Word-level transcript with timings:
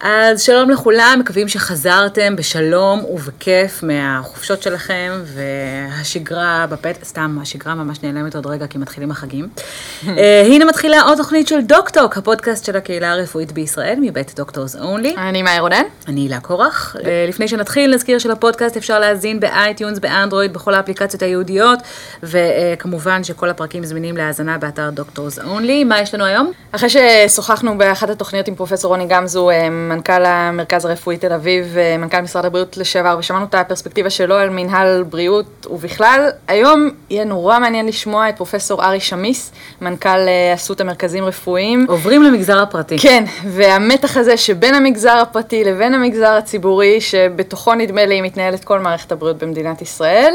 אז 0.00 0.42
שלום 0.42 0.70
לכולם, 0.70 1.16
מקווים 1.20 1.48
שחזרתם 1.48 2.36
בשלום 2.36 3.04
ובכיף 3.04 3.82
מהחופשות 3.82 4.62
שלכם, 4.62 5.12
והשגרה 5.24 6.66
בפתח, 6.70 7.04
סתם, 7.04 7.38
השגרה 7.42 7.74
ממש 7.74 8.02
נעלמת 8.02 8.34
עוד 8.34 8.46
רגע 8.46 8.66
כי 8.66 8.78
מתחילים 8.78 9.10
החגים. 9.10 9.48
אה, 10.08 10.42
הנה 10.46 10.64
מתחילה 10.64 11.02
עוד 11.02 11.16
תוכנית 11.16 11.48
של 11.48 11.60
דוקטוק, 11.60 12.16
הפודקאסט 12.16 12.64
של 12.64 12.76
הקהילה 12.76 13.12
הרפואית 13.12 13.52
בישראל, 13.52 13.98
מבית 14.00 14.32
Doctors 14.36 14.76
Only. 14.76 15.14
אני 15.16 15.42
מאיה 15.42 15.60
רודן. 15.60 15.82
אני 16.08 16.20
הילה 16.20 16.40
קורח. 16.40 16.96
אה, 17.04 17.26
לפני 17.28 17.48
שנתחיל, 17.48 17.94
נזכיר 17.94 18.18
שלפודקאסט 18.18 18.76
אפשר 18.76 18.98
להאזין 18.98 19.40
ב 19.40 19.47
iTunes, 19.47 19.98
באנדרואיד, 19.98 20.52
בכל 20.52 20.74
האפליקציות 20.74 21.22
הייעודיות, 21.22 21.78
וכמובן 22.22 23.24
שכל 23.24 23.50
הפרקים 23.50 23.84
זמינים 23.84 24.16
להאזנה 24.16 24.58
באתר 24.58 24.90
Doctors 24.90 25.38
Only. 25.38 25.84
מה 25.84 26.00
יש 26.00 26.14
לנו 26.14 26.24
היום? 26.24 26.52
אחרי 26.72 26.88
ששוחחנו 26.88 27.78
באחת 27.78 28.10
התוכניות 28.10 28.48
עם 28.48 28.54
פרופסור 28.54 28.90
רוני 28.90 29.06
גמזו, 29.08 29.50
מנכ"ל 29.88 30.24
המרכז 30.24 30.84
הרפואי 30.84 31.16
תל 31.16 31.32
אביב, 31.32 31.76
מנכ"ל 31.98 32.20
משרד 32.20 32.44
הבריאות 32.44 32.76
לשעבר, 32.76 33.16
ושמענו 33.18 33.44
את 33.44 33.54
הפרספקטיבה 33.54 34.10
שלו 34.10 34.34
על 34.34 34.50
מנהל 34.50 35.02
בריאות 35.02 35.66
ובכלל. 35.70 36.28
היום 36.48 36.90
יהיה 37.10 37.24
נורא 37.24 37.58
מעניין 37.58 37.86
לשמוע 37.86 38.28
את 38.28 38.36
פרופסור 38.36 38.84
ארי 38.84 39.00
שמיס, 39.00 39.52
מנכ"ל 39.80 40.18
אסותא 40.54 40.82
מרכזים 40.82 41.24
רפואיים. 41.24 41.86
עוברים 41.88 42.22
למגזר 42.22 42.58
הפרטי. 42.58 42.98
כן, 42.98 43.24
והמתח 43.46 44.16
הזה 44.16 44.36
שבין 44.36 44.74
המגזר 44.74 45.16
הפרטי 45.16 45.64
לבין 45.64 45.94
המגזר 45.94 46.32
הציבורי, 46.32 47.00
שבתוכו 47.00 47.74
נדמה 47.74 48.06
לי 48.06 48.20
מתנהלת 48.20 48.64
כל 48.64 48.80
מערכת 48.80 49.12
הבריאות 49.12 49.38
במדינת 49.38 49.82
ישראל, 49.82 50.34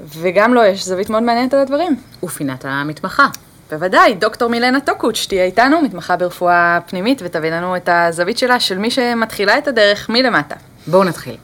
וגם 0.00 0.54
לו 0.54 0.64
יש 0.64 0.84
זווית 0.84 1.10
מאוד 1.10 1.22
מעניינת 1.22 1.54
על 1.54 1.60
הדברים. 1.60 1.96
ופינת 2.22 2.64
המתמחה. 2.68 3.26
בוודאי, 3.70 4.14
דוקטור 4.14 4.50
מילנה 4.50 4.80
טוקוץ' 4.80 5.26
תהיה 5.28 5.44
איתנו, 5.44 5.82
מתמחה 5.82 6.16
ברפואה 6.16 6.78
פנימית, 6.86 7.22
ותביא 7.24 7.50
לנו 7.50 7.76
את 7.76 7.88
הזווית 7.92 8.38
שלה 8.38 8.60
של 8.60 8.78
מי 8.78 8.90
שמתחילה 8.90 9.58
את 9.58 9.68
הדרך 9.68 10.08
מלמטה. 10.08 10.54
בואו 10.86 11.04
נתחיל. 11.04 11.36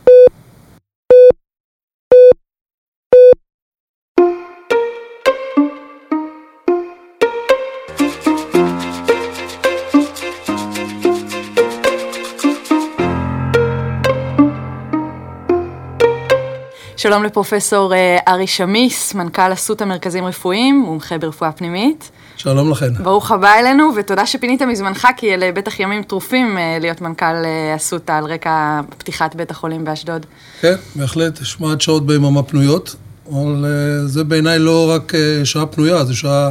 שלום 17.03 17.25
לפרופסור 17.25 17.93
ארי 18.29 18.47
שמיס, 18.47 19.15
מנכ"ל 19.15 19.53
אסותא 19.53 19.85
מרכזים 19.85 20.25
רפואיים, 20.25 20.81
מומחה 20.81 21.19
ברפואה 21.19 21.53
פנימית. 21.53 22.11
שלום 22.37 22.71
לכן. 22.71 22.95
ברוך 22.95 23.31
הבא 23.31 23.55
אלינו, 23.55 23.91
ותודה 23.97 24.27
שפינית 24.27 24.63
מזמנך, 24.63 25.09
כי 25.17 25.35
אלה 25.35 25.53
בטח 25.53 25.81
ימים 25.81 26.03
טרופים 26.03 26.59
להיות 26.81 27.01
מנכ"ל 27.01 27.35
אסותא 27.77 28.13
על 28.13 28.25
רקע 28.25 28.81
פתיחת 28.99 29.35
בית 29.35 29.51
החולים 29.51 29.85
באשדוד. 29.85 30.27
כן, 30.61 30.75
בהחלט, 30.97 31.41
יש 31.41 31.61
מעט 31.61 31.81
שעות 31.81 32.07
ביממה 32.07 32.43
פנויות, 32.43 32.97
אבל 33.31 33.65
זה 34.07 34.25
בעיניי 34.25 34.59
לא 34.59 34.91
רק 34.95 35.13
שעה 35.45 35.67
פנויה, 35.67 36.05
זה 36.05 36.15
שעה, 36.15 36.51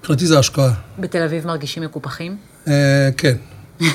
מבחינתי 0.00 0.26
זה 0.26 0.38
השקעה. 0.38 0.70
בתל 0.98 1.22
אביב 1.22 1.46
מרגישים 1.46 1.82
מקופחים? 1.82 2.36
כן. 3.16 3.34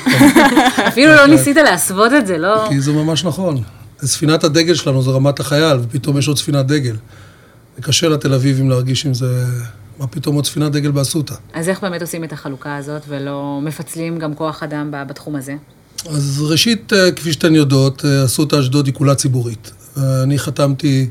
אפילו 0.87 1.15
לא 1.15 1.27
ניסית 1.27 1.57
להסוות 1.57 2.13
את 2.13 2.27
זה, 2.27 2.37
לא? 2.37 2.65
כי 2.69 2.81
זה 2.81 2.91
ממש 2.91 3.25
נכון. 3.25 3.63
ספינת 4.05 4.43
הדגל 4.43 4.75
שלנו 4.75 5.03
זה 5.03 5.09
רמת 5.09 5.39
החייל, 5.39 5.77
ופתאום 5.81 6.17
יש 6.17 6.27
עוד 6.27 6.37
ספינת 6.37 6.67
דגל. 6.67 6.95
זה 7.75 7.81
קשה 7.81 8.09
לתל 8.09 8.33
אביבים 8.33 8.69
להרגיש 8.69 9.05
עם 9.05 9.13
זה, 9.13 9.45
מה 9.99 10.07
פתאום 10.07 10.35
עוד 10.35 10.45
ספינת 10.45 10.71
דגל 10.71 10.91
באסותא. 10.91 11.35
אז 11.53 11.69
איך 11.69 11.81
באמת 11.81 12.01
עושים 12.01 12.23
את 12.23 12.33
החלוקה 12.33 12.77
הזאת, 12.77 13.01
ולא 13.07 13.59
מפצלים 13.63 14.19
גם 14.19 14.35
כוח 14.35 14.63
אדם 14.63 14.91
בתחום 15.07 15.35
הזה? 15.35 15.55
אז 16.09 16.41
ראשית, 16.41 16.93
כפי 17.15 17.33
שאתן 17.33 17.55
יודעות, 17.55 18.05
אסותא 18.25 18.59
אשדוד 18.59 18.85
היא 18.85 18.93
כולה 18.93 19.15
ציבורית. 19.15 19.71
אני 19.97 20.39
חתמתי 20.39 21.09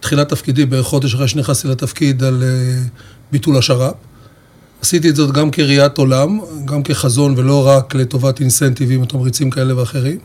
תחילת 0.00 0.28
תפקידי, 0.28 0.66
בחודש 0.66 1.14
אחרי 1.14 1.28
שנכנסתי 1.28 1.68
לתפקיד, 1.68 2.22
על 2.22 2.44
ביטול 3.32 3.56
השר"פ. 3.56 3.94
עשיתי 4.82 5.08
את 5.08 5.16
זאת 5.16 5.32
גם 5.32 5.50
כראיית 5.50 5.98
עולם, 5.98 6.40
גם 6.64 6.82
כחזון, 6.82 7.34
ולא 7.36 7.66
רק 7.68 7.94
לטובת 7.94 8.40
אינסנטיבים 8.40 9.02
ותמריצים 9.02 9.50
כאלה 9.50 9.76
ואחרים. 9.76 10.18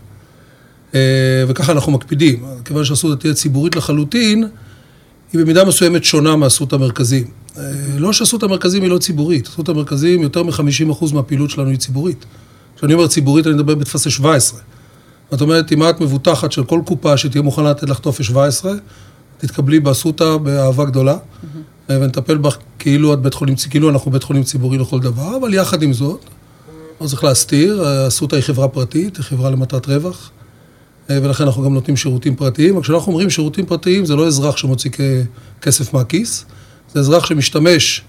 וככה 1.48 1.72
אנחנו 1.72 1.92
מקפידים. 1.92 2.46
כיוון 2.66 2.86
שאסותא 2.86 3.20
תהיה 3.22 3.34
ציבורית 3.34 3.76
לחלוטין, 3.76 4.48
היא 5.34 5.42
במידה 5.42 5.66
מסוימת 5.66 6.04
שונה 6.04 6.36
מאסותא 6.36 6.76
מרכזים. 6.76 7.28
לא 7.98 8.14
שאסותא 8.14 8.46
מרכזים 8.46 8.82
היא 8.82 8.90
לא 8.90 8.98
ציבורית, 8.98 9.48
אסותא 9.48 9.72
מרכזים, 9.72 10.22
יותר 10.22 10.44
מ-50% 10.44 11.14
מהפעילות 11.14 11.50
שלנו 11.50 11.70
היא 11.70 11.78
ציבורית. 11.78 12.26
כשאני 12.78 12.94
אומר 12.94 13.08
ציבורית, 13.08 13.48
אני 13.48 13.56
מדבר 13.56 13.76
בטפסי 13.76 14.10
17. 14.10 14.60
זאת 15.32 15.42
אומרת, 15.42 15.72
אם 15.72 15.90
את 15.90 16.02
מבוטחת 16.02 16.52
של 16.52 16.64
כל 16.64 16.82
קופה 16.86 17.18
שתהיה 17.18 17.42
מוכנה 17.42 17.70
לתת 17.70 17.90
לך 17.90 18.00
טופס 18.00 18.26
17, 18.26 18.74
תתקבלי 19.38 19.80
באסותא 19.80 20.38
באהבה 20.38 20.86
גדולה, 20.86 21.18
ונטפל 21.90 22.38
בך 22.38 22.58
כאילו 22.80 23.14
את 23.14 23.22
בית 23.22 23.34
חולים, 23.34 23.56
כאילו 23.70 23.90
אנחנו 23.90 24.12
בית 24.12 24.24
חולים 24.24 24.44
ציבורי 24.44 24.78
לכל 24.78 25.00
דבר, 25.00 25.38
אבל 25.42 25.54
יחד 25.54 25.84
עם 25.84 25.94
זאת, 25.94 26.26
לא 27.02 27.08
צריך 27.08 27.24
להסתיר, 27.24 27.84
אסותא 28.08 28.36
היא 28.36 28.44
חברה 28.44 28.68
פרטית, 28.68 29.18
היא 29.18 29.24
חברה 29.24 29.50
למטרת 29.50 29.88
רווח. 29.88 30.32
ולכן 31.10 31.44
אנחנו 31.44 31.64
גם 31.64 31.74
נותנים 31.74 31.98
שירותים 31.98 32.36
פרטיים. 32.36 32.78
וכשאנחנו 32.78 33.12
אומרים 33.12 33.30
שירותים 33.30 33.66
פרטיים, 33.66 34.06
זה 34.06 34.16
לא 34.16 34.28
אזרח 34.28 34.58
שמוציא 34.58 34.92
כסף 35.62 35.94
מהכיס, 35.94 36.46
זה 36.94 37.00
אזרח 37.00 37.26
שמשתמש 37.26 38.02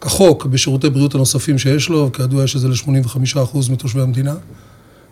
כחוק 0.00 0.46
בשירותי 0.46 0.90
בריאות 0.90 1.14
הנוספים 1.14 1.58
שיש 1.58 1.88
לו, 1.88 2.10
כידוע 2.12 2.44
יש 2.44 2.56
את 2.56 2.60
זה 2.60 2.68
ל-85% 2.68 3.72
מתושבי 3.72 4.00
המדינה, 4.00 4.34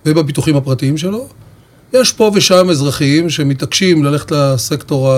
ובביטוחים 0.07 0.57
הפרטיים 0.57 0.99
שלו. 0.99 1.29
יש 1.93 2.13
פה 2.13 2.31
ושם 2.35 2.71
אזרחים 2.71 3.31
שמתעקשים 3.31 4.05
ללכת 4.05 4.31
לסקטור 4.31 5.13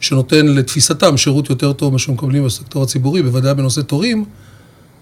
שנותן 0.00 0.46
לתפיסתם 0.46 1.16
שירות 1.16 1.50
יותר 1.50 1.72
טוב 1.72 1.90
ממה 1.90 1.98
שמקבלים 1.98 2.44
בסקטור 2.44 2.82
הציבורי, 2.82 3.22
בוודאי 3.22 3.54
בנושא 3.54 3.80
תורים, 3.80 4.24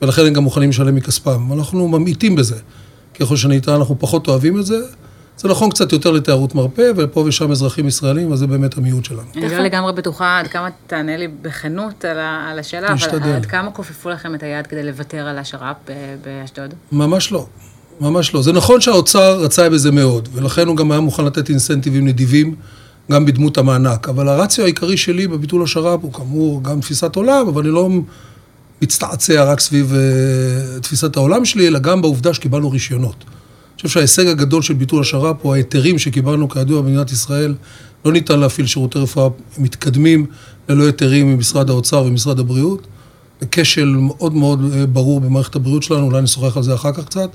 ולכן 0.02 0.26
הם 0.26 0.32
גם 0.32 0.42
מוכנים 0.42 0.70
לשלם 0.70 0.94
מכספם. 0.94 1.52
אנחנו 1.52 1.88
ממעיטים 1.88 2.36
בזה. 2.36 2.56
ככל 3.20 3.36
שניתן, 3.36 3.72
אנחנו 3.72 3.96
פחות 3.98 4.28
אוהבים 4.28 4.60
את 4.60 4.66
זה. 4.66 4.78
זה 5.38 5.48
נכון 5.48 5.70
קצת 5.70 5.92
יותר 5.92 6.10
לתיירות 6.10 6.54
מרפא, 6.54 6.90
ופה 6.96 7.20
ושם 7.20 7.50
אזרחים 7.50 7.88
ישראלים, 7.88 8.32
אז 8.32 8.38
זה 8.38 8.46
באמת 8.46 8.78
המיעוט 8.78 9.04
שלנו. 9.04 9.22
אני 9.36 9.48
לא 9.48 9.58
לגמרי 9.58 9.92
בטוחה 9.92 10.38
עד 10.38 10.46
כמה 10.46 10.68
תענה 10.86 11.16
לי 11.16 11.28
בכנות 11.28 12.04
על 12.04 12.58
השאלה, 12.58 12.88
אבל 13.10 13.32
עד 13.32 13.46
כמה 13.46 13.70
כופפו 13.70 14.10
לכם 14.10 14.34
את 14.34 14.42
היד 14.42 14.66
כדי 14.66 14.82
לוותר 14.82 15.26
על 15.26 15.38
השר"פ 15.38 15.76
באשדוד? 16.24 16.74
ממש 16.92 17.32
לא, 17.32 17.46
ממש 18.00 18.34
לא. 18.34 18.42
זה 18.42 18.52
נכון 18.52 18.80
שהאוצר 18.80 19.40
רצה 19.40 19.70
בזה 19.70 19.90
מאוד, 19.90 20.28
ולכן 20.32 20.66
הוא 20.66 20.76
גם 20.76 20.92
היה 20.92 21.00
מוכן 21.00 21.24
לתת 21.24 21.48
אינסנטיבים 21.50 22.08
נדיבים, 22.08 22.54
גם 23.12 23.26
בדמות 23.26 23.58
המענק. 23.58 24.08
אבל 24.08 24.28
הרציו 24.28 24.64
העיקרי 24.64 24.96
שלי 24.96 25.26
בביטול 25.26 25.62
השר"פ 25.62 26.02
הוא 26.02 26.12
כאמור 26.12 26.62
גם 26.62 26.80
תפיסת 26.80 27.16
עולם, 27.16 27.48
אבל 27.48 27.62
אני 27.62 27.70
לא 27.70 27.88
מצטעצע 28.82 29.44
רק 29.44 29.60
סביב 29.60 29.94
תפיסת 30.82 31.16
העולם 31.16 31.44
שלי, 31.44 31.68
אלא 31.68 31.78
גם 31.78 32.02
בעובדה 32.02 32.34
שקיבלנו 32.34 32.70
רישיונות. 32.70 33.24
חושב 33.76 33.88
שההישג 33.88 34.26
הגדול 34.26 34.62
של 34.62 34.74
ביטול 34.74 35.00
השר"פ 35.00 35.36
הוא 35.42 35.54
ההיתרים 35.54 35.98
שקיבלנו 35.98 36.48
כידוע 36.48 36.82
במדינת 36.82 37.12
ישראל. 37.12 37.54
לא 38.04 38.12
ניתן 38.12 38.40
להפעיל 38.40 38.66
שירותי 38.66 38.98
רפואה 38.98 39.28
מתקדמים 39.58 40.26
ללא 40.68 40.86
היתרים 40.86 41.32
ממשרד 41.32 41.70
האוצר 41.70 42.02
ומשרד 42.02 42.38
הבריאות. 42.38 42.86
זה 43.40 43.46
כשל 43.50 43.96
מאוד 43.98 44.34
מאוד 44.34 44.60
ברור 44.92 45.20
במערכת 45.20 45.56
הבריאות 45.56 45.82
שלנו, 45.82 46.06
אולי 46.06 46.22
נשוחח 46.22 46.56
על 46.56 46.62
זה 46.62 46.74
אחר 46.74 46.92
כך 46.92 47.04
קצת. 47.04 47.30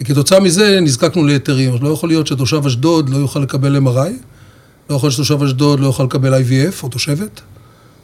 וכתוצאה 0.00 0.40
מזה 0.40 0.80
נזקקנו 0.80 1.24
להיתרים. 1.26 1.72
לא 1.80 1.88
יכול 1.88 2.08
להיות 2.08 2.26
שתושב 2.26 2.66
אשדוד 2.66 3.08
לא 3.08 3.16
יוכל 3.16 3.40
לקבל 3.40 3.76
MRI, 3.76 4.12
לא 4.90 4.96
יכול 4.96 5.06
להיות 5.06 5.12
שתושב 5.12 5.42
אשדוד 5.42 5.80
לא 5.80 5.86
יוכל 5.86 6.04
לקבל 6.04 6.34
IVF 6.34 6.82
או 6.82 6.88
תושבת, 6.88 7.40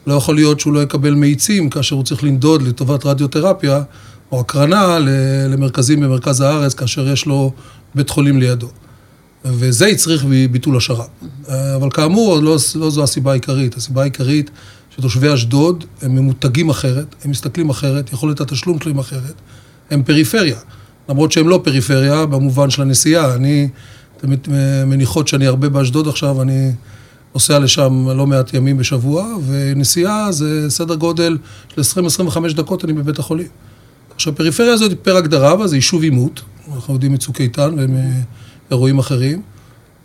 לא 0.06 0.14
יכול 0.14 0.34
להיות 0.34 0.60
שהוא 0.60 0.72
לא 0.72 0.82
יקבל 0.82 1.14
מאיצים 1.14 1.70
כאשר 1.70 1.96
הוא 1.96 2.04
צריך 2.04 2.24
לנדוד 2.24 2.62
לטובת 2.62 3.06
רדיותרפיה, 3.06 3.82
או 4.34 4.40
הקרנה 4.40 4.98
למרכזים 5.48 6.00
במרכז 6.00 6.40
הארץ, 6.40 6.74
כאשר 6.74 7.08
יש 7.08 7.26
לו 7.26 7.52
בית 7.94 8.10
חולים 8.10 8.40
לידו. 8.40 8.68
וזה 9.44 9.86
הצריך 9.86 10.24
ביטול 10.50 10.76
השר"פ. 10.76 11.06
אבל 11.76 11.90
כאמור, 11.90 12.36
לא, 12.36 12.56
לא 12.74 12.90
זו 12.90 13.02
הסיבה 13.02 13.30
העיקרית. 13.30 13.76
הסיבה 13.76 14.00
העיקרית 14.02 14.50
שתושבי 14.96 15.34
אשדוד 15.34 15.84
הם 16.02 16.14
ממותגים 16.14 16.70
אחרת, 16.70 17.14
הם 17.24 17.30
מסתכלים 17.30 17.70
אחרת, 17.70 18.12
יכולת 18.12 18.40
התשלום 18.40 18.78
שלהם 18.80 18.98
אחרת, 18.98 19.34
הם 19.90 20.02
פריפריה. 20.02 20.58
למרות 21.08 21.32
שהם 21.32 21.48
לא 21.48 21.60
פריפריה 21.64 22.26
במובן 22.26 22.70
של 22.70 22.82
הנסיעה. 22.82 23.34
אני, 23.34 23.68
תמיד 24.16 24.48
מניחות 24.86 25.28
שאני 25.28 25.46
הרבה 25.46 25.68
באשדוד 25.68 26.08
עכשיו, 26.08 26.42
אני 26.42 26.72
נוסע 27.34 27.58
לשם 27.58 28.08
לא 28.08 28.26
מעט 28.26 28.54
ימים 28.54 28.76
בשבוע, 28.76 29.36
ונסיעה 29.46 30.32
זה 30.32 30.70
סדר 30.70 30.94
גודל 30.94 31.38
של 31.74 32.00
20-25 32.50 32.54
דקות 32.56 32.84
אני 32.84 32.92
בבית 32.92 33.18
החולים. 33.18 33.48
עכשיו, 34.14 34.32
הפריפריה 34.32 34.72
הזאת 34.72 34.92
פר 35.02 35.16
הגדרה, 35.16 35.60
וזה 35.60 35.76
יישוב 35.76 36.02
עימות, 36.02 36.42
אנחנו 36.74 36.94
יודעים 36.94 37.12
מצוק 37.12 37.40
איתן 37.40 37.74
ומאירועים 37.78 38.98
אחרים, 38.98 39.42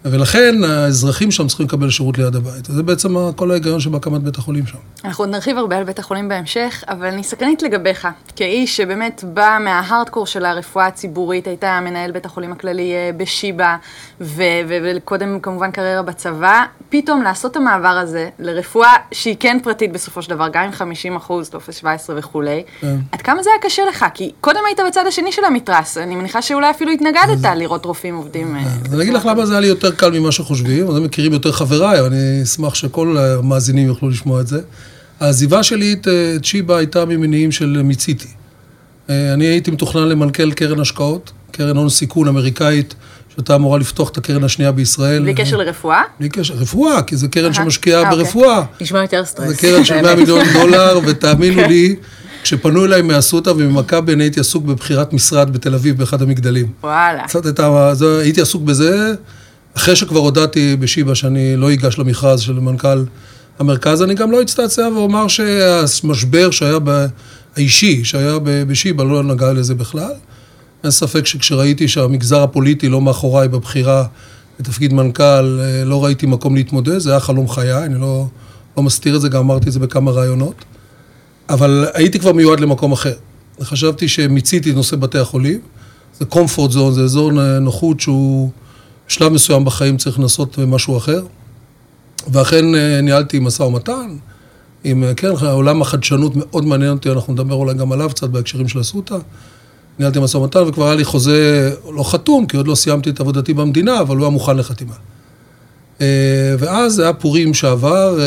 ולכן 0.05 0.63
האזרחים 0.63 1.31
שם 1.31 1.47
צריכים 1.47 1.65
לקבל 1.65 1.89
שירות 1.89 2.17
ליד 2.17 2.35
הבית. 2.35 2.65
זה 2.65 2.83
בעצם 2.83 3.31
כל 3.35 3.51
ההיגיון 3.51 3.79
שבהקמת 3.79 4.21
בית 4.21 4.37
החולים 4.37 4.65
שם. 4.65 4.77
אנחנו 5.05 5.23
עוד 5.23 5.31
נרחיב 5.31 5.57
הרבה 5.57 5.77
על 5.77 5.83
בית 5.83 5.99
החולים 5.99 6.29
בהמשך, 6.29 6.83
אבל 6.87 7.07
אני 7.07 7.23
סקרנית 7.23 7.61
לגביך, 7.61 8.07
כאיש 8.35 8.77
שבאמת 8.77 9.23
בא 9.33 9.57
מההארדקור 9.61 10.25
של 10.25 10.45
הרפואה 10.45 10.87
הציבורית, 10.87 11.47
היית 11.47 11.63
מנהל 11.63 12.11
בית 12.11 12.25
החולים 12.25 12.51
הכללי 12.51 12.93
אה, 12.93 13.11
בשיבא, 13.17 13.75
וקודם 14.21 15.39
כמובן 15.39 15.71
קריירה 15.71 16.01
בצבא, 16.01 16.63
פתאום 16.89 17.21
לעשות 17.21 17.51
את 17.51 17.57
המעבר 17.57 17.87
הזה 17.87 18.29
לרפואה 18.39 18.93
שהיא 19.11 19.35
כן 19.39 19.57
פרטית 19.63 19.91
בסופו 19.91 20.21
של 20.21 20.29
דבר, 20.29 20.47
גם 20.53 20.63
עם 20.63 20.71
50 20.71 21.15
אחוז, 21.15 21.49
טופס 21.49 21.77
17 21.77 22.15
וכולי, 22.19 22.63
כן. 22.81 22.95
עד 23.11 23.21
כמה 23.21 23.43
זה 23.43 23.49
היה 23.49 23.61
קשה 23.61 23.85
לך? 23.85 24.05
כי 24.13 24.31
קודם 24.41 24.59
היית 24.67 24.79
בצד 24.87 25.03
השני 25.07 25.31
של 25.31 25.45
המתרס, 25.45 25.97
אני 25.97 26.15
מניחה 26.15 26.41
שאולי 26.41 26.69
אפילו 26.69 26.91
התנגדת 26.91 27.45
לראות 27.55 27.85
רופאים 27.85 28.15
עובדים. 28.15 28.55
אה, 28.55 28.61
אני 28.93 29.03
אגיד 29.03 29.13
לך 29.13 29.25
למה 29.25 29.45
זה 29.45 29.53
היה 29.53 29.61
לי 29.61 29.67
יותר 29.67 29.88
קל 29.91 30.19
ממה 30.19 30.31
שחושבים, 30.31 30.87
אז 30.87 30.97
מכירים 30.97 31.33
יותר 31.33 31.51
חבריי, 31.51 32.01
ואני 32.01 32.43
אשמח 32.43 32.75
שכל 32.75 33.17
המאזינים 33.17 33.87
יוכלו 33.87 34.09
לשמוע 34.09 34.41
את 34.41 34.47
זה. 34.47 34.61
העזיבה 35.19 35.63
שלי 35.63 35.93
את, 35.93 36.07
את 36.35 36.45
שיבא 36.45 36.75
הייתה 36.75 37.05
ממניעים 37.05 37.51
של 37.51 37.81
מיציתי. 37.83 38.27
אה, 39.09 39.33
אני 39.33 39.45
הייתי 39.45 39.71
מתוכנן 39.71 40.07
למנכ"ל 40.07 40.51
קרן 40.51 40.79
השקעות, 40.79 41.31
קרן 41.51 41.77
הון 41.77 41.89
סיכון 41.89 42.27
אמריקאית, 42.27 42.95
שהייתה 43.35 43.55
אמורה 43.55 43.79
לפתוח 43.79 44.09
את 44.09 44.17
הקרן 44.17 44.43
השנייה 44.43 44.71
בישראל. 44.71 45.21
בלי 45.21 45.33
קשר 45.33 45.57
לרפואה? 45.57 46.01
בלי 46.19 46.29
קשר, 46.29 46.53
רפואה, 46.53 47.01
כי 47.01 47.17
זה 47.17 47.27
קרן 47.27 47.53
שמשקיעה 47.53 48.01
אוקיי. 48.01 48.17
ברפואה. 48.17 48.63
נשמע 48.81 49.01
יותר 49.01 49.25
סטרס. 49.25 49.47
זה 49.47 49.55
קרן 49.55 49.85
של 49.85 50.01
100 50.01 50.15
מיליון 50.19 50.45
דולר, 50.53 50.99
ותאמינו 51.05 51.61
לי, 51.61 51.95
כשפנו 52.43 52.85
אליי 52.85 53.01
מאסותא 53.01 53.49
וממכבי, 53.49 54.13
אני 54.13 54.23
הייתי 54.23 54.39
עסוק 54.39 54.65
בבחירת 54.65 55.13
משרד 55.13 55.53
בתל 55.53 55.73
אביב 55.73 55.97
באחד 55.97 56.21
המגדלים. 56.21 56.67
וואלה. 56.83 57.23
הייתה, 57.45 57.91
הייתי 58.21 58.41
עסוק 58.41 58.63
בזה, 58.63 59.15
אחרי 59.77 59.95
שכבר 59.95 60.19
הודעתי 60.19 60.75
בשיבא 60.75 61.13
שאני 61.13 61.55
לא 61.55 61.73
אגש 61.73 61.99
למכרז 61.99 62.39
של 62.39 62.53
מנכ"ל 62.53 63.03
המרכז, 63.59 64.01
אני 64.01 64.13
גם 64.13 64.31
לא 64.31 64.41
אצטעצע 64.41 64.89
ואומר 64.95 65.27
שהמשבר 65.27 66.51
שהיה, 66.51 66.77
האישי 67.55 68.03
שהיה 68.03 68.37
בשיבא 68.43 69.03
לא 69.03 69.23
נגע 69.23 69.53
לזה 69.53 69.75
בכלל. 69.75 70.13
אין 70.83 70.91
ספק 70.91 71.25
שכשראיתי 71.25 71.87
שהמגזר 71.87 72.43
הפוליטי 72.43 72.89
לא 72.89 73.01
מאחוריי 73.01 73.47
בבחירה 73.47 74.05
לתפקיד 74.59 74.93
מנכ"ל, 74.93 75.59
לא 75.85 76.05
ראיתי 76.05 76.25
מקום 76.25 76.55
להתמודד, 76.55 76.97
זה 76.97 77.11
היה 77.11 77.19
חלום 77.19 77.49
חיי, 77.49 77.85
אני 77.85 78.01
לא, 78.01 78.25
לא 78.77 78.83
מסתיר 78.83 79.15
את 79.15 79.21
זה, 79.21 79.29
גם 79.29 79.39
אמרתי 79.39 79.67
את 79.67 79.73
זה 79.73 79.79
בכמה 79.79 80.11
ראיונות. 80.11 80.65
אבל 81.49 81.85
הייתי 81.93 82.19
כבר 82.19 82.33
מיועד 82.33 82.59
למקום 82.59 82.91
אחר. 82.91 83.13
חשבתי 83.61 84.07
שמיציתי 84.07 84.71
את 84.71 84.75
נושא 84.75 84.95
בתי 84.95 85.17
החולים. 85.17 85.59
זה 86.19 86.25
comfort 86.31 86.71
zone, 86.73 86.91
זה 86.91 87.03
אזור 87.03 87.31
נוחות 87.61 87.99
שהוא 87.99 88.51
בשלב 89.09 89.31
מסוים 89.31 89.65
בחיים 89.65 89.97
צריך 89.97 90.19
לנסות 90.19 90.59
משהו 90.59 90.97
אחר. 90.97 91.21
ואכן 92.31 92.75
אה, 92.75 93.01
ניהלתי 93.01 93.39
משא 93.39 93.63
ומתן 93.63 94.15
עם, 94.83 95.03
אה, 95.03 95.13
כן, 95.13 95.27
עולם 95.51 95.81
החדשנות 95.81 96.35
מאוד 96.35 96.65
מעניין 96.65 96.91
אותי, 96.91 97.11
אנחנו 97.11 97.33
נדבר 97.33 97.55
אולי 97.55 97.73
גם 97.73 97.91
עליו 97.91 98.09
קצת 98.09 98.29
בהקשרים 98.29 98.67
של 98.67 98.81
אסותא. 98.81 99.17
ניהלתי 99.99 100.19
משא 100.19 100.37
ומתן 100.37 100.59
וכבר 100.67 100.85
היה 100.85 100.95
לי 100.95 101.03
חוזה 101.03 101.71
לא 101.93 102.03
חתום, 102.03 102.45
כי 102.45 102.57
עוד 102.57 102.67
לא 102.67 102.75
סיימתי 102.75 103.09
את 103.09 103.19
עבודתי 103.19 103.53
במדינה, 103.53 104.01
אבל 104.01 104.15
הוא 104.15 104.25
היה 104.25 104.31
מוכן 104.31 104.57
לחתימה. 104.57 104.95
אה, 106.01 106.55
ואז 106.59 106.99
היה 106.99 107.13
פורים 107.13 107.53
שעבר, 107.53 108.19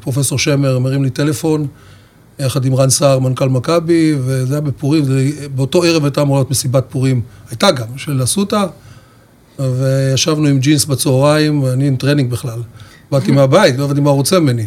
פרופסור 0.00 0.38
שמר 0.38 0.78
מרים 0.78 1.04
לי 1.04 1.10
טלפון, 1.10 1.66
יחד 2.38 2.64
עם 2.64 2.74
רן 2.74 2.90
סער, 2.90 3.18
מנכ"ל 3.18 3.48
מכבי, 3.48 4.14
וזה 4.24 4.54
היה 4.54 4.60
בפורים, 4.60 5.04
באותו 5.54 5.84
ערב 5.84 6.04
הייתה 6.04 6.22
אמורה 6.22 6.38
להיות 6.40 6.50
מסיבת 6.50 6.84
פורים, 6.88 7.20
הייתה 7.50 7.70
גם, 7.70 7.86
של 7.96 8.22
אסותא, 8.24 8.66
וישבנו 9.58 10.46
עם 10.46 10.58
ג'ינס 10.58 10.84
בצהריים, 10.84 11.62
ואני 11.62 11.88
עם 11.88 11.96
טרנינג 11.96 12.30
בכלל. 12.30 12.62
באתי 13.10 13.32
מהבית, 13.32 13.78
לא 13.78 13.84
הבנתי 13.84 14.00
מה 14.00 14.10
הוא 14.10 14.16
רוצה 14.16 14.40
ממני. 14.40 14.66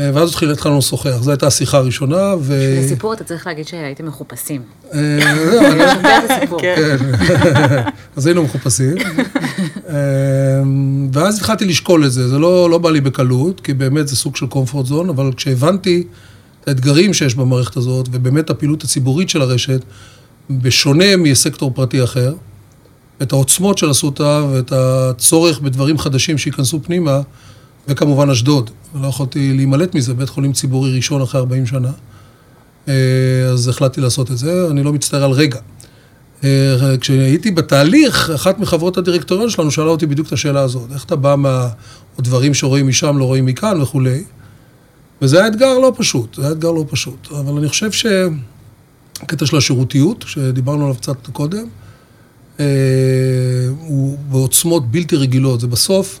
אה, 0.00 0.10
ואז 0.14 0.28
התחיל, 0.28 0.50
התחלנו 0.50 0.78
לשוחח, 0.78 1.16
זו 1.20 1.30
הייתה 1.30 1.46
השיחה 1.46 1.78
הראשונה, 1.78 2.34
ו... 2.40 2.40
בשביל 2.40 2.84
הסיפור 2.84 3.12
אתה 3.12 3.24
צריך 3.24 3.46
להגיד 3.46 3.66
שהייתם 3.66 4.06
מחופשים. 4.06 4.62
אה, 4.94 5.18
זהו, 5.50 5.64
אני... 5.64 6.46
כן. 6.60 6.96
אז 8.16 8.26
היינו 8.26 8.42
מחופשים. 8.42 8.94
אה, 9.88 9.94
ואז 11.12 11.36
התחלתי 11.36 11.64
לשקול 11.64 12.06
את 12.06 12.12
זה, 12.12 12.28
זה 12.28 12.38
לא, 12.38 12.70
לא 12.70 12.78
בא 12.78 12.90
לי 12.90 13.00
בקלות, 13.00 13.60
כי 13.60 13.74
באמת 13.74 14.08
זה 14.08 14.16
סוג 14.16 14.36
של 14.36 14.46
comfort 14.46 14.90
zone, 14.90 15.10
אבל 15.10 15.32
כשהבנתי 15.36 16.04
את 16.62 16.68
האתגרים 16.68 17.14
שיש 17.14 17.34
במערכת 17.34 17.76
הזאת, 17.76 18.08
ובאמת 18.12 18.50
הפעילות 18.50 18.84
הציבורית 18.84 19.30
של 19.30 19.42
הרשת, 19.42 19.80
בשונה 20.50 21.16
מסקטור 21.16 21.70
פרטי 21.74 22.04
אחר, 22.04 22.34
את 23.22 23.32
העוצמות 23.32 23.78
של 23.78 23.90
אסותא 23.90 24.44
ואת 24.52 24.72
הצורך 24.72 25.60
בדברים 25.60 25.98
חדשים 25.98 26.38
שייכנסו 26.38 26.82
פנימה, 26.82 27.20
וכמובן 27.88 28.30
אשדוד. 28.30 28.70
לא 29.02 29.08
יכולתי 29.08 29.52
להימלט 29.52 29.94
מזה, 29.94 30.14
בית 30.14 30.28
חולים 30.28 30.52
ציבורי 30.52 30.96
ראשון 30.96 31.22
אחרי 31.22 31.40
40 31.40 31.66
שנה. 31.66 31.90
אה, 32.88 32.94
אז 33.52 33.68
החלטתי 33.68 34.00
לעשות 34.00 34.30
את 34.30 34.38
זה, 34.38 34.66
אני 34.70 34.82
לא 34.82 34.92
מצטער 34.92 35.24
על 35.24 35.30
רגע. 35.30 35.58
אה, 36.44 36.96
כשהייתי 37.00 37.50
בתהליך, 37.50 38.30
אחת 38.30 38.58
מחברות 38.58 38.98
הדירקטוריון 38.98 39.50
שלנו 39.50 39.70
שאלה 39.70 39.86
אותי 39.86 40.06
בדיוק 40.06 40.28
את 40.28 40.32
השאלה 40.32 40.60
הזאת, 40.60 40.92
איך 40.92 41.04
אתה 41.04 41.16
בא 41.16 41.34
מהדברים 41.36 42.54
שרואים 42.54 42.88
משם, 42.88 43.18
לא 43.18 43.24
רואים 43.24 43.46
מכאן 43.46 43.80
וכולי. 43.80 44.24
וזה 45.22 45.38
היה 45.38 45.46
אתגר 45.46 45.78
לא 45.78 45.92
פשוט, 45.96 46.34
זה 46.34 46.42
היה 46.42 46.52
אתגר 46.52 46.70
לא 46.70 46.84
פשוט. 46.88 47.28
אבל 47.30 47.58
אני 47.58 47.68
חושב 47.68 47.90
שהקטע 47.92 49.46
של 49.46 49.56
השירותיות, 49.56 50.24
שדיברנו 50.28 50.84
עליו 50.84 50.96
קצת 50.96 51.26
קודם, 51.32 51.66
הוא 53.80 54.18
בעוצמות 54.30 54.90
בלתי 54.90 55.16
רגילות. 55.16 55.60
זה 55.60 55.66
בסוף, 55.66 56.20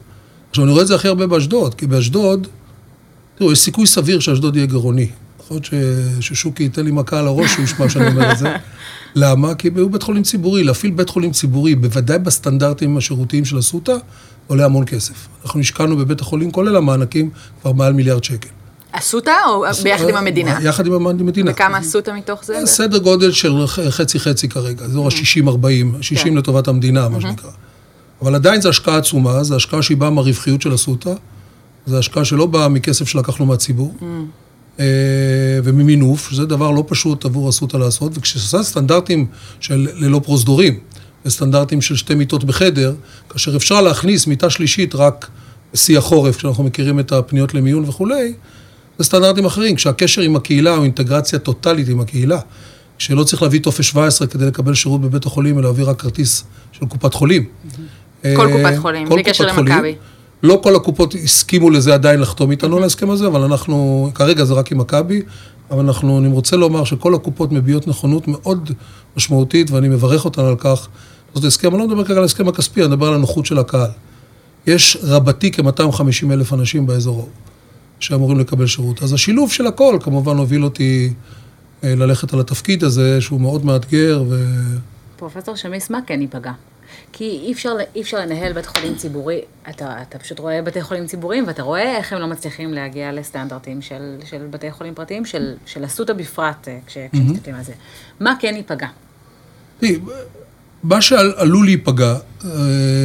עכשיו 0.50 0.64
אני 0.64 0.72
רואה 0.72 0.82
את 0.82 0.86
זה 0.86 0.94
הכי 0.94 1.08
הרבה 1.08 1.26
באשדוד, 1.26 1.74
כי 1.74 1.86
באשדוד, 1.86 2.46
תראו, 3.38 3.52
יש 3.52 3.58
סיכוי 3.58 3.86
סביר 3.86 4.20
שאשדוד 4.20 4.56
יהיה 4.56 4.66
גירעוני. 4.66 5.08
יכול 5.40 5.56
להיות 5.56 5.84
ששוקי 6.20 6.62
ייתן 6.62 6.84
לי 6.84 6.90
מכה 6.90 7.18
על 7.18 7.26
הראש, 7.26 7.50
שהוא 7.52 7.64
ישמע 7.64 7.88
שאני 7.88 8.08
אומר 8.08 8.32
את 8.32 8.38
זה. 8.38 8.48
למה? 9.14 9.54
כי 9.54 9.68
הוא 9.68 9.90
בית 9.90 10.02
חולים 10.02 10.22
ציבורי. 10.22 10.64
להפעיל 10.64 10.92
בית 10.92 11.08
חולים 11.08 11.32
ציבורי, 11.32 11.74
בוודאי 11.74 12.18
בסטנדרטים 12.18 12.96
השירותיים 12.96 13.44
של 13.44 13.58
אסותא, 13.58 13.96
עולה 14.46 14.64
המון 14.64 14.84
כסף. 14.86 15.28
אנחנו 15.44 15.60
השקענו 15.60 15.96
בבית 15.96 16.20
החולים, 16.20 16.50
כולל 16.50 16.76
המענקים, 16.76 17.30
כבר 17.62 17.72
מעל 17.72 17.92
מיליארד 17.92 18.24
שקל. 18.24 18.48
אסותא 18.92 19.34
או 19.48 19.64
ביחד 19.82 20.08
עם 20.08 20.16
המדינה? 20.16 20.58
יחד 20.62 20.86
עם 20.86 21.06
המדינה. 21.06 21.50
וכמה 21.50 21.78
אסותא 21.78 22.10
מתוך 22.10 22.44
זה? 22.44 22.66
סדר 22.66 22.98
גודל 22.98 23.32
של 23.32 23.66
חצי-חצי 23.66 24.48
כרגע, 24.48 24.84
אזור 24.84 25.06
ה-60-40, 25.06 26.02
60 26.02 26.32
כן. 26.32 26.34
לטובת 26.34 26.68
המדינה, 26.68 27.08
מה 27.08 27.20
שנקרא. 27.20 27.50
אבל 28.22 28.34
עדיין 28.34 28.60
זו 28.60 28.68
השקעה 28.68 28.96
עצומה, 28.96 29.44
זו 29.44 29.56
השקעה 29.56 29.82
שהיא 29.82 29.96
באה 29.96 30.10
מהרווחיות 30.10 30.62
של 30.62 30.74
אסותא, 30.74 31.12
זו 31.86 31.98
השקעה 31.98 32.24
שלא 32.24 32.46
באה 32.46 32.68
מכסף 32.68 33.08
שלקחנו 33.08 33.46
מהציבור, 33.46 33.94
אה, 34.80 34.84
וממינוף, 35.64 36.30
שזה 36.30 36.46
דבר 36.46 36.70
לא 36.70 36.84
פשוט 36.88 37.24
עבור 37.24 37.48
אסותא 37.48 37.76
לעשות, 37.76 38.12
וכשעושה 38.14 38.62
סטנדרטים 38.62 39.26
של 39.60 39.88
ללא 39.94 40.20
פרוזדורים, 40.24 40.78
וסטנדרטים 41.26 41.80
של 41.80 41.96
שתי 41.96 42.14
מיטות 42.14 42.44
בחדר, 42.44 42.94
כאשר 43.28 43.56
אפשר 43.56 43.80
להכניס 43.80 44.26
מיטה 44.26 44.50
שלישית 44.50 44.94
רק 44.94 45.28
בשיא 45.72 45.98
החורף, 45.98 46.36
כשאנחנו 46.36 46.64
מכירים 46.64 47.00
את 47.00 47.12
הפניות 47.12 47.54
למיון 47.54 47.84
וכולי, 47.84 48.34
זה 49.00 49.04
סטנדרטים 49.04 49.44
אחרים, 49.44 49.76
כשהקשר 49.76 50.22
עם 50.22 50.36
הקהילה 50.36 50.74
הוא 50.74 50.84
אינטגרציה 50.84 51.38
טוטאלית 51.38 51.88
עם 51.88 52.00
הקהילה, 52.00 52.38
כשלא 52.98 53.24
צריך 53.24 53.42
להביא 53.42 53.60
טופס 53.60 53.84
17 53.84 54.28
כדי 54.28 54.46
לקבל 54.46 54.74
שירות 54.74 55.00
בבית 55.00 55.26
החולים, 55.26 55.58
אלא 55.58 55.68
להביא 55.68 55.84
רק 55.84 56.00
כרטיס 56.00 56.44
של 56.72 56.86
קופת 56.86 57.14
חולים. 57.14 57.44
כל 58.22 58.48
קופת 58.52 58.76
חולים, 58.78 59.08
בלי 59.08 59.22
קשר 59.22 59.46
למכבי. 59.46 59.94
לא 60.42 60.60
כל 60.62 60.76
הקופות 60.76 61.14
הסכימו 61.24 61.70
לזה 61.70 61.94
עדיין 61.94 62.20
לחתום 62.20 62.50
איתנו 62.50 62.76
על 62.76 62.82
ההסכם 62.82 63.10
הזה, 63.10 63.26
אבל 63.26 63.40
אנחנו, 63.40 64.10
כרגע 64.14 64.44
זה 64.44 64.54
רק 64.54 64.72
עם 64.72 64.78
מכבי, 64.78 65.22
אבל 65.70 65.84
אנחנו, 65.84 66.18
אני 66.18 66.28
רוצה 66.28 66.56
לומר 66.56 66.84
שכל 66.84 67.14
הקופות 67.14 67.52
מביעות 67.52 67.88
נכונות 67.88 68.28
מאוד 68.28 68.70
משמעותית, 69.16 69.70
ואני 69.70 69.88
מברך 69.88 70.24
אותן 70.24 70.44
על 70.44 70.56
כך. 70.58 70.88
זאת 71.34 71.44
הסכם, 71.44 71.70
אני 71.70 71.78
לא 71.78 71.88
מדבר 71.88 72.04
כרגע 72.04 72.16
על 72.16 72.22
ההסכם 72.22 72.48
הכספי, 72.48 72.80
אני 72.80 72.88
מדבר 72.88 73.06
על 73.06 73.14
הנוחות 73.14 73.46
של 73.46 73.58
הקהל. 73.58 73.90
יש 74.66 74.96
רבתי 75.02 75.52
כ-250 75.52 76.32
אלף 76.32 76.52
אנשים 76.52 76.86
באזור 76.86 77.28
שאמורים 78.00 78.38
לקבל 78.38 78.66
שירות. 78.66 79.02
אז 79.02 79.12
השילוב 79.12 79.52
של 79.52 79.66
הכל 79.66 79.98
כמובן 80.00 80.36
הוביל 80.36 80.64
אותי 80.64 81.12
אה, 81.84 81.94
ללכת 81.94 82.32
על 82.32 82.40
התפקיד 82.40 82.84
הזה, 82.84 83.20
שהוא 83.20 83.40
מאוד 83.40 83.64
מאתגר. 83.64 84.22
ו... 84.28 84.44
פרופסור 85.16 85.56
שמיס, 85.56 85.90
מה 85.90 85.98
כן 86.06 86.20
ייפגע? 86.20 86.52
כי 87.12 87.24
אי 87.24 87.52
אפשר, 87.52 87.76
אי 87.94 88.00
אפשר 88.00 88.18
לנהל 88.18 88.52
בית 88.52 88.66
חולים 88.66 88.94
ציבורי, 88.94 89.40
אתה, 89.70 90.02
אתה 90.02 90.18
פשוט 90.18 90.38
רואה 90.38 90.62
בתי 90.62 90.82
חולים 90.82 91.06
ציבוריים 91.06 91.44
ואתה 91.46 91.62
רואה 91.62 91.96
איך 91.96 92.12
הם 92.12 92.20
לא 92.20 92.26
מצליחים 92.26 92.74
להגיע 92.74 93.12
לסטנדרטים 93.12 93.82
של, 93.82 94.16
של 94.24 94.46
בתי 94.50 94.70
חולים 94.70 94.94
פרטיים, 94.94 95.24
של, 95.24 95.54
של 95.66 95.84
אסותא 95.84 96.12
בפרט, 96.12 96.68
אה, 96.68 96.78
כש, 96.86 96.98
כשמסתכלים 97.12 97.56
על 97.56 97.62
זה. 97.62 97.72
מה 98.20 98.34
כן 98.40 98.54
ייפגע? 98.56 98.88
מה 100.82 101.02
שעלול 101.02 101.64
להיפגע 101.64 102.16
אה, 102.44 102.50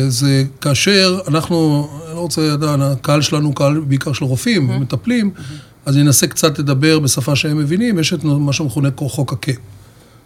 זה 0.08 0.44
כאשר 0.62 1.20
אנחנו, 1.28 1.88
אני 2.08 2.16
לא 2.16 2.20
רוצה 2.20 2.56
הקהל 2.64 3.22
שלנו 3.22 3.48
הוא 3.48 3.56
קהל 3.56 3.80
בעיקר 3.80 4.14
של 4.14 4.26
רופאים, 4.26 4.70
mm-hmm. 4.70 4.74
מטפלים, 4.74 5.32
mm-hmm. 5.36 5.42
אז 5.86 5.98
ננסה 5.98 6.28
קצת 6.28 6.60
לדבר 6.60 7.00
בשפה 7.00 7.36
שהם 7.36 7.58
מבינים, 7.58 8.00
יש 8.00 8.14
את 8.14 8.24
מה 8.24 8.54
שמכונה 8.54 8.90
חוק 8.98 9.34
ה 9.34 9.38
cap. 9.38 9.56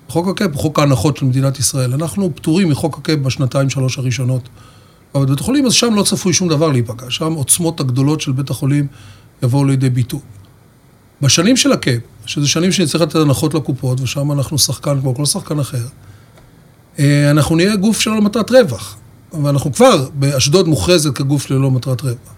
חוק 0.07 0.27
ה 0.27 0.33
cap 0.33 0.51
הוא 0.51 0.59
חוק 0.59 0.79
ההנחות 0.79 1.17
של 1.17 1.25
מדינת 1.25 1.59
ישראל. 1.59 1.93
אנחנו 1.93 2.31
פטורים 2.35 2.69
מחוק 2.69 2.97
ה 2.97 3.03
cap 3.03 3.19
בשנתיים, 3.19 3.69
שלוש 3.69 3.97
הראשונות 3.97 4.49
אבל 5.15 5.25
בבית 5.25 5.39
החולים, 5.39 5.65
אז 5.65 5.73
שם 5.73 5.95
לא 5.95 6.03
צפוי 6.03 6.33
שום 6.33 6.49
דבר 6.49 6.71
להיפגע. 6.71 7.05
שם 7.09 7.33
עוצמות 7.33 7.79
הגדולות 7.79 8.21
של 8.21 8.31
בית 8.31 8.49
החולים 8.49 8.87
יבואו 9.43 9.65
לידי 9.65 9.89
ביטוי. 9.89 10.19
בשנים 11.21 11.57
של 11.57 11.71
ה 11.71 11.77
cap, 11.77 12.01
שזה 12.25 12.47
שנים 12.47 12.71
שנצטרך 12.71 13.01
לתת 13.01 13.15
הנחות 13.15 13.53
לקופות, 13.53 14.01
ושם 14.01 14.31
אנחנו 14.31 14.59
שחקן 14.59 15.01
כמו 15.01 15.15
כל 15.15 15.25
שחקן 15.25 15.59
אחר, 15.59 15.85
אנחנו 17.31 17.55
נהיה 17.55 17.75
גוף 17.75 18.01
שלא 18.01 18.17
למטרת 18.17 18.51
רווח. 18.51 18.97
ואנחנו 19.43 19.73
כבר, 19.73 20.07
באשדוד 20.13 20.67
מוכרזת 20.67 21.15
כגוף 21.15 21.49
ללא 21.49 21.71
מטרת 21.71 22.01
רווח. 22.01 22.33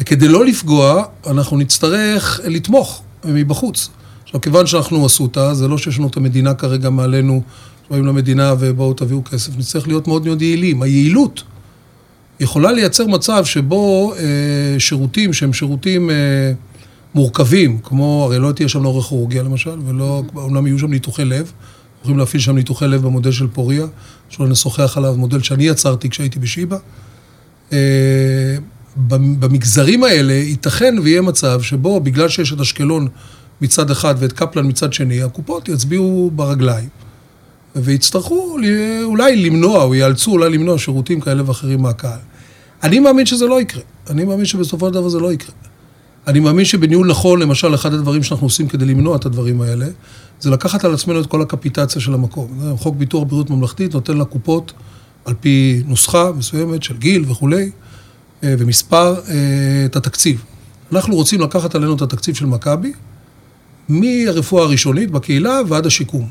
וכדי 0.00 0.28
לא 0.28 0.44
לפגוע, 0.44 1.04
אנחנו 1.26 1.56
נצטרך 1.56 2.40
לתמוך 2.44 3.02
מבחוץ. 3.24 3.88
עכשיו, 4.24 4.40
כיוון 4.40 4.66
שאנחנו 4.66 5.06
אסותא, 5.06 5.54
זה 5.54 5.68
לא 5.68 5.78
שיש 5.78 5.98
לנו 5.98 6.08
את 6.08 6.16
המדינה 6.16 6.54
כרגע 6.54 6.90
מעלינו, 6.90 7.42
שבאים 7.86 8.06
למדינה 8.06 8.54
ובואו 8.58 8.94
תביאו 8.94 9.24
כסף, 9.24 9.58
נצטרך 9.58 9.88
להיות 9.88 10.08
מאוד 10.08 10.26
מאוד 10.26 10.42
יעילים. 10.42 10.82
היעילות 10.82 11.42
יכולה 12.40 12.72
לייצר 12.72 13.06
מצב 13.06 13.44
שבו 13.44 14.14
אה, 14.14 14.20
שירותים 14.78 15.32
שהם 15.32 15.52
שירותים 15.52 16.10
אה, 16.10 16.52
מורכבים, 17.14 17.78
כמו, 17.78 18.24
הרי 18.26 18.38
לא 18.38 18.52
תהיה 18.52 18.68
שם 18.68 18.82
נורכירורגיה 18.82 19.42
למשל, 19.42 19.78
ולא, 19.86 20.22
אומנם 20.34 20.66
יהיו 20.66 20.78
שם 20.78 20.90
ניתוחי 20.90 21.24
לב, 21.24 21.52
יכולים 22.02 22.18
להפעיל 22.18 22.42
שם 22.42 22.54
ניתוחי 22.54 22.86
לב 22.86 23.02
במודל 23.02 23.32
של 23.32 23.46
פוריה, 23.46 23.86
שלא 24.28 24.48
נשוחח 24.48 24.96
עליו, 24.96 25.14
מודל 25.16 25.42
שאני 25.42 25.64
יצרתי 25.64 26.10
כשהייתי 26.10 26.38
בשיבא. 26.38 26.76
אה, 27.72 27.78
במגזרים 28.96 30.04
האלה 30.04 30.32
ייתכן 30.32 30.94
ויהיה 31.02 31.22
מצב 31.22 31.62
שבו 31.62 32.00
בגלל 32.00 32.28
שיש 32.28 32.52
את 32.52 32.60
אשקלון 32.60 33.08
מצד 33.60 33.90
אחד 33.90 34.14
ואת 34.18 34.32
קפלן 34.32 34.66
מצד 34.66 34.92
שני, 34.92 35.22
הקופות 35.22 35.68
יצביעו 35.68 36.30
ברגליים 36.34 36.88
ויצטרכו 37.76 38.56
אולי 39.02 39.36
למנוע 39.36 39.84
או 39.84 39.94
ייאלצו 39.94 40.30
אולי 40.30 40.50
למנוע 40.50 40.78
שירותים 40.78 41.20
כאלה 41.20 41.42
ואחרים 41.46 41.82
מהקהל. 41.82 42.18
אני 42.82 42.98
מאמין 42.98 43.26
שזה 43.26 43.46
לא 43.46 43.60
יקרה. 43.60 43.82
אני 44.10 44.24
מאמין 44.24 44.44
שבסופו 44.44 44.86
של 44.86 44.94
דבר 44.94 45.08
זה 45.08 45.20
לא 45.20 45.32
יקרה. 45.32 45.54
אני 46.26 46.40
מאמין 46.40 46.64
שבניהול 46.64 47.06
נכון, 47.06 47.40
למשל, 47.40 47.74
אחד 47.74 47.94
הדברים 47.94 48.22
שאנחנו 48.22 48.46
עושים 48.46 48.68
כדי 48.68 48.84
למנוע 48.84 49.16
את 49.16 49.26
הדברים 49.26 49.60
האלה, 49.60 49.86
זה 50.40 50.50
לקחת 50.50 50.84
על 50.84 50.94
עצמנו 50.94 51.20
את 51.20 51.26
כל 51.26 51.42
הקפיטציה 51.42 52.00
של 52.00 52.14
המקום. 52.14 52.76
חוק 52.76 52.96
ביטוח 52.96 53.24
בריאות 53.28 53.50
ממלכתית 53.50 53.94
נותן 53.94 54.18
לקופות, 54.18 54.72
על 55.24 55.34
פי 55.40 55.82
נוסחה 55.86 56.32
מסוימת 56.32 56.82
של 56.82 56.96
גיל 56.96 57.24
וכולי, 57.28 57.70
אה, 58.44 58.54
ומספר, 58.58 59.14
אה, 59.28 59.84
את 59.84 59.96
התקציב. 59.96 60.44
אנחנו 60.92 61.14
רוצים 61.14 61.40
לקחת 61.40 61.74
עלינו 61.74 61.94
את 61.94 62.02
התקציב 62.02 62.34
של 62.34 62.46
מכבי, 62.46 62.92
מהרפואה 63.88 64.64
הראשונית 64.64 65.10
בקהילה 65.10 65.60
ועד 65.68 65.86
השיקום. 65.86 66.28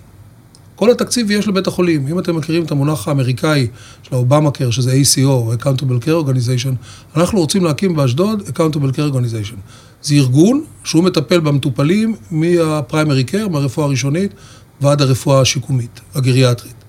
כל 0.81 0.91
התקציב 0.91 1.31
יש 1.31 1.47
לבית 1.47 1.67
החולים. 1.67 2.07
אם 2.07 2.19
אתם 2.19 2.35
מכירים 2.35 2.63
את 2.63 2.71
המונח 2.71 3.07
האמריקאי 3.07 3.67
של 4.03 4.15
האובמה 4.15 4.51
קר, 4.51 4.71
שזה 4.71 4.93
ACO, 4.93 5.61
Accountable 5.61 6.05
Care 6.05 6.27
Organization, 6.27 6.75
אנחנו 7.15 7.39
רוצים 7.39 7.63
להקים 7.63 7.95
באשדוד 7.95 8.41
Accountable 8.41 8.95
Care 8.95 9.13
Organization. 9.13 9.55
זה 10.01 10.15
ארגון 10.15 10.63
שהוא 10.83 11.03
מטפל 11.03 11.39
במטופלים 11.39 12.15
מהפריימרי 12.31 13.23
קר, 13.23 13.47
מהרפואה 13.47 13.87
הראשונית, 13.87 14.33
ועד 14.81 15.01
הרפואה 15.01 15.41
השיקומית, 15.41 15.99
הגריאטרית. 16.15 16.83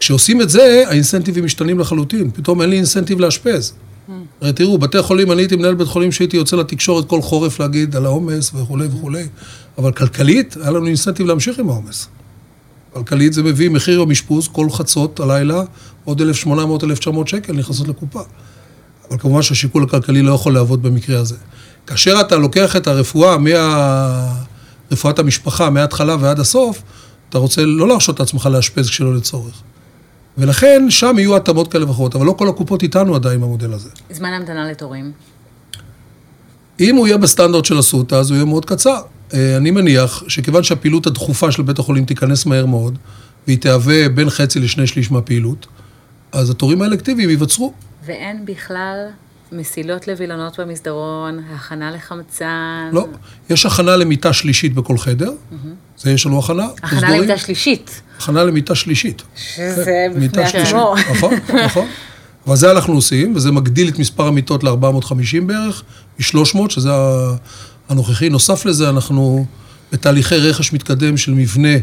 כשעושים 0.00 0.40
את 0.40 0.50
זה, 0.50 0.84
האינסנטיבים 0.88 1.44
משתנים 1.44 1.78
לחלוטין. 1.78 2.30
פתאום 2.30 2.62
אין 2.62 2.70
לי 2.70 2.76
אינסנטיב 2.76 3.20
לאשפז. 3.20 3.72
הרי 4.40 4.52
תראו, 4.52 4.78
בתי 4.78 5.02
חולים, 5.02 5.32
אני 5.32 5.42
הייתי 5.42 5.56
מנהל 5.56 5.74
בית 5.74 5.88
חולים 5.88 6.12
שהייתי 6.12 6.36
יוצא 6.36 6.56
לתקשורת 6.56 7.08
כל 7.08 7.22
חורף 7.22 7.60
להגיד 7.60 7.96
על 7.96 8.06
העומס 8.06 8.50
וכולי 8.54 8.86
וכולי, 8.86 9.24
אבל 9.78 9.92
כלכלית, 9.92 10.56
היה 10.60 10.70
לנו 10.70 10.86
אינסנטיב 10.86 11.26
להמשיך 11.26 11.58
עם 11.58 11.68
העומס. 11.68 12.08
כלכלית 12.94 13.32
זה 13.32 13.42
מביא 13.42 13.70
מחיר 13.70 13.94
יום 13.94 14.10
אשפוז, 14.10 14.48
כל 14.48 14.70
חצות 14.70 15.20
הלילה, 15.20 15.62
עוד 16.04 16.20
1,800-1,900 16.20 17.26
שקל 17.26 17.52
נכנסות 17.52 17.88
לקופה. 17.88 18.20
אבל 19.10 19.18
כמובן 19.18 19.42
שהשיקול 19.42 19.82
הכלכלי 19.82 20.22
לא 20.22 20.32
יכול 20.32 20.54
לעבוד 20.54 20.82
במקרה 20.82 21.20
הזה. 21.20 21.36
כאשר 21.86 22.20
אתה 22.20 22.36
לוקח 22.36 22.76
את 22.76 22.86
הרפואה, 22.86 23.36
מרפואת 24.90 25.18
המשפחה, 25.18 25.70
מההתחלה 25.70 26.16
ועד 26.20 26.40
הסוף, 26.40 26.82
אתה 27.28 27.38
רוצה 27.38 27.62
לא 27.64 27.88
להרשות 27.88 28.14
את 28.14 28.20
עצמך 28.20 28.46
לאשפז 28.46 28.88
כשלא 28.88 29.14
לצורך. 29.14 29.62
ולכן 30.38 30.86
שם 30.90 31.14
יהיו 31.18 31.36
התאמות 31.36 31.72
כאלה 31.72 31.88
ואחרות, 31.88 32.14
אבל 32.14 32.26
לא 32.26 32.32
כל 32.32 32.48
הקופות 32.48 32.82
איתנו 32.82 33.14
עדיין 33.14 33.40
במודל 33.40 33.72
הזה. 33.72 33.88
זמן 34.10 34.32
המתנה 34.32 34.70
לתורים? 34.70 35.12
אם 36.80 36.96
הוא 36.96 37.06
יהיה 37.06 37.18
בסטנדרט 37.18 37.64
של 37.64 37.80
אסותא, 37.80 38.14
אז 38.14 38.30
הוא 38.30 38.36
יהיה 38.36 38.44
מאוד 38.44 38.64
קצר. 38.64 39.00
אה, 39.34 39.56
אני 39.56 39.70
מניח 39.70 40.24
שכיוון 40.28 40.62
שהפעילות 40.62 41.06
הדחופה 41.06 41.52
של 41.52 41.62
בית 41.62 41.78
החולים 41.78 42.04
תיכנס 42.04 42.46
מהר 42.46 42.66
מאוד, 42.66 42.98
והיא 43.46 43.58
תהווה 43.58 44.08
בין 44.08 44.30
חצי 44.30 44.60
לשני 44.60 44.86
שליש 44.86 45.10
מהפעילות, 45.10 45.66
אז 46.32 46.50
התורים 46.50 46.82
האלקטיביים 46.82 47.30
ייווצרו. 47.30 47.72
ואין 48.06 48.46
בכלל 48.46 49.06
מסילות 49.52 50.08
לווילונות 50.08 50.60
במסדרון, 50.60 51.40
הכנה 51.54 51.90
לחמצן? 51.90 52.90
לא, 52.92 53.06
יש 53.50 53.66
הכנה 53.66 53.96
למיטה 53.96 54.32
שלישית 54.32 54.74
בכל 54.74 54.98
חדר, 54.98 55.30
mm-hmm. 55.30 55.54
זה 55.98 56.10
יש 56.10 56.26
לנו 56.26 56.38
הכנה. 56.38 56.66
הכנה 56.82 57.16
למיטה 57.16 57.38
שלישית. 57.38 58.02
הכנה 58.18 58.44
למיטה 58.44 58.74
שלישית. 58.74 59.22
שזה 59.36 60.06
בפני 60.16 60.42
עצמו. 60.42 60.94
נכון, 61.10 61.34
נכון. 61.64 61.86
אבל 62.46 62.56
זה 62.56 62.70
אנחנו 62.70 62.94
עושים, 62.94 63.36
וזה 63.36 63.52
מגדיל 63.52 63.88
את 63.88 63.98
מספר 63.98 64.26
המיטות 64.26 64.64
ל-450 64.64 65.44
בערך, 65.46 65.82
מ-300, 66.18 66.58
שזה 66.68 66.90
הנוכחי. 67.88 68.28
נוסף 68.28 68.66
לזה, 68.66 68.88
אנחנו 68.88 69.46
בתהליכי 69.92 70.36
רכש 70.36 70.72
מתקדם 70.72 71.16
של 71.16 71.34
מבנה, 71.34 71.78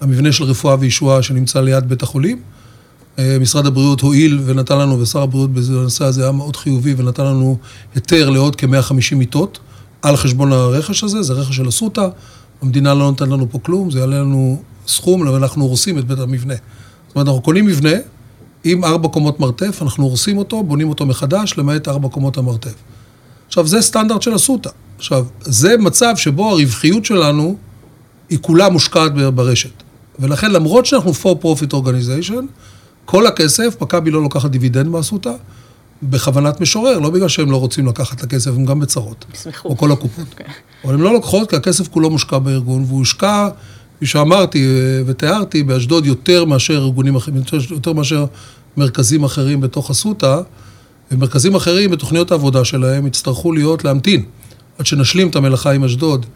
המבנה 0.00 0.32
של 0.32 0.44
רפואה 0.44 0.76
וישועה 0.80 1.22
שנמצא 1.22 1.60
ליד 1.60 1.88
בית 1.88 2.02
החולים. 2.02 2.40
אה, 3.18 3.36
משרד 3.40 3.66
הבריאות 3.66 4.00
הואיל 4.00 4.40
ונתן 4.44 4.78
לנו, 4.78 5.00
ושר 5.00 5.22
הבריאות 5.22 5.50
בנושא 5.52 6.04
הזה 6.04 6.22
היה 6.22 6.32
מאוד 6.32 6.56
חיובי, 6.56 6.94
ונתן 6.96 7.24
לנו 7.24 7.58
היתר 7.94 8.30
לעוד 8.30 8.56
כ-150 8.56 9.14
מיטות 9.14 9.58
על 10.02 10.16
חשבון 10.16 10.52
הרכש 10.52 11.04
הזה, 11.04 11.22
זה 11.22 11.32
רכש 11.32 11.56
של 11.56 11.68
אסותא, 11.68 12.08
המדינה 12.62 12.94
לא 12.94 13.00
נותנת 13.00 13.28
לנו 13.28 13.50
פה 13.50 13.58
כלום, 13.58 13.90
זה 13.90 13.98
יעלה 13.98 14.20
לנו 14.20 14.62
סכום, 14.86 15.28
אבל 15.28 15.36
אנחנו 15.36 15.64
הורסים 15.64 15.98
את 15.98 16.04
בית 16.04 16.18
המבנה. 16.18 16.54
זאת 17.06 17.16
אומרת, 17.16 17.28
אנחנו 17.28 17.42
קונים 17.42 17.66
מבנה 17.66 17.90
עם 18.64 18.84
ארבע 18.84 19.08
קומות 19.08 19.40
מרתף, 19.40 19.78
אנחנו 19.82 20.04
הורסים 20.04 20.38
אותו, 20.38 20.62
בונים 20.62 20.88
אותו 20.88 21.06
מחדש, 21.06 21.54
למעט 21.58 21.88
ארבע 21.88 22.08
קומות 22.08 22.38
המרתף. 22.38 22.74
עכשיו, 23.46 23.66
זה 23.66 23.82
סטנדרט 23.82 24.22
של 24.22 24.36
אסותא. 24.36 24.70
עכשיו, 24.98 25.24
זה 25.40 25.76
מצב 25.76 26.12
שבו 26.16 26.50
הרווחיות 26.50 27.04
שלנו 27.04 27.56
היא 28.30 28.38
כולה 28.40 28.68
מושקעת 28.68 29.12
ברשת. 29.34 29.82
ולכן, 30.18 30.50
למרות 30.50 30.86
שאנחנו 30.86 31.12
for 31.12 31.44
profit 31.44 31.72
organization, 31.72 32.42
כל 33.04 33.26
הכסף, 33.26 33.76
מכבי 33.80 34.10
לא 34.10 34.22
לוקחת 34.22 34.50
דיבידנד 34.50 34.86
מאסותא, 34.86 35.32
בכוונת 36.02 36.60
משורר, 36.60 36.98
לא 36.98 37.10
בגלל 37.10 37.28
שהם 37.28 37.50
לא 37.50 37.56
רוצים 37.56 37.86
לקחת 37.86 38.18
את 38.18 38.22
הכסף, 38.22 38.50
הם 38.50 38.64
גם 38.64 38.80
בצרות. 38.80 39.24
ישמחו. 39.34 39.68
או 39.68 39.76
כל 39.76 39.92
הקופות. 39.92 40.26
Okay. 40.26 40.30
אוקיי. 40.32 40.46
אבל 40.84 40.94
הם 40.94 41.02
לא 41.02 41.12
לוקחות, 41.12 41.50
כי 41.50 41.56
הכסף 41.56 41.88
כולו 41.88 42.10
מושקע 42.10 42.38
בארגון, 42.38 42.84
והוא 42.86 42.98
הושקע, 42.98 43.48
כפי 43.96 44.06
שאמרתי 44.06 44.66
אה, 44.66 45.02
ותיארתי, 45.06 45.62
באשדוד 45.62 46.06
יותר 46.06 46.44
מאשר 46.44 46.74
ארגונים 46.74 47.16
אחרים, 47.16 47.42
יותר 47.70 47.92
מאשר 47.92 48.26
מרכזים 48.76 49.24
אחרים 49.24 49.60
בתוך 49.60 49.90
אסותא, 49.90 50.40
ומרכזים 51.12 51.54
אחרים 51.54 51.90
בתוכניות 51.90 52.30
העבודה 52.30 52.64
שלהם 52.64 53.06
יצטרכו 53.06 53.52
להיות, 53.52 53.84
להמתין, 53.84 54.24
עד 54.78 54.86
שנשלים 54.86 55.28
את 55.28 55.36
המלאכה 55.36 55.70
עם 55.72 55.84
אשדוד. 55.84 56.26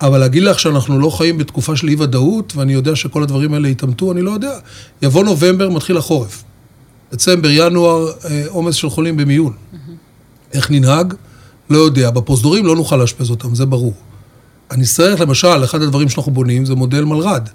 אבל 0.00 0.18
להגיד 0.18 0.42
לך 0.42 0.58
שאנחנו 0.58 0.98
לא 0.98 1.10
חיים 1.10 1.38
בתקופה 1.38 1.76
של 1.76 1.88
אי-ודאות, 1.88 2.56
ואני 2.56 2.72
יודע 2.72 2.96
שכל 2.96 3.22
הדברים 3.22 3.54
האלה 3.54 3.68
יתעמתו, 3.68 4.12
אני 4.12 4.22
לא 4.22 4.30
יודע. 4.30 4.58
יבוא 5.02 5.24
נובמבר, 5.24 5.70
מתחיל 5.70 5.96
החורף. 5.96 6.44
דצמבר, 7.12 7.48
ינואר, 7.50 8.08
אה, 8.24 8.44
עומס 8.48 8.74
של 8.74 8.90
חולים 8.90 9.16
במיון. 9.16 9.52
איך 10.52 10.70
ננהג? 10.70 11.14
לא 11.70 11.78
יודע. 11.78 12.10
בפרוזדורים 12.10 12.66
לא 12.66 12.76
נוכל 12.76 12.96
לאשפז 12.96 13.30
אותם, 13.30 13.54
זה 13.54 13.66
ברור. 13.66 13.94
אני 14.70 14.82
אצטרך, 14.82 15.20
למשל, 15.20 15.64
אחד 15.64 15.82
הדברים 15.82 16.08
שאנחנו 16.08 16.32
בונים 16.32 16.64
זה 16.64 16.74
מודל 16.74 17.04
מלר"ד. 17.04 17.48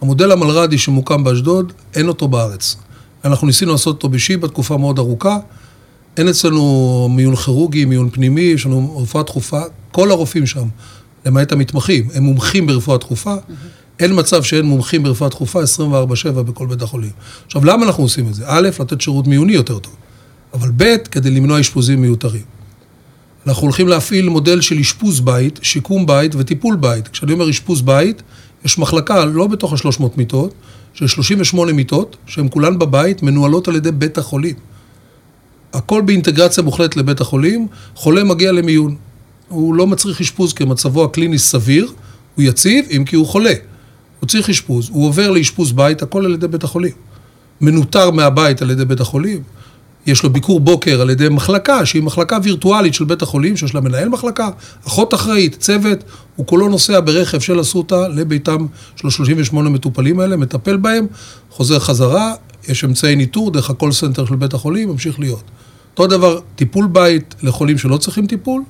המודל 0.00 0.32
המלר"די 0.32 0.78
שמוקם 0.78 1.24
באשדוד, 1.24 1.72
אין 1.94 2.08
אותו 2.08 2.28
בארץ. 2.28 2.76
אנחנו 3.24 3.46
ניסינו 3.46 3.72
לעשות 3.72 3.96
אותו 3.96 4.08
בשיבא 4.08 4.48
תקופה 4.48 4.76
מאוד 4.76 4.98
ארוכה. 4.98 5.38
אין 6.16 6.28
אצלנו 6.28 7.08
מיון 7.10 7.36
כירורגי, 7.36 7.84
מיון 7.84 8.10
פנימי, 8.10 8.40
יש 8.40 8.66
לנו 8.66 8.98
רפואה 9.02 9.24
דחופה. 9.24 9.60
כל 9.92 10.10
הרופאים 10.10 10.46
שם, 10.46 10.68
למעט 11.26 11.52
המתמחים, 11.52 12.08
הם 12.14 12.22
מומחים 12.22 12.66
ברפואה 12.66 12.98
דחופה. 12.98 13.34
אין 14.00 14.18
מצב 14.18 14.42
שאין 14.42 14.64
מומחים 14.64 15.02
ברפואה 15.02 15.30
דחופה 15.30 15.60
24-7 15.62 16.42
בכל 16.42 16.66
בית 16.66 16.82
החולים. 16.82 17.10
עכשיו, 17.46 17.64
למה 17.64 17.86
אנחנו 17.86 18.02
עושים 18.02 18.28
את 18.28 18.34
זה? 18.34 18.44
א', 18.46 18.68
לתת 18.80 19.00
שירות 19.00 19.26
מיוני 19.26 19.52
יותר 19.52 19.78
טוב, 19.78 19.96
אבל 20.54 20.70
ב', 20.76 20.96
כדי 20.96 21.30
למנוע 21.30 21.60
אשפוזים 21.60 22.02
מיותרים. 22.02 22.42
אנחנו 23.46 23.62
הולכים 23.62 23.88
להפעיל 23.88 24.28
מודל 24.28 24.60
של 24.60 24.78
אשפוז 24.78 25.20
בית, 25.20 25.58
שיקום 25.62 26.06
בית 26.06 26.34
וטיפול 26.34 26.76
בית. 26.76 27.08
כשאני 27.08 27.32
אומר 27.32 27.50
אשפוז 27.50 27.82
בית, 27.82 28.22
יש 28.64 28.78
מחלקה 28.78 29.24
לא 29.24 29.46
בתוך 29.46 29.72
ה-300 29.72 30.02
מיטות, 30.16 30.54
של 30.94 31.06
38 31.06 31.72
מיטות, 31.72 32.16
שהן 32.26 32.48
כולן 32.50 32.78
בבית, 32.78 33.22
מנוהלות 33.22 33.68
על 33.68 33.76
ידי 33.76 33.92
בית 33.92 34.18
החולים. 34.18 34.54
הכל 35.72 36.00
באינטגרציה 36.00 36.62
מוחלטת 36.62 36.96
לבית 36.96 37.20
החולים, 37.20 37.66
חולה 37.94 38.24
מגיע 38.24 38.52
למיון. 38.52 38.96
הוא 39.48 39.74
לא 39.74 39.86
מצריך 39.86 40.20
אשפוז 40.20 40.52
כי 40.52 40.64
מצבו 40.64 41.04
הקליני 41.04 41.38
סביר, 41.38 41.92
הוא 42.34 42.44
יציב, 42.44 42.84
אם 42.96 43.04
כי 43.04 43.16
הוא 43.16 43.26
חולה. 43.26 43.54
הוא 44.20 44.28
צריך 44.28 44.50
אשפוז, 44.50 44.88
הוא 44.92 45.06
עובר 45.06 45.30
לאשפוז 45.30 45.72
בית, 45.72 46.02
הכל 46.02 46.24
על 46.24 46.34
ידי 46.34 46.48
בית 46.48 46.64
החולים. 46.64 46.92
מנוטר 47.60 48.10
מהבית 48.10 48.62
על 48.62 48.70
ידי 48.70 48.84
בית 48.84 49.00
החולים, 49.00 49.42
יש 50.06 50.22
לו 50.22 50.30
ביקור 50.30 50.60
בוקר 50.60 51.00
על 51.00 51.10
ידי 51.10 51.28
מחלקה, 51.28 51.86
שהיא 51.86 52.02
מחלקה 52.02 52.38
וירטואלית 52.42 52.94
של 52.94 53.04
בית 53.04 53.22
החולים, 53.22 53.56
שיש 53.56 53.74
לה 53.74 53.80
מנהל 53.80 54.08
מחלקה, 54.08 54.50
אחות 54.86 55.14
אחראית, 55.14 55.56
צוות, 55.60 55.98
הוא 56.36 56.46
כולו 56.46 56.68
נוסע 56.68 57.00
ברכב 57.00 57.40
של 57.40 57.60
אסותא 57.60 57.94
לביתם 57.94 58.66
של 58.96 59.08
ה-38 59.08 59.56
מטופלים 59.56 60.20
האלה, 60.20 60.36
מטפל 60.36 60.76
בהם, 60.76 61.06
חוזר 61.50 61.78
חזרה, 61.78 62.34
יש 62.68 62.84
אמצעי 62.84 63.16
ניטור 63.16 63.50
דרך 63.50 63.70
ה 63.70 63.74
call 63.74 63.92
center 63.92 64.26
של 64.26 64.36
בית 64.36 64.54
החולים, 64.54 64.88
ממשיך 64.88 65.20
להיות. 65.20 65.42
אותו 65.92 66.06
דבר, 66.06 66.40
טיפול 66.56 66.86
בית 66.86 67.34
לחולים 67.42 67.78
שלא 67.78 67.96
צריכים 67.96 68.26
טיפול, 68.26 68.62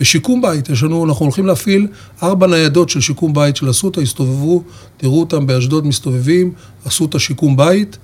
ושיקום 0.00 0.42
בית, 0.42 0.68
יש 0.68 0.82
לנו, 0.82 1.04
אנחנו 1.04 1.24
הולכים 1.24 1.46
להפעיל 1.46 1.86
ארבע 2.22 2.46
ניידות 2.46 2.88
של 2.88 3.00
שיקום 3.00 3.34
בית 3.34 3.56
של 3.56 3.70
אסותא, 3.70 4.00
הסתובבו, 4.00 4.62
תראו 4.96 5.20
אותם 5.20 5.46
באשדוד 5.46 5.86
מסתובבים, 5.86 6.52
אסותא 6.88 7.18
שיקום 7.18 7.56
בית. 7.56 7.98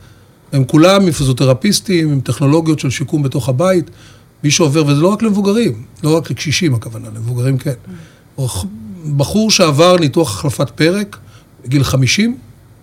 הם 0.52 0.64
כולם 0.64 1.02
עם 1.02 1.10
פיזיותרפיסטים, 1.10 2.12
עם 2.12 2.20
טכנולוגיות 2.20 2.78
של 2.78 2.90
שיקום 2.90 3.22
בתוך 3.22 3.48
הבית. 3.48 3.90
מי 4.44 4.50
שעובר, 4.50 4.86
וזה 4.86 5.00
לא 5.00 5.08
רק 5.08 5.22
למבוגרים, 5.22 5.82
לא 6.02 6.16
רק 6.16 6.30
לקשישים 6.30 6.74
הכוונה, 6.74 7.08
למבוגרים 7.14 7.58
כן. 7.58 7.72
בחור 9.16 9.50
שעבר 9.50 9.96
ניתוח 9.96 10.38
החלפת 10.38 10.70
פרק, 10.70 11.16
בגיל 11.64 11.84
50, 11.84 12.36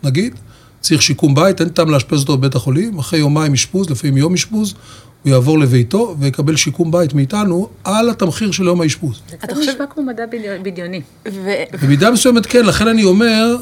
נגיד, 0.03 0.35
צריך 0.81 1.01
שיקום 1.01 1.35
בית, 1.35 1.61
אין 1.61 1.69
טעם 1.69 1.89
לאשפז 1.89 2.21
אותו 2.21 2.37
בבית 2.37 2.55
החולים, 2.55 2.99
אחרי 2.99 3.19
יומיים 3.19 3.53
אשפוז, 3.53 3.89
לפעמים 3.89 4.17
יום 4.17 4.33
אשפוז, 4.33 4.73
הוא 5.27 5.33
יעבור 5.33 5.59
לביתו 5.59 6.15
ויקבל 6.19 6.55
שיקום 6.55 6.91
בית 6.91 7.13
מאיתנו 7.13 7.69
על 7.83 8.09
התמחיר 8.09 8.51
של 8.51 8.63
יום 8.63 8.81
האשפוז. 8.81 9.21
זה 9.29 9.37
קצת 9.37 9.57
נשמע 9.57 9.85
כמו 9.89 10.03
מדע 10.03 10.23
בדיוני. 10.63 11.01
במידה 11.81 12.11
מסוימת 12.11 12.45
כן, 12.45 12.65
לכן 12.65 12.87
אני 12.87 13.03
אומר 13.03 13.55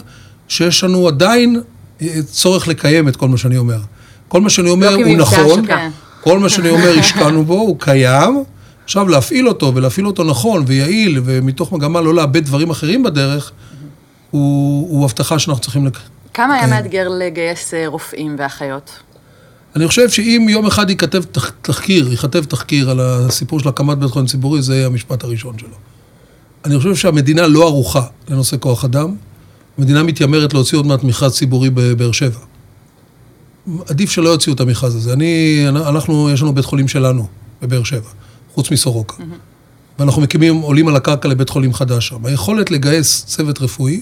שיש 0.47 0.83
לנו 0.83 1.07
עדיין 1.07 1.61
אה, 2.01 2.07
צורך 2.25 2.67
לקיים 2.67 3.07
את 3.07 3.15
כל 3.15 3.27
מה 3.27 3.37
שאני 3.37 3.57
אומר. 3.57 3.79
כל 4.27 4.41
מה 4.41 4.49
שאני 4.49 4.69
אומר 4.69 4.97
לא 4.97 5.05
הוא 5.05 5.17
נכון, 5.17 5.65
כל 6.21 6.39
מה 6.39 6.49
שאני 6.49 6.69
אומר 6.69 6.95
השקענו 6.99 7.45
בו, 7.45 7.53
הוא 7.53 7.79
קיים. 7.79 8.43
עכשיו 8.83 9.07
להפעיל 9.07 9.47
אותו 9.47 9.75
ולהפעיל 9.75 10.07
אותו 10.07 10.23
נכון 10.23 10.63
ויעיל 10.67 11.21
ומתוך 11.25 11.71
מגמה 11.71 12.01
לא 12.01 12.13
לאבד 12.13 12.45
דברים 12.45 12.69
אחרים 12.69 13.03
בדרך, 13.03 13.51
הוא, 14.31 14.89
הוא 14.89 15.05
הבטחה 15.05 15.39
שאנחנו 15.39 15.61
צריכים 15.61 15.85
לקיים. 15.85 16.07
כמה 16.33 16.53
היה 16.53 16.67
מאתגר 16.67 17.07
לגייס 17.09 17.73
אה, 17.73 17.87
רופאים 17.87 18.35
ואחיות? 18.39 18.99
אני 19.75 19.87
חושב 19.87 20.09
שאם 20.09 20.47
יום 20.49 20.65
אחד 20.65 20.89
ייכתב 20.89 21.23
תחקיר, 21.61 22.11
ייכתב 22.11 22.43
תחקיר 22.43 22.89
על 22.89 22.99
הסיפור 22.99 23.59
של 23.59 23.69
הקמת 23.69 23.97
בית 23.97 24.11
חולים 24.11 24.27
ציבורי, 24.27 24.61
זה 24.61 24.75
יהיה 24.75 24.85
המשפט 24.85 25.23
הראשון 25.23 25.59
שלו. 25.59 25.75
אני 26.65 26.77
חושב 26.77 26.95
שהמדינה 26.95 27.47
לא 27.47 27.63
ערוכה 27.63 28.05
לנושא 28.29 28.57
כוח 28.59 28.85
אדם. 28.85 29.15
המדינה 29.77 30.03
מתיימרת 30.03 30.53
להוציא 30.53 30.77
עוד 30.77 30.85
מעט 30.85 31.03
מכרז 31.03 31.33
ציבורי 31.33 31.69
בבאר 31.69 32.11
שבע. 32.11 32.39
עדיף 33.89 34.11
שלא 34.11 34.29
יוציאו 34.29 34.55
את 34.55 34.59
המכרז 34.59 34.95
הזה. 34.95 35.13
אני, 35.13 35.65
אנחנו, 35.69 36.29
יש 36.29 36.41
לנו 36.41 36.53
בית 36.53 36.65
חולים 36.65 36.87
שלנו 36.87 37.27
בבאר 37.61 37.83
שבע, 37.83 38.09
חוץ 38.53 38.71
מסורוקה. 38.71 39.15
Mm-hmm. 39.17 39.99
ואנחנו 39.99 40.21
מקימים, 40.21 40.55
עולים 40.55 40.87
על 40.87 40.95
הקרקע 40.95 41.29
לבית 41.29 41.49
חולים 41.49 41.73
חדש 41.73 42.07
שם. 42.07 42.25
היכולת 42.25 42.71
לגייס 42.71 43.25
צוות 43.25 43.61
רפואי, 43.61 44.01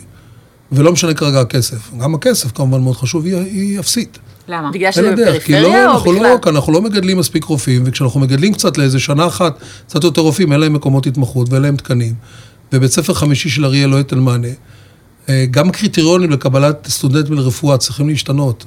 ולא 0.72 0.92
משנה 0.92 1.13
כרגע 1.13 1.42
הכסף, 1.42 1.92
גם 2.00 2.15
הכסף 2.15 2.51
כמובן 2.51 2.82
מאוד 2.82 2.96
חשוב, 2.96 3.25
היא, 3.25 3.36
היא 3.36 3.80
אפסית. 3.80 4.20
למה? 4.48 4.72
בגלל 4.72 4.92
שזה 4.92 5.12
בפריפריה 5.12 5.62
לא, 5.62 5.86
או 5.86 5.94
אנחנו 5.94 6.12
בכלל? 6.12 6.24
לא, 6.24 6.38
כי 6.42 6.50
אנחנו 6.50 6.74
לא 6.74 6.82
מגדלים 6.82 7.18
מספיק 7.18 7.44
רופאים, 7.44 7.84
וכשאנחנו 7.86 8.20
מגדלים 8.20 8.54
קצת 8.54 8.78
לאיזה 8.78 9.00
שנה 9.00 9.28
אחת, 9.28 9.58
קצת 9.88 10.04
יותר 10.04 10.22
רופאים, 10.22 10.52
אין 10.52 10.60
להם 10.60 10.74
מקומות 10.74 11.08
התמחות 11.08 11.50
ואין 11.50 11.62
להם 11.62 11.76
תקנים. 11.76 12.14
ובית 12.74 12.92
ספר 12.92 13.14
חמישי 13.14 13.50
של 13.50 13.66
אריאל 13.66 13.90
לא 13.90 13.96
ייתן 13.96 14.20
מענה. 14.20 14.48
אה, 15.30 15.46
גם 15.52 15.70
הקריטריונים 15.70 16.32
לקבלת 16.32 16.88
סטודנטים 16.90 17.34
לרפואה 17.34 17.78
צריכים 17.78 18.10
להשתנות. 18.10 18.66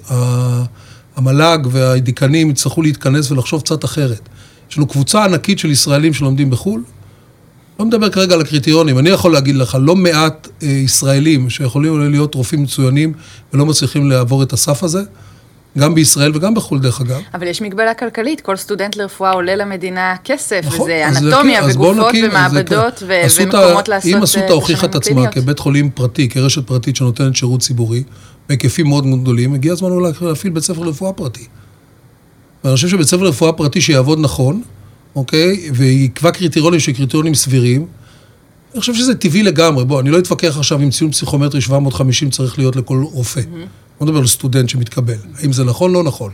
המל"ג 1.17 1.59
והדיקנים 1.71 2.51
יצטרכו 2.51 2.83
להתכנס 2.83 3.31
ולחשוב 3.31 3.61
קצת 3.61 3.85
אחרת. 3.85 4.29
יש 4.71 4.77
לנו 4.77 4.87
קבוצה 4.87 5.25
ענקית 5.25 5.59
של 5.59 5.71
ישראלים 5.71 6.15
שלומדים 6.15 6.51
בחו"ל. 6.51 6.83
לא 7.79 7.85
מדבר 7.85 8.09
כרגע 8.09 8.35
על 8.35 8.41
הקריטריונים, 8.41 8.99
אני 8.99 9.11
יכול 9.11 9.33
להגיד 9.33 9.57
לך, 9.57 9.79
לא 9.81 9.97
מעט 9.97 10.49
אה, 10.63 10.69
ישראלים 10.69 11.51
שיכולים 11.51 12.11
להיות 12.11 12.35
רופאים 12.35 12.63
מצוינים 12.63 13.13
ולא 13.53 13.67
מצליחים 13.67 14.11
לעבור 14.11 14.43
את 14.43 14.53
הסף 14.53 14.83
הזה. 14.83 15.03
גם 15.79 15.95
בישראל 15.95 16.33
וגם 16.37 16.55
בחו"ל 16.55 16.79
דרך 16.81 17.01
אגב. 17.01 17.21
אבל 17.35 17.47
יש 17.47 17.63
מגבלה 17.63 17.95
כלכלית, 17.95 18.41
כל 18.41 18.57
סטודנט 18.57 18.97
לרפואה 18.97 19.31
עולה 19.33 19.57
למדינה 19.57 20.15
כסף, 20.25 20.61
נכון, 20.67 20.81
וזה 20.81 21.09
אנטומיה 21.09 21.61
בואו 21.75 21.91
וגופות 21.91 22.09
נקים, 22.09 22.25
אז 22.25 22.31
ומעבדות 22.31 22.99
זה- 22.99 23.07
ו- 23.09 23.43
ומקומות 23.43 23.89
לעשות 23.89 24.11
אם 24.13 24.19
אה, 24.19 24.25
אסותא 24.25 24.53
הוכיחה 24.53 24.87
את 24.87 24.95
עצמה. 24.95 25.27
כבית 25.31 25.59
חולים 25.59 25.91
פרטי, 25.91 26.29
כרשת 26.29 26.67
פרטית 26.67 26.97
שנותנת 26.97 27.37
שירות 27.37 27.61
ציבורי, 27.61 28.03
בהיקפים 28.49 28.87
מאוד 28.87 29.05
גדולים, 29.23 29.55
הגיע 29.55 29.73
הזמן 29.73 29.91
אולי 29.91 30.13
להפעיל 30.21 30.53
בית 30.53 30.63
ספר 30.63 30.83
לרפואה 30.83 31.13
פרטי. 31.13 31.45
ואני 32.65 32.75
חושב 32.77 32.89
שבית 32.89 33.07
ספר 33.07 33.23
לרפואה 33.23 33.53
פרטי 33.53 33.81
שיעבוד 33.81 34.19
נכון, 34.21 34.63
אוקיי, 35.17 35.71
ויקבע 35.75 36.31
קריטריונים 36.31 36.81
שהם 36.81 36.95
קריטריונים 36.95 37.35
סבירים, 37.35 37.87
אני 38.73 38.81
חושב 38.81 38.95
שזה 38.95 39.15
טבעי 39.15 39.43
לגמרי. 39.43 39.85
בוא, 39.85 40.01
אני 40.01 40.11
לא 40.11 40.19
אתווכח 40.19 40.57
עכשיו 40.59 40.79
אם 40.83 40.91
ציון 40.91 41.11
פסיכומטרי 41.11 41.61
750 41.61 42.31
צריך 42.31 42.59
להיות 42.59 42.77
לכל 42.77 43.03
רופא. 43.13 43.41
לא 44.01 44.07
מדבר 44.07 44.19
על 44.19 44.27
סטודנט 44.27 44.69
שמתקבל. 44.69 45.15
האם 45.39 45.53
זה 45.53 45.65
נכון? 45.65 45.93
לא 45.93 46.03
נכון. 46.03 46.33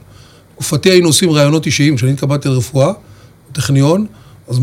בתקופתי 0.62 0.90
היינו 0.90 1.08
עושים 1.08 1.30
ראיונות 1.30 1.66
אישיים, 1.66 1.96
כשאני 1.96 2.12
התקבלתי 2.12 2.48
לרפואה, 2.48 2.92
בטכניון, 3.50 4.06
אז, 4.48 4.58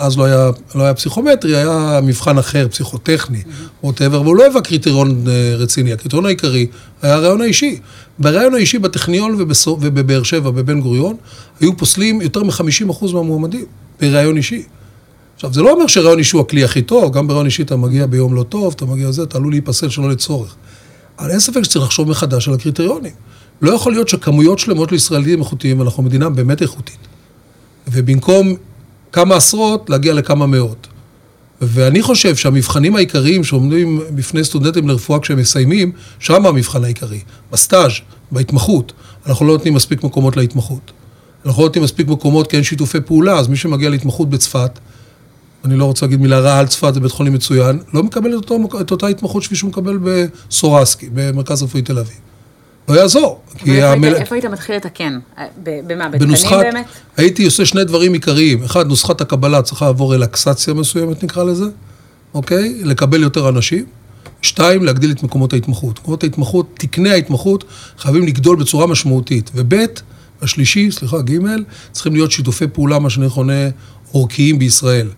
אז 0.00 0.18
לא, 0.18 0.24
היה, 0.24 0.50
לא 0.74 0.82
היה 0.82 0.94
פסיכומטרי, 0.94 1.56
היה 1.56 2.00
מבחן 2.02 2.38
אחר, 2.38 2.68
פסיכוטכני, 2.68 3.42
ווטאבר, 3.82 4.18
אבל 4.18 4.26
הוא 4.26 4.36
לא 4.36 4.42
היווה 4.42 4.60
קריטריון 4.60 5.24
אה, 5.28 5.54
רציני. 5.56 5.92
הקריטריון 5.92 6.26
העיקרי 6.26 6.66
היה 7.02 7.14
הרעיון 7.14 7.40
האישי. 7.40 7.78
ברעיון 8.18 8.54
האישי 8.54 8.78
בטכניון 8.78 9.34
ובבאר 9.38 10.22
שבע, 10.22 10.50
בבן 10.50 10.80
גוריון, 10.80 11.16
היו 11.60 11.76
פוסלים 11.76 12.20
יותר 12.20 12.42
מ-50% 12.42 13.12
מהמועמדים 13.12 13.64
ברעיון 14.00 14.36
אישי. 14.36 14.62
עכשיו, 15.34 15.52
זה 15.52 15.62
לא 15.62 15.72
אומר 15.72 15.86
שרעיון 15.86 16.18
אישי 16.18 16.36
הוא 16.36 16.42
הכלי 16.44 16.64
הכי 16.64 16.82
טוב, 16.82 17.12
גם 17.12 17.26
ברעיון 17.26 17.46
אישי 17.46 17.62
אתה 17.62 17.76
מגיע 17.76 18.06
ביום 18.06 18.34
לא 18.34 18.42
טוב, 18.42 18.74
אתה 18.76 18.84
מגיע 18.84 19.08
לזה, 19.08 19.22
אתה 19.22 19.38
עלול 19.38 19.52
להיפסל 19.52 19.88
שלא 19.88 20.10
לצורך. 20.10 20.56
אבל 21.18 21.30
אין 21.30 21.40
ספק 21.40 21.62
שצריך 21.62 21.84
לחשוב 21.84 22.08
מחדש 22.08 22.48
על 22.48 22.54
הקריטריונים. 22.54 23.12
לא 23.62 23.72
יכול 23.72 23.92
להיות 23.92 24.08
שכמויות 24.08 24.58
שלמות 24.58 24.88
של 24.88 24.94
ישראלים 24.94 25.40
איכותיים, 25.40 25.78
ואנחנו 25.78 26.02
מדינה 26.02 26.30
באמת 26.30 26.62
איכותית. 26.62 26.98
ובמקום 27.88 28.54
כמה 29.12 29.36
עשרות, 29.36 29.90
להגיע 29.90 30.14
לכמה 30.14 30.46
מאות. 30.46 30.86
ואני 31.60 32.02
חושב 32.02 32.36
שהמבחנים 32.36 32.96
העיקריים 32.96 33.44
שעומדים 33.44 34.00
בפני 34.10 34.44
סטודנטים 34.44 34.88
לרפואה 34.88 35.20
כשהם 35.20 35.38
מסיימים, 35.38 35.92
שם 36.18 36.46
המבחן 36.46 36.84
העיקרי. 36.84 37.20
בסטאז', 37.52 37.92
בהתמחות. 38.32 38.92
אנחנו 39.26 39.46
לא 39.46 39.52
נותנים 39.52 39.74
מספיק 39.74 40.04
מקומות 40.04 40.36
להתמחות. 40.36 40.92
אנחנו 41.46 41.62
לא 41.62 41.68
נותנים 41.68 41.84
מספיק 41.84 42.08
מקומות 42.08 42.50
כי 42.50 42.56
אין 42.56 42.64
שיתופי 42.64 43.00
פעולה, 43.00 43.38
אז 43.38 43.48
מי 43.48 43.56
שמגיע 43.56 43.90
להתמחות 43.90 44.30
בצפת, 44.30 44.78
אני 45.64 45.76
לא 45.76 45.84
רוצה 45.84 46.06
להגיד 46.06 46.20
מילה 46.20 46.38
רעה 46.40 46.58
על 46.58 46.66
צפת, 46.66 46.94
זה 46.94 47.00
בית 47.00 47.12
חולים 47.12 47.32
מצוין, 47.32 47.78
לא 47.94 48.02
מקבל 48.02 48.30
את, 48.30 48.34
אותו, 48.34 48.58
את 48.80 48.90
אותה 48.90 49.06
התמחות 49.06 49.42
שפי 49.42 49.56
שהוא 49.56 49.70
מקבל 49.70 49.98
בסורסקי, 50.02 51.08
במרכז 51.14 51.62
רפואי 51.62 51.82
תל 51.82 51.98
אביב. 51.98 52.16
לא 52.88 52.94
יעזור. 53.00 53.40
כי 53.58 53.70
ואיפה 53.70 53.92
המל- 53.92 54.04
היית- 54.08 54.16
איפה 54.20 54.34
היית 54.34 54.44
מתחיל 54.44 54.76
לתקן? 54.76 55.18
אה, 55.38 55.46
במה? 55.64 56.08
בתקנים 56.08 56.28
בנוסחת, 56.28 56.56
באמת? 56.60 56.86
הייתי 57.16 57.44
עושה 57.44 57.64
שני 57.66 57.84
דברים 57.84 58.12
עיקריים. 58.12 58.62
אחד, 58.62 58.86
נוסחת 58.88 59.20
הקבלה 59.20 59.62
צריכה 59.62 59.86
לעבור 59.86 60.14
רלקסציה 60.14 60.74
מסוימת, 60.74 61.24
נקרא 61.24 61.44
לזה, 61.44 61.64
אוקיי? 62.34 62.80
לקבל 62.84 63.22
יותר 63.22 63.48
אנשים. 63.48 63.84
שתיים, 64.42 64.84
להגדיל 64.84 65.10
את 65.10 65.22
מקומות 65.22 65.52
ההתמחות. 65.52 65.98
מקומות 66.00 66.22
ההתמחות, 66.22 66.66
תקני 66.78 67.10
ההתמחות 67.10 67.64
חייבים 67.98 68.26
לגדול 68.26 68.56
בצורה 68.56 68.86
משמעותית. 68.86 69.50
וב', 69.54 69.74
השלישי, 70.42 70.90
סליחה, 70.90 71.20
ג', 71.20 71.38
צריכים 71.92 72.12
להיות 72.12 72.32
שיתופי 72.32 72.66
פעולה, 72.72 72.98
מה 72.98 73.10
שאני 73.10 73.26
מכונה 73.26 73.68
אורכיים 74.14 74.58
בישראל. 74.58 75.08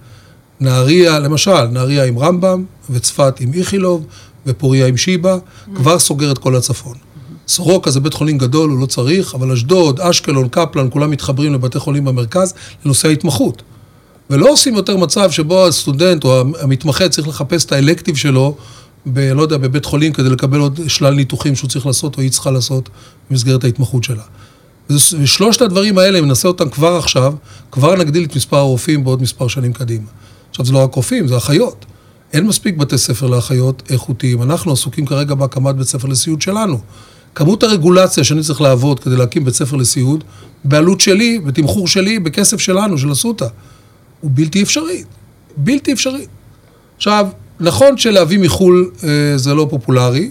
נהריה, 0.60 1.18
למשל, 1.18 1.64
נהריה 1.64 2.04
עם 2.04 2.18
רמב"ם, 2.18 2.64
וצפת 2.90 3.40
עם 3.40 3.52
איכילוב, 3.52 4.06
ופוריה 4.46 4.86
עם 4.86 4.96
שיבא, 4.96 5.38
כבר 5.74 5.98
סוגר 5.98 6.32
את 6.32 6.38
כל 6.38 6.56
הצפון. 6.56 6.94
סורוקה 7.48 7.90
זה 7.90 8.00
בית 8.00 8.14
חולים 8.14 8.38
גדול, 8.38 8.70
הוא 8.70 8.80
לא 8.80 8.86
צריך, 8.86 9.34
אבל 9.34 9.52
אשדוד, 9.52 10.00
אשקלון, 10.00 10.48
קפלן, 10.48 10.90
כולם 10.90 11.10
מתחברים 11.10 11.54
לבתי 11.54 11.78
חולים 11.78 12.04
במרכז 12.04 12.54
לנושא 12.84 13.08
ההתמחות. 13.08 13.62
ולא 14.30 14.50
עושים 14.50 14.74
יותר 14.74 14.96
מצב 14.96 15.30
שבו 15.30 15.66
הסטודנט 15.66 16.24
או 16.24 16.40
המתמחה 16.60 17.08
צריך 17.08 17.28
לחפש 17.28 17.64
את 17.64 17.72
האלקטיב 17.72 18.16
שלו, 18.16 18.56
ב, 19.06 19.18
לא 19.18 19.42
יודע, 19.42 19.56
בבית 19.56 19.84
חולים 19.84 20.12
כדי 20.12 20.28
לקבל 20.28 20.58
עוד 20.58 20.80
שלל 20.88 21.14
ניתוחים 21.14 21.56
שהוא 21.56 21.70
צריך 21.70 21.86
לעשות 21.86 22.16
או 22.16 22.22
היא 22.22 22.30
צריכה 22.30 22.50
לעשות 22.50 22.88
במסגרת 23.30 23.64
ההתמחות 23.64 24.04
שלה. 24.04 24.22
ושלושת 24.90 25.62
הדברים 25.62 25.98
האלה, 25.98 26.18
אם 26.18 26.28
נעשה 26.28 26.48
אותם 26.48 26.68
כבר 26.68 26.96
עכשיו, 26.96 27.34
כבר 27.70 27.96
נגדיל 27.96 28.24
את 28.24 28.36
מספר 28.36 28.56
הרופאים 28.56 29.04
בעוד 29.04 29.22
מספר 29.22 29.48
שנים 29.48 29.72
קדימה. 29.72 30.06
עכשיו, 30.56 30.66
זה 30.66 30.72
לא 30.72 30.78
רק 30.78 30.94
רופאים, 30.94 31.28
זה 31.28 31.36
אחיות. 31.36 31.84
אין 32.32 32.46
מספיק 32.46 32.76
בתי 32.76 32.98
ספר 32.98 33.26
לאחיות 33.26 33.82
איכותיים. 33.90 34.42
אנחנו 34.42 34.72
עסוקים 34.72 35.06
כרגע 35.06 35.34
בהקמת 35.34 35.74
בית 35.74 35.86
ספר 35.86 36.08
לסיעוד 36.08 36.42
שלנו. 36.42 36.80
כמות 37.34 37.62
הרגולציה 37.62 38.24
שאני 38.24 38.42
צריך 38.42 38.60
לעבוד 38.60 39.00
כדי 39.00 39.16
להקים 39.16 39.44
בית 39.44 39.54
ספר 39.54 39.76
לסיעוד, 39.76 40.24
בעלות 40.64 41.00
שלי, 41.00 41.38
בתמחור 41.38 41.88
שלי, 41.88 42.18
בכסף 42.18 42.60
שלנו, 42.60 42.98
של 42.98 43.12
אסותא, 43.12 43.46
הוא 44.20 44.30
בלתי 44.34 44.62
אפשרי. 44.62 45.04
בלתי 45.56 45.92
אפשרי. 45.92 46.26
עכשיו, 46.96 47.26
נכון 47.60 47.98
שלהביא 47.98 48.38
מחו"ל 48.38 48.90
אה, 49.04 49.38
זה 49.38 49.54
לא 49.54 49.66
פופולרי, 49.70 50.30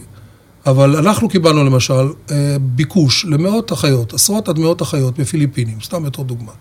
אבל 0.65 0.95
אנחנו 0.95 1.29
קיבלנו 1.29 1.63
למשל 1.63 2.07
אה, 2.31 2.55
ביקוש 2.59 3.25
למאות 3.25 3.73
אחיות, 3.73 4.13
עשרות 4.13 4.49
עד 4.49 4.59
מאות 4.59 4.81
אחיות 4.81 5.19
בפיליפינים, 5.19 5.77
סתם 5.83 6.03
בתור 6.03 6.25
דוגמה. 6.25 6.51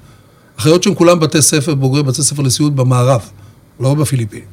אחיות 0.58 0.82
שהן 0.82 0.94
כולן 0.94 1.20
בתי 1.20 1.42
ספר, 1.42 1.74
בוגרי 1.74 2.02
בתי 2.02 2.22
ספר 2.22 2.42
לסיעוד 2.42 2.76
במערב, 2.76 3.20
לא 3.80 3.94
בפיליפינים. 3.94 4.44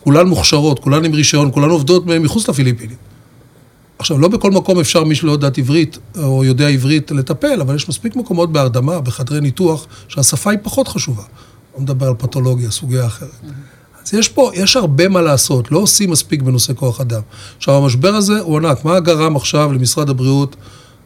כולן 0.00 0.26
מוכשרות, 0.26 0.78
כולן 0.78 1.04
עם 1.04 1.12
רישיון, 1.12 1.52
כולן 1.52 1.70
עובדות 1.70 2.06
מחוץ 2.06 2.48
לפיליפינים. 2.48 2.96
עכשיו, 3.98 4.18
לא 4.18 4.28
בכל 4.28 4.50
מקום 4.50 4.80
אפשר 4.80 5.04
מי 5.04 5.14
שלא 5.14 5.32
יודעת 5.32 5.58
עברית 5.58 5.98
או 6.18 6.44
יודע 6.44 6.68
עברית 6.68 7.10
לטפל, 7.10 7.60
אבל 7.60 7.74
יש 7.74 7.88
מספיק 7.88 8.16
מקומות 8.16 8.52
בהרדמה, 8.52 9.00
בחדרי 9.00 9.40
ניתוח, 9.40 9.86
שהשפה 10.08 10.50
היא 10.50 10.58
פחות 10.62 10.88
חשובה. 10.88 11.22
לא 11.74 11.80
מדבר 11.80 12.06
על 12.06 12.14
פתולוגיה, 12.18 12.70
סוגיה 12.70 13.06
אחרת. 13.06 13.40
אז 14.04 14.14
יש 14.14 14.28
פה, 14.28 14.50
יש 14.54 14.76
הרבה 14.76 15.08
מה 15.08 15.22
לעשות, 15.22 15.72
לא 15.72 15.78
עושים 15.78 16.10
מספיק 16.10 16.42
בנושא 16.42 16.72
כוח 16.74 17.00
אדם. 17.00 17.20
עכשיו, 17.56 17.74
המשבר 17.74 18.14
הזה 18.14 18.40
הוא 18.40 18.56
ענק. 18.56 18.84
מה 18.84 19.00
גרם 19.00 19.36
עכשיו 19.36 19.72
למשרד 19.72 20.10
הבריאות 20.10 20.56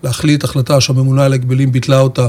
להחליט 0.02 0.44
החלטה 0.44 0.80
שהממונה 0.80 1.24
על 1.24 1.32
ההגבלים 1.32 1.72
ביטלה 1.72 2.00
אותה, 2.00 2.28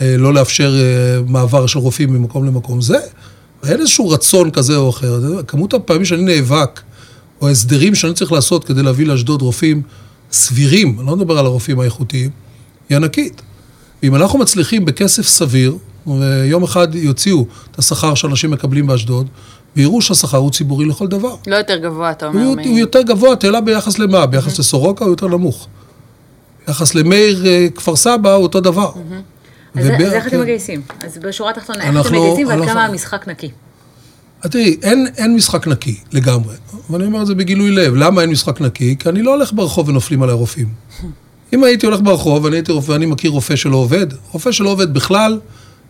אה, 0.00 0.16
לא 0.18 0.34
לאפשר 0.34 0.74
אה, 0.74 1.22
מעבר 1.26 1.66
של 1.66 1.78
רופאים 1.78 2.12
ממקום 2.12 2.44
למקום? 2.44 2.80
זה, 2.80 2.98
אין 3.66 3.80
איזשהו 3.80 4.08
רצון 4.10 4.50
כזה 4.50 4.76
או 4.76 4.90
אחר. 4.90 5.42
כמות 5.46 5.74
הפעמים 5.74 6.04
שאני 6.04 6.22
נאבק, 6.22 6.80
או 7.40 7.48
ההסדרים 7.48 7.94
שאני 7.94 8.14
צריך 8.14 8.32
לעשות 8.32 8.64
כדי 8.64 8.82
להביא 8.82 9.06
לאשדוד 9.06 9.42
רופאים 9.42 9.82
סבירים, 10.32 10.96
אני 10.98 11.06
לא 11.06 11.16
מדבר 11.16 11.38
על 11.38 11.46
הרופאים 11.46 11.80
האיכותיים, 11.80 12.30
היא 12.88 12.96
ענקית. 12.96 13.42
ואם 14.02 14.14
אנחנו 14.14 14.38
מצליחים 14.38 14.84
בכסף 14.84 15.26
סביר, 15.26 15.76
ויום 16.06 16.62
אחד 16.62 16.94
יוציאו 16.94 17.44
את 17.70 17.78
השכר 17.78 18.14
שאנשים 18.14 18.50
מקבלים 18.50 18.86
באשדוד, 18.86 19.26
ויראו 19.76 20.02
שהשכר 20.02 20.36
הוא 20.36 20.50
ציבורי 20.50 20.84
לכל 20.84 21.08
דבר. 21.08 21.34
לא 21.46 21.56
יותר 21.56 21.76
גבוה, 21.76 22.10
אתה 22.10 22.26
אומר. 22.26 22.44
הוא, 22.44 22.56
מ... 22.56 22.58
הוא 22.58 22.78
יותר 22.78 23.02
גבוה, 23.02 23.36
תהלה 23.36 23.60
ביחס 23.60 23.98
למה? 23.98 24.26
ביחס 24.26 24.56
mm-hmm. 24.56 24.60
לסורוקה 24.60 25.04
הוא 25.04 25.12
יותר 25.12 25.26
נמוך. 25.28 25.66
ביחס 26.66 26.94
למאיר 26.94 27.46
אה, 27.46 27.66
כפר 27.74 27.96
סבא 27.96 28.32
הוא 28.32 28.42
אותו 28.42 28.60
דבר. 28.60 28.92
Mm-hmm. 28.92 29.37
אז 29.74 29.86
איך 29.86 30.26
אתם 30.26 30.36
כן. 30.36 30.40
מגייסים? 30.40 30.82
אז 31.04 31.18
בשורה 31.18 31.50
התחתונה, 31.50 31.84
איך 31.84 32.06
אתם 32.06 32.16
מגייסים 32.16 32.46
ועד 32.46 32.68
כמה 32.68 32.84
המשחק 32.84 33.28
נקי? 33.28 33.50
תראי, 34.42 34.76
אין, 34.82 35.06
אין 35.16 35.34
משחק 35.34 35.66
נקי 35.66 35.96
לגמרי, 36.12 36.54
ואני 36.90 37.04
אומר 37.04 37.22
את 37.22 37.26
זה 37.26 37.34
בגילוי 37.34 37.70
לב. 37.70 37.94
למה 37.94 38.22
אין 38.22 38.30
משחק 38.30 38.60
נקי? 38.60 38.96
כי 38.98 39.08
אני 39.08 39.22
לא 39.22 39.34
הולך 39.34 39.52
ברחוב 39.52 39.88
ונופלים 39.88 40.22
עליי 40.22 40.34
רופאים. 40.34 40.68
אם 41.52 41.64
הייתי 41.64 41.86
הולך 41.86 42.00
ברחוב 42.00 42.44
ואני 42.44 42.56
הייתי 42.56 42.72
רופא, 42.72 42.92
ואני 42.92 43.06
מכיר 43.06 43.30
רופא 43.30 43.56
שלא 43.56 43.76
עובד, 43.76 44.06
רופא 44.32 44.52
שלא 44.52 44.68
עובד 44.68 44.94
בכלל, 44.94 45.38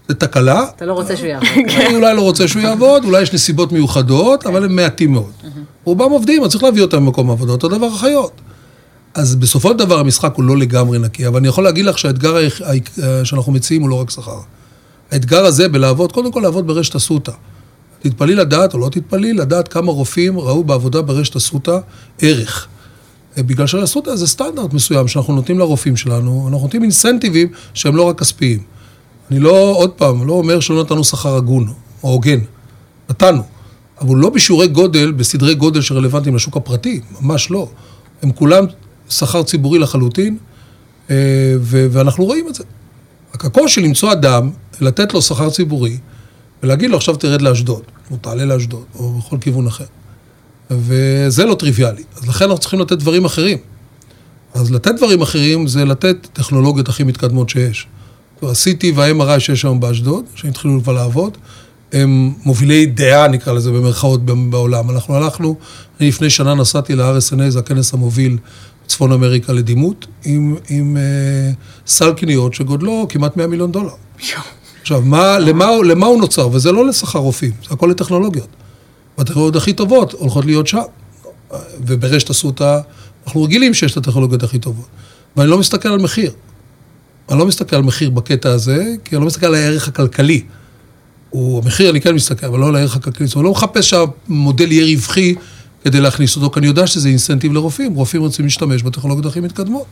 זה 0.09 0.15
תקלה. 0.15 0.65
אתה 0.77 0.85
לא 0.85 0.93
רוצה 0.93 1.17
שהוא 1.17 1.29
יעבוד. 1.29 1.49
אני 1.87 1.97
אולי 1.97 2.17
לא 2.17 2.21
רוצה 2.21 2.49
שהוא 2.49 2.63
יעבוד, 2.63 3.05
אולי 3.05 3.23
יש 3.23 3.35
נסיבות 3.35 3.73
מיוחדות, 3.73 4.47
אבל 4.47 4.65
הם 4.65 4.77
מעטים 4.77 5.13
מאוד. 5.13 5.33
רובם 5.85 6.11
עובדים, 6.11 6.45
אז 6.45 6.51
צריך 6.51 6.65
להביא 6.65 6.83
אותם 6.83 6.97
במקום 6.97 7.31
העבודה, 7.31 7.53
אותו 7.53 7.69
דבר 7.69 7.89
אחיות. 7.89 8.41
אז 9.19 9.37
בסופו 9.37 9.69
של 9.69 9.77
דבר 9.77 9.99
המשחק 9.99 10.35
הוא 10.35 10.45
לא 10.45 10.57
לגמרי 10.57 10.99
נקי, 10.99 11.27
אבל 11.27 11.37
אני 11.37 11.49
יכול 11.49 11.65
להגיד 11.65 11.85
לך 11.85 11.99
שהאתגר 11.99 12.37
שאנחנו 13.25 13.53
מציעים 13.53 13.83
הוא 13.83 13.91
לא 13.91 13.95
רק 13.95 14.11
שכר. 14.11 14.41
האתגר 15.11 15.45
הזה 15.45 15.69
בלעבוד, 15.69 16.13
קודם 16.13 16.33
כל 16.33 16.41
לעבוד 16.41 16.67
ברשת 16.67 16.97
אסותא. 16.97 17.33
תתפלאי 18.01 18.35
לדעת 18.35 18.75
או 18.75 18.79
לא 18.79 18.89
תתפלאי, 18.89 19.33
לדעת 19.33 19.69
כמה 19.69 19.93
רופאים 19.93 20.39
ראו 20.39 20.65
בעבודה 20.65 21.03
ברשת 21.03 21.37
אסותא 21.37 21.79
ערך. 22.19 22.69
אה, 23.39 23.43
בגלל 23.43 23.67
שאסותא 23.67 24.17
זה 24.17 24.27
סטנדרט 24.27 24.73
מסוים 24.73 25.09
שאנחנו 25.09 25.35
נותנים 25.35 25.59
לרופאים 25.59 25.97
שלנו, 25.97 26.45
אנחנו 26.49 26.63
נותנים 26.63 26.83
אינסנטיבים 26.83 27.49
שהם 27.75 27.97
לא 27.97 28.03
רק 28.03 28.19
כספיים. 28.19 28.59
אני 29.31 29.41
לא, 29.41 29.73
עוד 29.77 29.91
פעם, 29.91 30.27
לא 30.27 30.33
אומר 30.33 30.61
שלא 30.61 30.83
נתנו 30.83 31.05
שכר 31.05 31.37
הגון 31.37 31.73
או 32.03 32.11
הוגן. 32.11 32.39
נתנו. 33.11 33.43
אבל 34.01 34.17
לא 34.17 34.31
בשיעורי 34.31 34.69
גודל, 34.69 35.13
בסדרי 35.13 35.55
גודל 35.55 35.81
שרלוונטיים 35.81 36.37
לשוק 36.37 36.57
הפרטי, 36.57 37.01
ממש 37.21 37.51
לא. 37.51 37.69
הם 38.23 38.33
כולם 38.33 38.65
שכר 39.09 39.43
ציבורי 39.43 39.79
לחלוטין, 39.79 40.37
אה, 41.11 41.17
ואנחנו 41.61 42.25
רואים 42.25 42.49
את 42.49 42.55
זה. 42.55 42.65
רק 43.35 43.45
הקושי 43.45 43.81
למצוא 43.81 44.13
אדם, 44.13 44.51
לתת 44.81 45.15
לו 45.15 45.23
שכר 45.23 45.51
ציבורי, 45.51 45.99
ולהגיד 46.63 46.91
לו 46.91 46.97
עכשיו 46.97 47.17
תרד 47.17 47.43
לאשדוד, 47.43 47.83
או 48.11 48.17
תעלה 48.17 48.45
לאשדוד, 48.45 48.85
או 48.95 49.19
בכל 49.19 49.37
כיוון 49.41 49.67
אחר. 49.67 49.85
וזה 50.71 51.45
לא 51.45 51.55
טריוויאלי. 51.55 52.03
אז 52.17 52.29
לכן 52.29 52.45
אנחנו 52.45 52.59
צריכים 52.59 52.81
לתת 52.81 52.99
דברים 52.99 53.25
אחרים. 53.25 53.59
אז 54.55 54.73
לתת 54.73 54.95
דברים 54.97 55.23
אחרים 55.23 55.67
זה 55.67 55.85
לתת 55.85 56.17
טכנולוגיות 56.33 56.89
הכי 56.89 57.05
מתקדמות 57.05 57.49
שיש. 57.49 57.87
ה-CT 58.43 58.85
וה-MRI 58.95 59.41
שיש 59.41 59.65
היום 59.65 59.81
באשדוד, 59.81 60.25
שהתחילו 60.35 60.83
כבר 60.83 60.93
לעבוד, 60.93 61.39
הם 61.93 62.33
מובילי 62.45 62.87
דעה, 62.87 63.29
נקרא 63.29 63.53
לזה 63.53 63.71
במרכאות, 63.71 64.25
בעולם. 64.25 64.91
אנחנו 64.91 65.17
הלכנו, 65.17 65.57
אני 66.01 66.09
לפני 66.09 66.31
שנה 66.31 66.55
נסעתי 66.55 66.95
ל-RSNA, 66.95 67.49
זה 67.49 67.59
הכנס 67.59 67.95
המוביל 67.95 68.39
בצפון 68.89 69.13
אמריקה 69.13 69.53
לדימות, 69.53 70.07
עם, 70.25 70.57
עם 70.69 70.97
אה, 70.97 71.53
סל 71.87 72.13
קניות 72.13 72.55
שגודלו 72.55 73.07
כמעט 73.09 73.37
100 73.37 73.47
מיליון 73.47 73.73
דולר. 73.73 73.91
עכשיו, 74.81 75.01
מה, 75.01 75.39
למה, 75.39 75.67
למה 75.85 76.07
הוא 76.07 76.21
נוצר? 76.21 76.49
וזה 76.53 76.73
לא 76.73 76.87
לשכר 76.87 77.19
רופאים, 77.19 77.53
זה 77.69 77.75
הכל 77.75 77.87
לטכנולוגיות. 77.87 78.49
והטכנולוגיות 79.19 79.63
הכי 79.63 79.73
טובות 79.73 80.13
הולכות 80.13 80.45
להיות 80.45 80.67
שם. 80.67 80.79
וברשת 81.87 82.31
אסותא, 82.31 82.81
אנחנו 83.27 83.43
רגילים 83.43 83.75
שיש 83.75 83.93
את 83.93 83.97
הטכנולוגיות 83.97 84.43
הכי 84.43 84.59
טובות. 84.59 84.87
ואני 85.37 85.51
לא 85.51 85.59
מסתכל 85.59 85.89
על 85.89 85.99
מחיר. 85.99 86.33
אני 87.31 87.39
לא 87.39 87.47
מסתכל 87.47 87.77
על 87.77 87.83
מחיר 87.83 88.11
בקטע 88.11 88.51
הזה, 88.51 88.95
כי 89.05 89.17
אני 89.17 89.21
לא 89.21 89.27
מסתכל 89.27 89.47
על 89.47 89.55
הערך 89.55 89.89
הכלכלי. 89.89 90.43
הוא, 91.31 91.63
המחיר 91.63 91.91
אני 91.91 92.01
כן 92.01 92.15
מסתכל, 92.15 92.47
אבל 92.47 92.59
לא 92.59 92.69
על 92.69 92.77
הערך 92.77 92.97
הכלכלי. 92.97 93.27
זאת 93.27 93.37
אומרת, 93.37 93.45
לא 93.45 93.53
מחפש 93.53 93.91
שהמודל 93.91 94.73
יהיה 94.73 94.97
רווחי 94.97 95.35
כדי 95.85 96.01
להכניס 96.01 96.37
אותו, 96.37 96.51
כי 96.51 96.59
אני 96.59 96.67
יודע 96.67 96.87
שזה 96.87 97.09
אינסנטיב 97.09 97.53
לרופאים. 97.53 97.95
רופאים 97.95 98.23
רוצים 98.23 98.45
להשתמש 98.45 98.83
בטכנולוגיות 98.83 99.27
הכי 99.27 99.41
מתקדמות. 99.41 99.85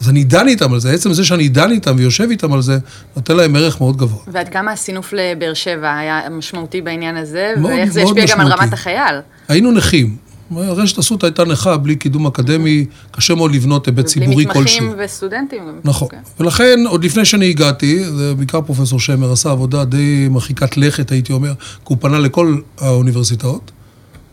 אז 0.00 0.08
אני 0.08 0.24
דן 0.24 0.48
איתם 0.48 0.72
על 0.72 0.80
זה, 0.80 0.92
עצם 0.92 1.12
זה 1.12 1.24
שאני 1.24 1.48
דן 1.48 1.70
איתם 1.70 1.94
ויושב 1.98 2.30
איתם 2.30 2.52
על 2.52 2.62
זה, 2.62 2.78
נותן 3.16 3.36
להם 3.36 3.56
ערך 3.56 3.80
מאוד 3.80 3.96
גבוה. 3.96 4.22
ועד 4.26 4.48
כמה 4.48 4.72
הסינוף 4.72 5.12
לבאר 5.12 5.54
שבע 5.54 5.96
היה 5.96 6.20
משמעותי 6.30 6.80
בעניין 6.80 7.16
הזה, 7.16 7.52
מאוד, 7.56 7.72
ואיך 7.72 7.92
זה 7.92 8.02
השפיע 8.02 8.24
גם 8.26 8.40
על 8.40 8.46
רמת 8.46 8.72
החייל? 8.72 9.20
היינו 9.48 9.72
נכים. 9.72 10.16
רשת 10.56 10.98
אסותא 10.98 11.26
הייתה 11.26 11.44
נכה 11.44 11.76
בלי 11.76 11.96
קידום 11.96 12.26
אקדמי, 12.26 12.86
קשה 13.10 13.34
מאוד 13.34 13.54
לבנות 13.54 13.86
היבט 13.86 14.06
ציבורי 14.06 14.46
כלשהו. 14.46 14.80
בלי 14.80 14.86
מתמחים 14.88 15.04
וסטודנטים. 15.04 15.62
נכון. 15.84 16.08
Okay. 16.08 16.14
אוקיי. 16.14 16.18
ולכן, 16.40 16.78
עוד 16.86 17.04
לפני 17.04 17.24
שאני 17.24 17.50
הגעתי, 17.50 18.04
זה 18.04 18.34
בעיקר 18.34 18.60
פרופסור 18.60 19.00
שמר 19.00 19.32
עשה 19.32 19.50
עבודה 19.50 19.84
די 19.84 20.28
מרחיקת 20.30 20.76
לכת, 20.76 21.12
הייתי 21.12 21.32
אומר, 21.32 21.52
כי 21.58 21.84
הוא 21.84 21.96
פנה 22.00 22.18
לכל 22.18 22.56
האוניברסיטאות, 22.78 23.70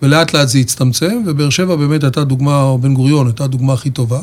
ולאט 0.01 0.33
לאט 0.33 0.47
זה 0.47 0.60
הצטמצם, 0.60 1.21
ובאר 1.25 1.49
שבע 1.49 1.75
באמת 1.75 2.03
הייתה 2.03 2.23
דוגמה, 2.23 2.62
או 2.62 2.77
בן 2.77 2.93
גוריון 2.93 3.27
הייתה 3.27 3.43
הדוגמה 3.43 3.73
הכי 3.73 3.89
טובה. 3.89 4.19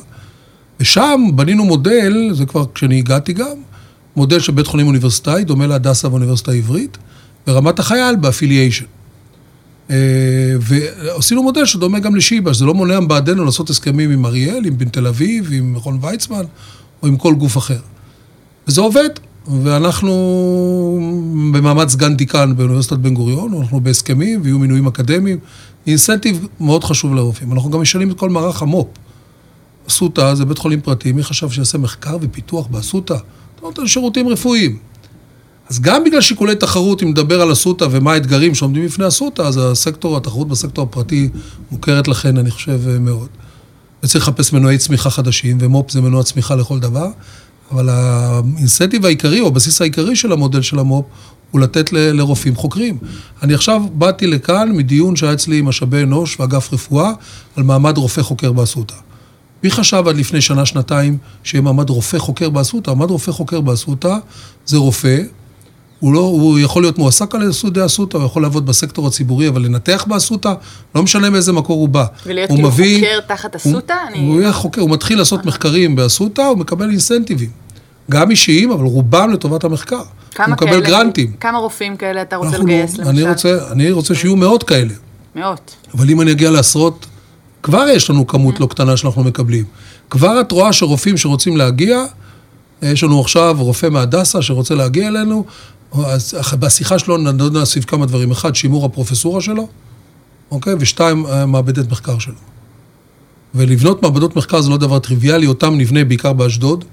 ושם 0.80 1.20
בנינו 1.34 1.64
מודל, 1.64 2.30
זה 2.32 2.46
כבר 2.46 2.64
כשאני 2.74 2.98
הגעתי 2.98 3.32
גם, 3.32 3.56
מודל 4.16 4.40
של 4.40 4.52
בית 4.52 4.66
חולים 4.66 4.86
אוניברסיטאי, 4.86 5.44
דומה 5.44 5.66
להדסה 5.66 6.08
באוניברסיטה 6.08 6.52
העברית, 6.52 6.98
ברמת 7.46 7.78
החייל 7.78 8.16
באפיליאציה. 8.16 8.84
אה, 9.90 9.96
ועשינו 10.60 11.42
מודל 11.42 11.64
שדומה 11.64 11.98
גם 11.98 12.16
לשיבא, 12.16 12.52
שזה 12.52 12.64
לא 12.64 12.74
מונע 12.74 13.00
בעדנו 13.00 13.44
לעשות 13.44 13.70
הסכמים 13.70 14.10
עם 14.10 14.26
אריאל, 14.26 14.64
עם 14.64 14.78
אונ' 14.78 14.88
תל 14.88 15.06
אביב, 15.06 15.48
עם 15.52 15.74
מכון 15.74 15.98
ויצמן, 16.00 16.44
או 17.02 17.08
עם 17.08 17.16
כל 17.16 17.34
גוף 17.34 17.58
אחר. 17.58 17.80
וזה 18.68 18.80
עובד, 18.80 19.08
ואנחנו 19.46 20.12
במעמד 21.52 21.88
סגן 21.88 22.16
דיקן 22.16 22.56
באוניברסיטת 22.56 22.96
בן 22.96 23.14
גוריון, 23.14 23.54
אנחנו 23.54 23.80
בהסכמים 23.80 24.40
ויהיו 24.42 24.58
מינויים 24.58 24.86
אקדמיים, 24.86 25.38
אינסנטיב 25.86 26.46
מאוד 26.60 26.84
חשוב 26.84 27.14
לרופאים. 27.14 27.52
אנחנו 27.52 27.70
גם 27.70 27.80
משנים 27.80 28.10
את 28.10 28.18
כל 28.18 28.30
מערך 28.30 28.62
המו"פ. 28.62 28.88
אסותא 29.88 30.34
זה 30.34 30.44
בית 30.44 30.58
חולים 30.58 30.80
פרטי, 30.80 31.12
מי 31.12 31.22
חשב 31.22 31.50
שיעשה 31.50 31.78
מחקר 31.78 32.16
ופיתוח 32.20 32.66
באסותא? 32.66 33.14
אתה 33.14 33.62
נותן 33.62 33.86
שירותים 33.86 34.28
רפואיים. 34.28 34.78
אז 35.68 35.80
גם 35.80 36.04
בגלל 36.04 36.20
שיקולי 36.20 36.56
תחרות, 36.56 37.02
אם 37.02 37.08
נדבר 37.08 37.40
על 37.40 37.52
אסותא 37.52 37.86
ומה 37.90 38.12
האתגרים 38.12 38.54
שעומדים 38.54 38.86
בפני 38.86 39.08
אסותא, 39.08 39.42
אז 39.42 39.60
הסקטור, 39.62 40.16
התחרות 40.16 40.48
בסקטור 40.48 40.84
הפרטי 40.84 41.28
מוכרת 41.70 42.08
לכן, 42.08 42.38
אני 42.38 42.50
חושב, 42.50 42.98
מאוד. 43.00 43.28
וצריך 44.02 44.28
לחפש 44.28 44.52
מנועי 44.52 44.78
צמיחה 44.78 45.10
חדשים, 45.10 45.58
ומו"פ 45.60 45.90
זה 45.90 46.00
מנוע 46.00 46.22
צמיחה 46.22 46.54
לכל 46.54 46.80
דבר, 46.80 47.08
אבל 47.74 47.88
האינסנטיב 47.88 49.06
העיקרי, 49.06 49.40
או 49.40 49.46
הבסיס 49.46 49.80
העיקרי 49.80 50.16
של 50.16 50.32
המודל 50.32 50.62
של 50.62 50.78
המו"פ, 50.78 51.04
הוא 51.50 51.60
לתת 51.60 51.92
ל- 51.92 52.12
לרופאים 52.12 52.56
חוקרים. 52.56 52.98
אני 53.42 53.54
עכשיו 53.54 53.82
באתי 53.94 54.26
לכאן 54.26 54.72
מדיון 54.72 55.16
שהיה 55.16 55.32
אצלי 55.32 55.58
עם 55.58 55.64
משאבי 55.64 56.02
אנוש 56.02 56.40
ואגף 56.40 56.72
רפואה, 56.72 57.12
על 57.56 57.62
מעמד 57.62 57.98
רופא 57.98 58.22
חוקר 58.22 58.52
באסותא. 58.52 58.94
מי 59.64 59.70
חשב 59.70 60.08
עד 60.08 60.16
לפני 60.16 60.40
שנה, 60.40 60.66
שנתיים, 60.66 61.18
שיהיה 61.42 61.62
מעמד 61.62 61.90
רופא 61.90 62.18
חוקר 62.18 62.50
באסותא? 62.50 62.90
מעמד 62.90 63.10
רופא 63.10 63.32
חוקר 63.32 63.60
באסותא 63.60 64.16
זה 64.66 64.76
רופא, 64.76 65.22
הוא, 66.00 66.12
לא, 66.14 66.20
הוא 66.20 66.58
יכול 66.58 66.82
להיות 66.82 66.98
מועסק 66.98 67.34
על 67.34 67.42
ידי 67.42 67.86
אסותא, 67.86 68.16
הוא 68.16 68.26
יכול 68.26 68.42
לעבוד 68.42 68.66
בסקטור 68.66 69.06
הציבורי, 69.06 69.48
אבל 69.48 69.62
לנתח 69.62 70.04
באסותא, 70.08 70.52
לא 70.94 71.02
משנה 71.02 71.30
מאיזה 71.30 71.52
מקור 71.52 71.76
הוא 71.76 71.88
בא. 71.88 72.04
ולהיות 72.26 72.50
כאילו 72.50 72.68
מביא, 72.68 72.98
חוקר 72.98 73.34
תחת 73.34 73.56
אסותא? 73.56 73.92
הוא, 73.92 74.08
אני... 74.08 74.44
הוא 74.44 74.52
חוקר, 74.52 74.80
הוא 74.80 74.90
מתחיל 74.90 75.18
לעשות 75.18 75.46
מחקרים 75.46 75.96
באסותא, 75.96 76.42
הוא 76.42 76.58
מקבל 76.58 76.90
אינסנטיבים. 76.90 77.63
גם 78.10 78.30
אישיים, 78.30 78.70
אבל 78.70 78.84
רובם 78.84 79.30
לטובת 79.32 79.64
המחקר. 79.64 80.02
הוא 80.38 80.46
מקבל 80.48 80.70
כאלה, 80.70 80.86
גרנטים. 80.86 81.32
כמה 81.40 81.58
רופאים 81.58 81.96
כאלה 81.96 82.22
אתה 82.22 82.36
רוצה 82.36 82.58
לגייס, 82.58 82.98
למשל? 82.98 83.10
אני 83.10 83.22
רוצה, 83.22 83.58
אני 83.72 83.90
רוצה 83.90 84.14
שיהיו 84.14 84.36
מאות 84.36 84.62
כאלה. 84.62 84.94
מאות. 85.36 85.74
אבל 85.94 86.10
אם 86.10 86.20
אני 86.20 86.32
אגיע 86.32 86.50
לעשרות, 86.50 87.06
כבר 87.62 87.86
יש 87.88 88.10
לנו 88.10 88.26
כמות 88.26 88.60
לא 88.60 88.66
קטנה 88.66 88.96
שאנחנו 88.96 89.24
מקבלים. 89.24 89.64
כבר 90.10 90.40
את 90.40 90.52
רואה 90.52 90.72
שרופאים 90.72 91.16
שרוצים 91.16 91.56
להגיע, 91.56 92.04
יש 92.82 93.02
לנו 93.02 93.20
עכשיו 93.20 93.56
רופא 93.58 93.86
מהדסה 93.86 94.42
שרוצה 94.42 94.74
להגיע 94.74 95.08
אלינו, 95.08 95.44
אז 96.06 96.34
בשיחה 96.58 96.98
שלו 96.98 97.16
נדון 97.16 97.64
סביב 97.64 97.84
כמה 97.84 98.06
דברים. 98.06 98.30
אחד, 98.30 98.54
שימור 98.54 98.84
הפרופסורה 98.84 99.40
שלו, 99.40 99.68
אוקיי? 100.50 100.74
ושתיים, 100.78 101.26
מעבדת 101.46 101.90
מחקר 101.90 102.18
שלו. 102.18 102.34
ולבנות 103.54 104.02
מעבדות 104.02 104.36
מחקר 104.36 104.60
זה 104.60 104.70
לא 104.70 104.76
דבר 104.76 104.98
טריוויאלי, 104.98 105.46
אותם 105.46 105.74
נבנה 105.74 106.04
בעיקר 106.04 106.32
באשדוד, 106.32 106.84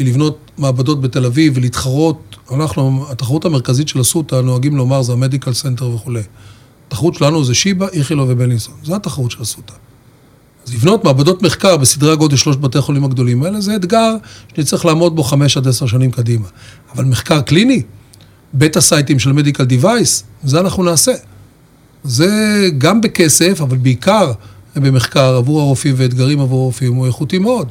כי 0.00 0.04
לבנות 0.04 0.50
מעבדות 0.58 1.00
בתל 1.00 1.26
אביב 1.26 1.52
ולהתחרות, 1.56 2.36
אנחנו, 2.52 3.04
התחרות 3.10 3.44
המרכזית 3.44 3.88
של 3.88 4.00
אסותא, 4.00 4.34
נוהגים 4.34 4.76
לומר, 4.76 5.02
זה 5.02 5.12
ה 5.12 5.17
medical 5.17 5.52
center 5.52 5.88
וכולי. 5.88 6.22
התחרות 6.88 7.14
שלנו 7.14 7.44
זה 7.44 7.54
שיבא, 7.54 7.86
איכילוב 7.92 8.28
ובלינסון. 8.30 8.74
זו 8.84 8.96
התחרות 8.96 9.30
של 9.30 9.42
אסותא. 9.42 9.72
אז 10.66 10.74
לבנות 10.74 11.04
מעבדות 11.04 11.42
מחקר 11.42 11.76
בסדרי 11.76 12.12
הגודל 12.12 12.36
של 12.36 12.42
שלושת 12.42 12.58
בתי 12.58 12.78
החולים 12.78 13.04
הגדולים 13.04 13.42
האלה, 13.42 13.60
זה 13.60 13.76
אתגר 13.76 14.14
שנצטרך 14.54 14.84
לעמוד 14.84 15.16
בו 15.16 15.22
חמש 15.22 15.56
עד 15.56 15.68
עשר 15.68 15.86
שנים 15.86 16.10
קדימה. 16.10 16.46
אבל 16.94 17.04
מחקר 17.04 17.40
קליני, 17.40 17.82
beta 18.54 18.80
site 18.80 19.05
ים 19.05 19.18
של 19.18 19.32
medical 19.32 19.64
device, 19.64 20.24
זה 20.44 20.60
אנחנו 20.60 20.82
נעשה. 20.82 21.12
זה 22.04 22.30
גם 22.78 23.00
בכסף, 23.00 23.60
אבל 23.60 23.76
בעיקר 23.76 24.32
במחקר 24.76 25.34
עבור 25.36 25.60
הרופאים 25.60 25.94
ואתגרים 25.98 26.40
עבור 26.40 26.62
הרופאים, 26.62 26.94
הוא 26.94 27.06
איכותי 27.06 27.38
מאוד. 27.38 27.68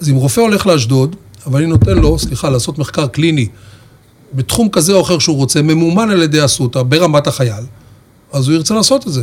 אז 0.00 0.08
אם 0.08 0.14
רופא 0.14 0.40
הולך 0.40 0.66
לאשדוד, 0.66 1.16
אבל 1.46 1.58
אני 1.58 1.66
נותן 1.66 1.98
לו, 1.98 2.18
סליחה, 2.18 2.50
לעשות 2.50 2.78
מחקר 2.78 3.06
קליני 3.06 3.48
בתחום 4.34 4.68
כזה 4.68 4.92
או 4.92 5.00
אחר 5.00 5.18
שהוא 5.18 5.36
רוצה, 5.36 5.62
ממומן 5.62 6.10
על 6.10 6.22
ידי 6.22 6.44
אסותא, 6.44 6.82
ברמת 6.82 7.26
החייל, 7.26 7.64
אז 8.32 8.48
הוא 8.48 8.56
ירצה 8.56 8.74
לעשות 8.74 9.06
את 9.06 9.12
זה. 9.12 9.22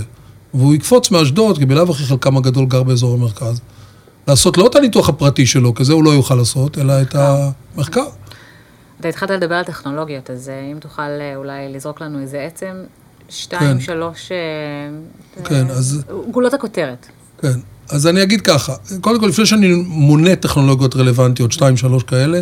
והוא 0.54 0.76
יקפוץ 0.76 1.12
מאשדוד, 1.12 1.58
כי 1.58 1.66
בלאו 1.66 1.92
הכי 1.92 2.04
חלקם 2.04 2.38
הגדול 2.38 2.66
גר 2.66 2.84
באזור 2.84 3.14
המרכז, 3.14 3.62
לעשות 4.28 4.58
לא 4.58 4.68
את 4.68 4.76
הניתוח 4.76 5.10
הפרטי 5.10 5.46
שלו, 5.46 5.76
כי 5.76 5.84
זה 5.84 5.94
הוא 5.94 6.04
לא 6.04 6.10
יוכל 6.10 6.36
לעשות, 6.36 6.78
אלא 6.78 7.02
את 7.02 7.16
המחקר. 7.16 8.06
אתה 9.00 9.08
התחלת 9.08 9.30
לדבר 9.30 9.56
על 9.56 9.64
טכנולוגיות, 9.64 10.30
אז 10.30 10.50
אה, 10.50 10.72
אם 10.72 10.80
תוכל 10.80 11.02
אה, 11.02 11.36
אולי 11.36 11.74
לזרוק 11.74 12.02
לנו 12.02 12.20
איזה 12.20 12.42
עצם, 12.42 12.76
שתיים, 13.30 13.78
כן. 13.78 13.80
שלוש, 13.80 14.32
אה, 14.32 15.44
כן, 15.44 15.70
אז... 15.70 16.04
גולות 16.32 16.54
הכותרת. 16.54 17.08
כן, 17.42 17.60
אז 17.90 18.08
אני 18.08 18.24
אגיד 18.24 18.42
ככה, 18.42 18.74
קודם 19.02 19.20
כל, 19.20 19.28
לפני 19.28 19.46
שאני 19.46 19.74
מונה 19.88 20.36
טכנולוגיות 20.36 20.96
רלוונטיות, 20.96 21.52
שתיים, 21.52 21.78
שלוש 21.78 22.04
כאלה, 22.04 22.42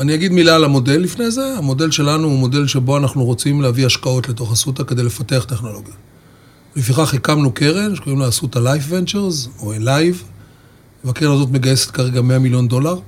אני 0.00 0.14
אגיד 0.14 0.32
מילה 0.32 0.54
על 0.54 0.64
המודל 0.64 0.96
לפני 0.96 1.30
זה. 1.30 1.54
המודל 1.58 1.90
שלנו 1.90 2.28
הוא 2.28 2.38
מודל 2.38 2.66
שבו 2.66 2.96
אנחנו 2.96 3.24
רוצים 3.24 3.62
להביא 3.62 3.86
השקעות 3.86 4.28
לתוך 4.28 4.52
אסותא 4.52 4.82
כדי 4.82 5.02
לפתח 5.02 5.44
טכנולוגיה. 5.48 5.94
לפיכך 6.76 7.14
הקמנו 7.14 7.52
קרן 7.52 7.96
שקוראים 7.96 8.20
לה 8.20 8.28
אסותא 8.28 8.58
Life 8.58 8.92
Ventures, 8.92 9.60
או 9.60 9.74
Alive, 9.74 10.16
והקרן 11.04 11.32
הזאת 11.32 11.50
מגייסת 11.50 11.90
כרגע 11.90 12.20
100 12.20 12.38
מיליון 12.38 12.68
דולר. 12.68 12.98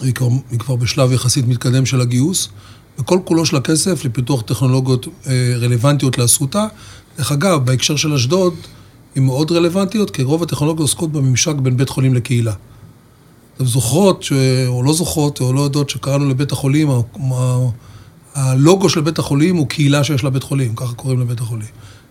היא 0.00 0.14
כבר, 0.14 0.28
היא 0.50 0.58
כבר 0.58 0.76
בשלב 0.76 1.12
יחסית 1.12 1.48
מתקדם 1.48 1.86
של 1.86 2.00
הגיוס, 2.00 2.48
וכל 2.98 3.18
כולו 3.24 3.46
של 3.46 3.56
הכסף 3.56 4.04
לפיתוח 4.04 4.42
טכנולוגיות 4.42 5.06
אה, 5.26 5.54
רלוונטיות 5.60 6.18
לאסותא. 6.18 6.66
דרך 7.18 7.32
אגב, 7.32 7.64
בהקשר 7.64 7.96
של 7.96 8.12
אשדוד, 8.12 8.54
הן 9.16 9.24
מאוד 9.24 9.52
רלוונטיות, 9.52 10.10
כי 10.10 10.22
רוב 10.22 10.42
הטכנולוגיות 10.42 10.88
עוסקות 10.88 11.12
בממשק 11.12 11.54
בין 11.54 11.76
בית 11.76 11.88
חולים 11.88 12.14
לקהילה. 12.14 12.52
אתם 13.56 13.64
זוכרות, 13.64 14.22
ש... 14.22 14.32
או 14.66 14.82
לא 14.82 14.92
זוכרות, 14.92 15.40
או 15.40 15.52
לא 15.52 15.60
יודעות, 15.60 15.90
שקראנו 15.90 16.28
לבית 16.28 16.52
החולים, 16.52 16.88
הלוגו 18.34 18.88
של 18.88 19.00
בית 19.00 19.18
החולים 19.18 19.56
הוא 19.56 19.66
קהילה 19.68 20.04
שיש 20.04 20.24
לה 20.24 20.30
בית 20.30 20.42
חולים, 20.42 20.74
ככה 20.74 20.94
קוראים 20.94 21.20
לבית 21.20 21.40
החולים. 21.40 21.66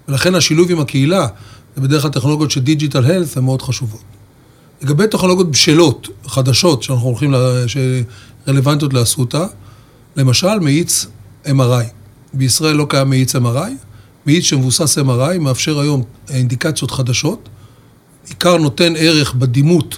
ולכן 0.07 0.35
השילוב 0.35 0.71
עם 0.71 0.79
הקהילה, 0.79 1.27
זה 1.75 1.81
בדרך 1.81 2.01
כלל 2.01 2.11
טכנולוגיות 2.11 2.51
של 2.51 2.61
דיג'יטל 2.61 3.05
הלף, 3.05 3.37
הן 3.37 3.43
מאוד 3.43 3.61
חשובות. 3.61 4.01
לגבי 4.81 5.07
טכנולוגיות 5.07 5.51
בשלות, 5.51 6.07
חדשות, 6.27 6.83
שאנחנו 6.83 7.07
הולכים, 7.07 7.31
לה, 7.31 7.39
שרלוונטיות 7.67 8.93
לאסותא, 8.93 9.45
למשל 10.15 10.59
מאיץ 10.59 11.05
MRI. 11.45 11.85
בישראל 12.33 12.75
לא 12.75 12.85
קיים 12.89 13.09
מאיץ 13.09 13.35
MRI, 13.35 13.71
מאיץ 14.25 14.43
שמבוסס 14.43 14.97
MRI 14.97 15.39
מאפשר 15.39 15.79
היום 15.79 16.03
אינדיקציות 16.29 16.91
חדשות, 16.91 17.49
עיקר 18.27 18.57
נותן 18.57 18.93
ערך 18.97 19.33
בדימות 19.33 19.97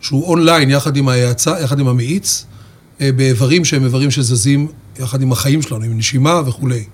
שהוא 0.00 0.24
אונליין 0.24 0.70
יחד 0.70 0.96
עם 0.96 1.08
ההאצה, 1.08 1.60
יחד 1.60 1.80
עם 1.80 1.88
המאיץ, 1.88 2.44
אה, 3.00 3.12
באיברים 3.12 3.64
שהם 3.64 3.84
איברים 3.84 4.10
שזזים 4.10 4.68
יחד 4.98 5.22
עם 5.22 5.32
החיים 5.32 5.62
שלנו, 5.62 5.84
עם 5.84 5.98
נשימה 5.98 6.40
וכולי. 6.46 6.84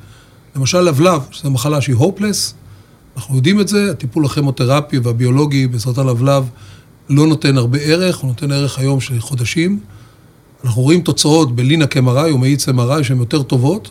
למשל 0.56 0.80
לבלב, 0.80 1.20
שזו 1.30 1.50
מחלה 1.50 1.80
שהיא 1.80 1.96
הופלס, 1.96 2.54
אנחנו 3.16 3.36
יודעים 3.36 3.60
את 3.60 3.68
זה, 3.68 3.90
הטיפול 3.90 4.24
הכימותרפי 4.24 4.98
והביולוגי 4.98 5.66
בסרטן 5.66 6.06
לבלב 6.06 6.44
לא 7.08 7.26
נותן 7.26 7.58
הרבה 7.58 7.78
ערך, 7.78 8.16
הוא 8.16 8.28
נותן 8.28 8.52
ערך 8.52 8.78
היום 8.78 9.00
של 9.00 9.20
חודשים. 9.20 9.80
אנחנו 10.64 10.82
רואים 10.82 11.00
תוצאות 11.00 11.56
בלינק 11.56 11.96
MRI 11.96 12.30
או 12.30 12.38
מאיץ 12.38 12.68
MRI 12.68 13.02
שהן 13.02 13.18
יותר 13.18 13.42
טובות, 13.42 13.90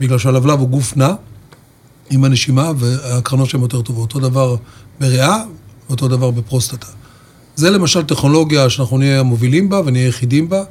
בגלל 0.00 0.18
שהלבלב 0.18 0.60
הוא 0.60 0.68
גוף 0.68 0.96
נע 0.96 1.14
עם 2.10 2.24
הנשימה 2.24 2.72
והקרנות 2.78 3.48
שהן 3.48 3.60
יותר 3.60 3.82
טובות. 3.82 4.14
אותו 4.14 4.28
דבר 4.28 4.56
בריאה 5.00 5.42
ואותו 5.88 6.08
דבר 6.08 6.30
בפרוסטטה. 6.30 6.86
זה 7.56 7.70
למשל 7.70 8.02
טכנולוגיה 8.02 8.70
שאנחנו 8.70 8.98
נהיה 8.98 9.20
המובילים 9.20 9.68
בה 9.68 9.80
ונהיה 9.86 10.06
יחידים 10.06 10.48
בה. 10.48 10.62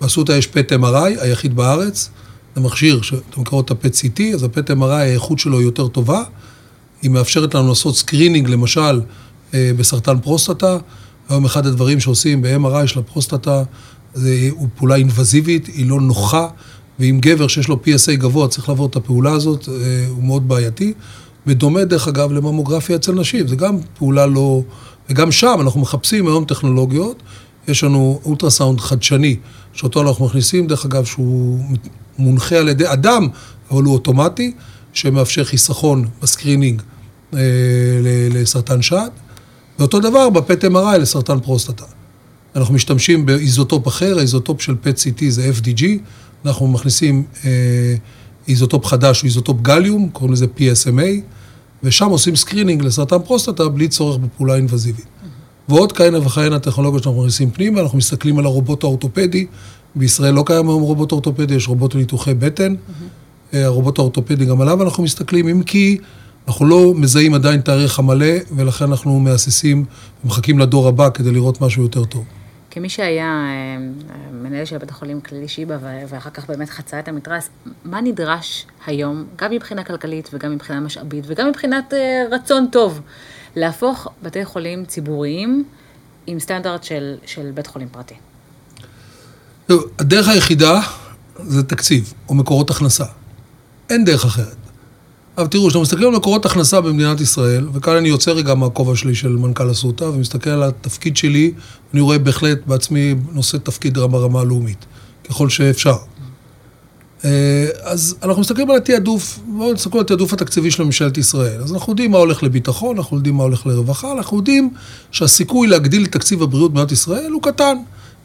באסותא 0.00 0.32
יש 0.32 0.46
פט 0.46 0.72
MRI, 0.72 1.20
היחיד 1.20 1.56
בארץ. 1.56 2.10
זה 2.56 2.60
מכשיר 2.60 3.02
שאתם 3.02 3.40
מכירות 3.40 3.64
את 3.64 3.70
הפט 3.70 3.94
CT, 3.94 4.34
אז 4.34 4.42
הפט 4.42 4.70
MRI, 4.70 4.84
האיכות 4.84 5.38
שלו 5.38 5.58
היא 5.58 5.66
יותר 5.66 5.88
טובה. 5.88 6.22
היא 7.02 7.10
מאפשרת 7.10 7.54
לנו 7.54 7.68
לעשות 7.68 7.96
screening, 7.96 8.48
למשל, 8.48 9.00
אה, 9.54 9.70
בסרטן 9.76 10.18
פרוסטטה. 10.18 10.78
היום 11.28 11.44
אחד 11.44 11.66
הדברים 11.66 12.00
שעושים 12.00 12.42
ב-MRI 12.42 12.86
של 12.86 13.00
הפרוסטטה, 13.00 13.62
זה 14.14 14.50
פעולה 14.76 14.94
אינבזיבית, 14.94 15.66
היא 15.66 15.86
לא 15.90 16.00
נוחה, 16.00 16.48
ואם 16.98 17.18
גבר 17.22 17.48
שיש 17.48 17.68
לו 17.68 17.80
PSA 17.84 18.16
גבוה 18.16 18.48
צריך 18.48 18.68
לעבור 18.68 18.86
את 18.86 18.96
הפעולה 18.96 19.32
הזאת, 19.32 19.68
אה, 19.68 20.06
הוא 20.08 20.24
מאוד 20.24 20.48
בעייתי. 20.48 20.92
בדומה, 21.46 21.84
דרך 21.84 22.08
אגב, 22.08 22.32
לממוגרפיה 22.32 22.96
אצל 22.96 23.12
נשים, 23.12 23.48
זה 23.48 23.56
גם 23.56 23.76
פעולה 23.98 24.26
לא... 24.26 24.62
וגם 25.10 25.32
שם 25.32 25.56
אנחנו 25.60 25.80
מחפשים 25.80 26.26
היום 26.26 26.44
טכנולוגיות. 26.44 27.22
יש 27.68 27.84
לנו 27.84 28.20
אולטרסאונד 28.24 28.80
חדשני, 28.80 29.36
שאותו 29.72 30.02
אנחנו 30.02 30.24
מכניסים, 30.24 30.66
דרך 30.66 30.84
אגב, 30.84 31.04
שהוא 31.04 31.60
מונחה 32.18 32.56
על 32.56 32.68
ידי 32.68 32.92
אדם, 32.92 33.28
אבל 33.70 33.82
הוא 33.82 33.94
אוטומטי, 33.94 34.52
שמאפשר 34.92 35.44
חיסכון 35.44 36.04
ב 36.22 36.28
screening 36.28 36.82
אה, 37.34 37.40
לסרטן 38.30 38.82
שד. 38.82 39.08
ואותו 39.78 40.00
דבר 40.00 40.30
ב 40.30 40.38
PET 40.38 40.64
MRI 40.64 40.98
לסרטן 40.98 41.40
פרוסטטה. 41.40 41.84
אנחנו 42.56 42.74
משתמשים 42.74 43.26
באיזוטופ 43.26 43.88
אחר, 43.88 44.18
האיזוטופ 44.18 44.62
של 44.62 44.74
PET 44.80 44.98
CT 44.98 45.24
זה 45.28 45.50
FDG, 45.58 45.84
אנחנו 46.46 46.68
מכניסים 46.68 47.24
אה, 47.44 47.94
איזוטופ 48.48 48.86
חדש, 48.86 49.20
הוא 49.20 49.26
איזוטופ 49.28 49.60
גליום, 49.62 50.08
קוראים 50.12 50.32
לזה 50.32 50.46
PSMA, 50.56 51.20
ושם 51.82 52.06
עושים 52.06 52.36
screening 52.36 52.82
לסרטן 52.82 53.18
פרוסטטה 53.18 53.68
בלי 53.68 53.88
צורך 53.88 54.16
בפעולה 54.16 54.54
אינבזיבית. 54.54 55.06
ועוד 55.68 55.92
כהנה 55.92 56.26
וכהנה 56.26 56.58
טכנולוגיות 56.58 57.02
שאנחנו 57.02 57.20
מכניסים 57.20 57.50
פנימה, 57.50 57.80
אנחנו 57.80 57.98
מסתכלים 57.98 58.38
על 58.38 58.44
הרובוט 58.44 58.84
האורתופדי, 58.84 59.46
בישראל 59.94 60.34
לא 60.34 60.42
קיים 60.46 60.68
היום 60.68 60.82
רובוט 60.82 61.12
אורתופדי, 61.12 61.54
יש 61.54 61.68
רובוט 61.68 61.94
לניתוחי 61.94 62.34
בטן, 62.34 62.74
mm-hmm. 62.74 63.56
הרובוט 63.56 63.98
האורתופדי 63.98 64.44
גם 64.44 64.60
עליו 64.60 64.82
אנחנו 64.82 65.02
מסתכלים, 65.02 65.48
אם 65.48 65.62
כי 65.62 65.98
אנחנו 66.48 66.66
לא 66.66 66.92
מזהים 66.96 67.34
עדיין 67.34 67.60
הערך 67.66 67.98
המלא, 67.98 68.26
ולכן 68.56 68.84
אנחנו 68.84 69.20
מהססים 69.20 69.84
ומחכים 70.24 70.58
לדור 70.58 70.88
הבא 70.88 71.08
כדי 71.14 71.30
לראות 71.30 71.60
משהו 71.60 71.82
יותר 71.82 72.04
טוב. 72.04 72.24
כמי 72.70 72.88
שהיה 72.88 73.24
אה, 73.24 73.78
מנהל 74.32 74.64
של 74.64 74.78
בית 74.78 74.90
החולים 74.90 75.20
כללי 75.20 75.48
שיבא, 75.48 75.76
ואחר 76.08 76.30
כך 76.30 76.46
באמת 76.46 76.70
חצה 76.70 76.98
את 76.98 77.08
המתרס, 77.08 77.48
מה 77.84 78.00
נדרש 78.00 78.66
היום, 78.86 79.26
גם 79.36 79.50
מבחינה 79.50 79.84
כלכלית 79.84 80.30
וגם 80.32 80.52
מבחינה 80.52 80.80
משאבית 80.80 81.24
וגם 81.26 81.48
מבחינת 81.48 81.94
אה, 81.94 82.24
רצון 82.30 82.66
טוב, 82.72 83.00
להפוך 83.56 84.08
בתי 84.22 84.44
חולים 84.44 84.84
ציבוריים 84.84 85.64
עם 86.26 86.40
סטנדרט 86.40 86.84
של, 86.84 87.16
של 87.26 87.50
בית 87.54 87.66
חולים 87.66 87.88
פרטי? 87.88 88.14
הדרך 89.98 90.28
היחידה 90.28 90.80
זה 91.36 91.62
תקציב 91.62 92.14
או 92.28 92.34
מקורות 92.34 92.70
הכנסה. 92.70 93.04
אין 93.90 94.04
דרך 94.04 94.24
אחרת. 94.24 94.67
אבל 95.38 95.46
תראו, 95.46 95.68
כשאנחנו 95.68 95.82
מסתכלים 95.82 96.08
על 96.08 96.16
מקורות 96.16 96.46
הכנסה 96.46 96.80
במדינת 96.80 97.20
ישראל, 97.20 97.66
וכאן 97.72 97.96
אני 97.96 98.08
יוצא 98.08 98.30
רגע 98.30 98.54
מהכובע 98.54 98.96
שלי 98.96 99.14
של 99.14 99.28
מנכ"ל 99.28 99.70
אסותא, 99.70 100.04
ומסתכל 100.04 100.50
על 100.50 100.62
התפקיד 100.62 101.16
שלי, 101.16 101.52
אני 101.92 102.00
רואה 102.00 102.18
בהחלט 102.18 102.58
בעצמי 102.66 103.14
נושא 103.32 103.56
תפקיד 103.56 103.98
ברמה 103.98 104.40
הלאומית, 104.40 104.86
ככל 105.28 105.48
שאפשר. 105.48 105.96
אה, 107.24 107.66
אז 107.82 108.16
אנחנו 108.22 108.40
מסתכלים 108.40 108.70
על 108.70 108.76
התעדוף, 108.76 109.38
בואו 109.46 109.72
נסתכל 109.72 109.98
על 109.98 110.04
התעדוף 110.04 110.32
התקציבי 110.32 110.70
של 110.70 110.82
ממשלת 110.82 111.18
ישראל. 111.18 111.62
אז 111.62 111.72
אנחנו 111.72 111.92
יודעים 111.92 112.10
מה 112.10 112.18
הולך 112.18 112.42
לביטחון, 112.42 112.96
אנחנו 112.96 113.16
יודעים 113.16 113.34
מה 113.34 113.42
הולך 113.42 113.66
לרווחה, 113.66 114.12
אנחנו 114.12 114.36
יודעים 114.36 114.70
שהסיכוי 115.10 115.68
להגדיל 115.68 116.04
את 116.04 116.12
תקציב 116.12 116.42
הבריאות 116.42 116.72
במדינת 116.72 116.92
ישראל 116.92 117.30
הוא 117.32 117.42
קטן. 117.42 117.76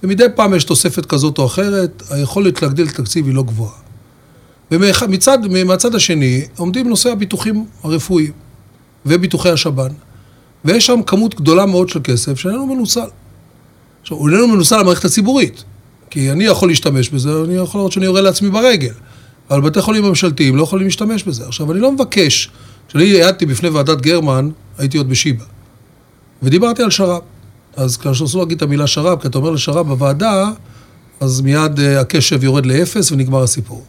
ומדי 0.03 0.25
פעם 0.35 0.53
יש 0.53 0.63
תוספת 0.63 1.05
כזאת 1.05 1.37
או 1.37 1.45
אחרת, 1.45 2.03
היכולת 2.09 2.61
להגדיל 2.61 2.87
את 2.87 2.99
התקציב 2.99 3.25
היא 3.25 3.33
לא 3.33 3.43
גבוהה. 3.43 3.82
ומהצד 4.71 5.95
השני 5.95 6.45
עומדים 6.57 6.89
נושאי 6.89 7.11
הביטוחים 7.11 7.65
הרפואיים 7.83 8.31
וביטוחי 9.05 9.49
השב"ן. 9.49 9.91
ויש 10.65 10.85
שם 10.85 10.99
כמות 11.07 11.35
גדולה 11.35 11.65
מאוד 11.65 11.89
של 11.89 11.99
כסף 12.03 12.39
שאיננו 12.39 12.65
מנוצל. 12.65 13.07
עכשיו, 14.01 14.17
הוא 14.17 14.29
איננו 14.29 14.47
מנוצל 14.47 14.79
למערכת 14.79 15.05
הציבורית, 15.05 15.63
כי 16.09 16.31
אני 16.31 16.43
יכול 16.43 16.69
להשתמש 16.69 17.09
בזה, 17.09 17.29
אני 17.45 17.53
יכול 17.55 17.79
לראות 17.79 17.91
שאני 17.91 18.05
יורה 18.05 18.21
לעצמי 18.21 18.49
ברגל. 18.49 18.93
אבל 19.49 19.61
בתי 19.61 19.81
חולים 19.81 20.03
ממשלתיים 20.03 20.55
לא 20.55 20.63
יכולים 20.63 20.85
להשתמש 20.85 21.23
בזה. 21.23 21.47
עכשיו, 21.47 21.71
אני 21.71 21.79
לא 21.79 21.91
מבקש, 21.91 22.49
כשאני 22.87 23.21
העדתי 23.21 23.45
בפני 23.45 23.69
ועדת 23.69 24.01
גרמן, 24.01 24.49
הייתי 24.77 24.97
עוד 24.97 25.09
בשיבא, 25.09 25.45
ודיברתי 26.43 26.83
על 26.83 26.89
שר"פ. 26.89 27.21
אז 27.75 27.97
כאשר 27.97 28.25
אסור 28.25 28.41
להגיד 28.41 28.57
את 28.57 28.61
המילה 28.61 28.87
שר"פ, 28.87 29.21
כי 29.21 29.27
אתה 29.27 29.37
אומר 29.37 29.49
לשר"פ 29.49 29.85
בוועדה, 29.85 30.51
אז 31.19 31.41
מיד 31.41 31.79
uh, 31.79 31.81
הקשב 31.81 32.43
יורד 32.43 32.65
לאפס 32.65 33.11
ונגמר 33.11 33.43
הסיפור. 33.43 33.83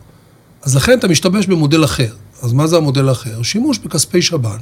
אז 0.64 0.76
לכן 0.76 0.98
אתה 0.98 1.08
משתמש 1.08 1.46
במודל 1.46 1.84
אחר. 1.84 2.14
אז 2.42 2.52
מה 2.52 2.66
זה 2.66 2.76
המודל 2.76 3.08
האחר? 3.08 3.42
שימוש 3.42 3.78
בכספי 3.78 4.22
שב"ן 4.22 4.58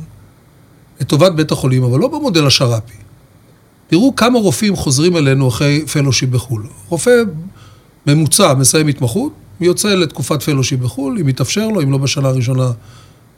לטובת 1.00 1.32
בית 1.32 1.52
החולים, 1.52 1.84
אבל 1.84 1.98
לא 1.98 2.08
במודל 2.08 2.46
השר"פי. 2.46 2.96
תראו 3.86 4.16
כמה 4.16 4.38
רופאים 4.38 4.76
חוזרים 4.76 5.16
אלינו 5.16 5.48
אחרי 5.48 5.86
פלושיפ 5.86 6.30
בחו"ל. 6.30 6.66
רופא 6.88 7.22
ממוצע 8.06 8.54
מסיים 8.54 8.88
התמחות, 8.88 9.32
יוצא 9.60 9.94
לתקופת 9.94 10.42
פלושיפ 10.42 10.80
בחו"ל, 10.80 11.18
אם 11.20 11.28
יתאפשר 11.28 11.68
לו, 11.68 11.82
אם 11.82 11.92
לא 11.92 11.98
בשנה 11.98 12.28
הראשונה, 12.28 12.70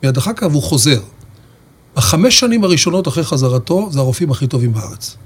מיד 0.02 0.16
אחר 0.16 0.32
כך, 0.32 0.46
והוא 0.50 0.62
חוזר. 0.62 1.00
החמש 1.96 2.40
שנים 2.40 2.64
הראשונות 2.64 3.08
אחרי 3.08 3.24
חזרתו, 3.24 3.88
זה 3.90 3.98
הרופאים 3.98 4.30
הכי 4.30 4.46
טובים 4.46 4.72
בארץ. 4.72 5.16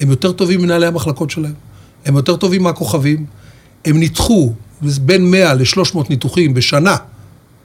הם 0.00 0.10
יותר 0.10 0.32
טובים 0.32 0.62
מנהלי 0.62 0.86
המחלקות 0.86 1.30
שלהם, 1.30 1.54
הם 2.06 2.16
יותר 2.16 2.36
טובים 2.36 2.62
מהכוכבים, 2.62 3.26
הם 3.84 3.98
ניתחו 3.98 4.52
בין 4.82 5.30
100 5.30 5.54
ל-300 5.54 5.98
ניתוחים 6.10 6.54
בשנה 6.54 6.96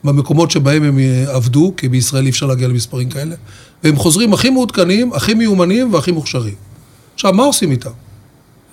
במקומות 0.04 0.50
שבהם 0.50 0.82
הם 0.82 0.98
עבדו, 1.26 1.74
כי 1.76 1.88
בישראל 1.88 2.24
אי 2.24 2.30
אפשר 2.30 2.46
להגיע 2.46 2.68
למספרים 2.68 3.08
כאלה, 3.08 3.34
והם 3.84 3.96
חוזרים 3.96 4.32
הכי 4.34 4.50
מעודכנים, 4.50 5.12
הכי 5.12 5.34
מיומנים 5.34 5.94
והכי 5.94 6.10
מוכשרים. 6.12 6.54
עכשיו, 7.14 7.32
מה 7.32 7.42
עושים 7.42 7.70
איתם? 7.70 7.90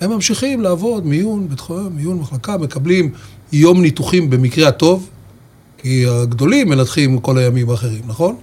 הם 0.02 0.12
ממשיכים 0.12 0.62
לעבוד, 0.62 1.06
מיון, 1.06 1.50
בית 1.50 1.60
חולים, 1.60 1.96
מיון 1.96 2.18
מחלקה, 2.18 2.58
מקבלים 2.58 3.12
יום 3.52 3.82
ניתוחים 3.82 4.30
במקרה 4.30 4.68
הטוב, 4.68 5.10
כי 5.78 6.06
הגדולים 6.08 6.70
מנתחים 6.70 7.20
כל 7.20 7.38
הימים 7.38 7.70
האחרים, 7.70 8.02
נכון? 8.08 8.36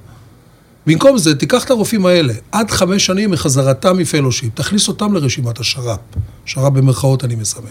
במקום 0.86 1.18
זה, 1.18 1.34
תיקח 1.34 1.64
את 1.64 1.70
הרופאים 1.70 2.06
האלה, 2.06 2.34
עד 2.52 2.70
חמש 2.70 3.06
שנים 3.06 3.30
מחזרתם 3.30 3.98
מפלושיפ, 3.98 4.54
תכניס 4.54 4.88
אותם 4.88 5.14
לרשימת 5.14 5.60
השר"פ, 5.60 5.98
שר"פ 6.44 6.72
במרכאות 6.72 7.24
אני 7.24 7.34
מסמן. 7.34 7.64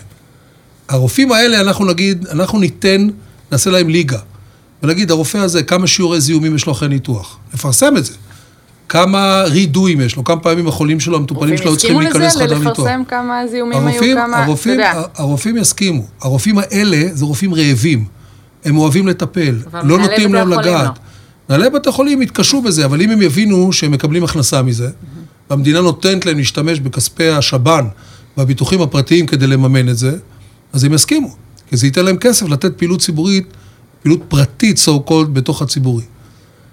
הרופאים 0.89 1.31
האלה, 1.31 1.61
אנחנו 1.61 1.85
נגיד, 1.85 2.27
אנחנו 2.31 2.59
ניתן, 2.59 3.07
נעשה 3.51 3.69
להם 3.69 3.89
ליגה, 3.89 4.19
ונגיד, 4.83 5.11
הרופא 5.11 5.37
הזה, 5.37 5.63
כמה 5.63 5.87
שיעורי 5.87 6.21
זיהומים 6.21 6.55
יש 6.55 6.65
לו 6.65 6.71
אחרי 6.71 6.87
ניתוח. 6.87 7.37
נפרסם 7.53 7.97
את 7.97 8.05
זה. 8.05 8.13
כמה 8.89 9.43
רידויים 9.47 10.01
יש 10.01 10.15
לו, 10.15 10.23
כמה 10.23 10.39
פעמים 10.39 10.67
החולים 10.67 10.99
שלו, 10.99 11.17
המטופלים 11.17 11.57
שלו, 11.57 11.77
צריכים 11.77 11.99
להיכנס 11.99 12.35
לחדר 12.35 12.57
ניתוח. 12.57 12.67
רופאים 12.67 12.69
הסכימו 12.69 12.83
לזה, 12.83 12.83
לפרסם 12.83 13.03
כמה 13.07 13.47
זיהומים 13.47 13.87
היו, 13.87 14.15
כמה, 14.15 14.43
הרופאים, 14.43 14.79
אתה 14.79 14.89
יודע. 14.89 15.07
הרופאים 15.15 15.57
יסכימו. 15.57 16.03
הרופאים 16.21 16.57
האלה 16.57 17.07
זה 17.13 17.25
רופאים 17.25 17.53
רעבים. 17.53 18.05
הם 18.65 18.77
אוהבים 18.77 19.07
לטפל, 19.07 19.55
לא 19.83 19.99
נותנים 19.99 20.33
להם 20.33 20.49
לגעת. 20.49 20.99
מנהלי 21.49 21.69
בתי 21.69 21.91
חולים 21.91 22.21
יתקשו 22.21 22.61
בזה, 22.61 22.85
אבל 22.85 23.01
אם 23.01 23.09
הם 23.09 23.21
יבינו 23.21 23.73
שהם 23.73 23.91
מקבלים 23.91 24.23
הכנסה 24.23 24.61
מזה, 24.61 24.89
והמדינה 25.49 25.81
נותנת 25.81 26.25
להם 26.25 26.37
להשתמש 26.37 26.79
בכספי 26.79 27.29
השב"ן 27.29 27.85
והביטוחים 28.37 28.81
הפרטיים 28.81 29.25
כדי 29.25 29.47
לממן 29.47 29.89
את 29.89 29.97
זה, 29.97 30.17
אז 30.73 30.83
הם 30.83 30.93
יסכימו. 30.93 31.35
כי 31.67 31.77
זה 31.77 31.87
ייתן 31.87 32.05
להם 32.05 32.17
כסף 32.17 32.49
לתת 32.49 32.77
פעילות 32.77 33.01
ציבורית, 33.01 33.47
פעילות 34.01 34.19
פרטית, 34.27 34.77
so 34.77 35.09
called, 35.09 35.27
בתוך 35.33 35.61
הציבורי. 35.61 36.03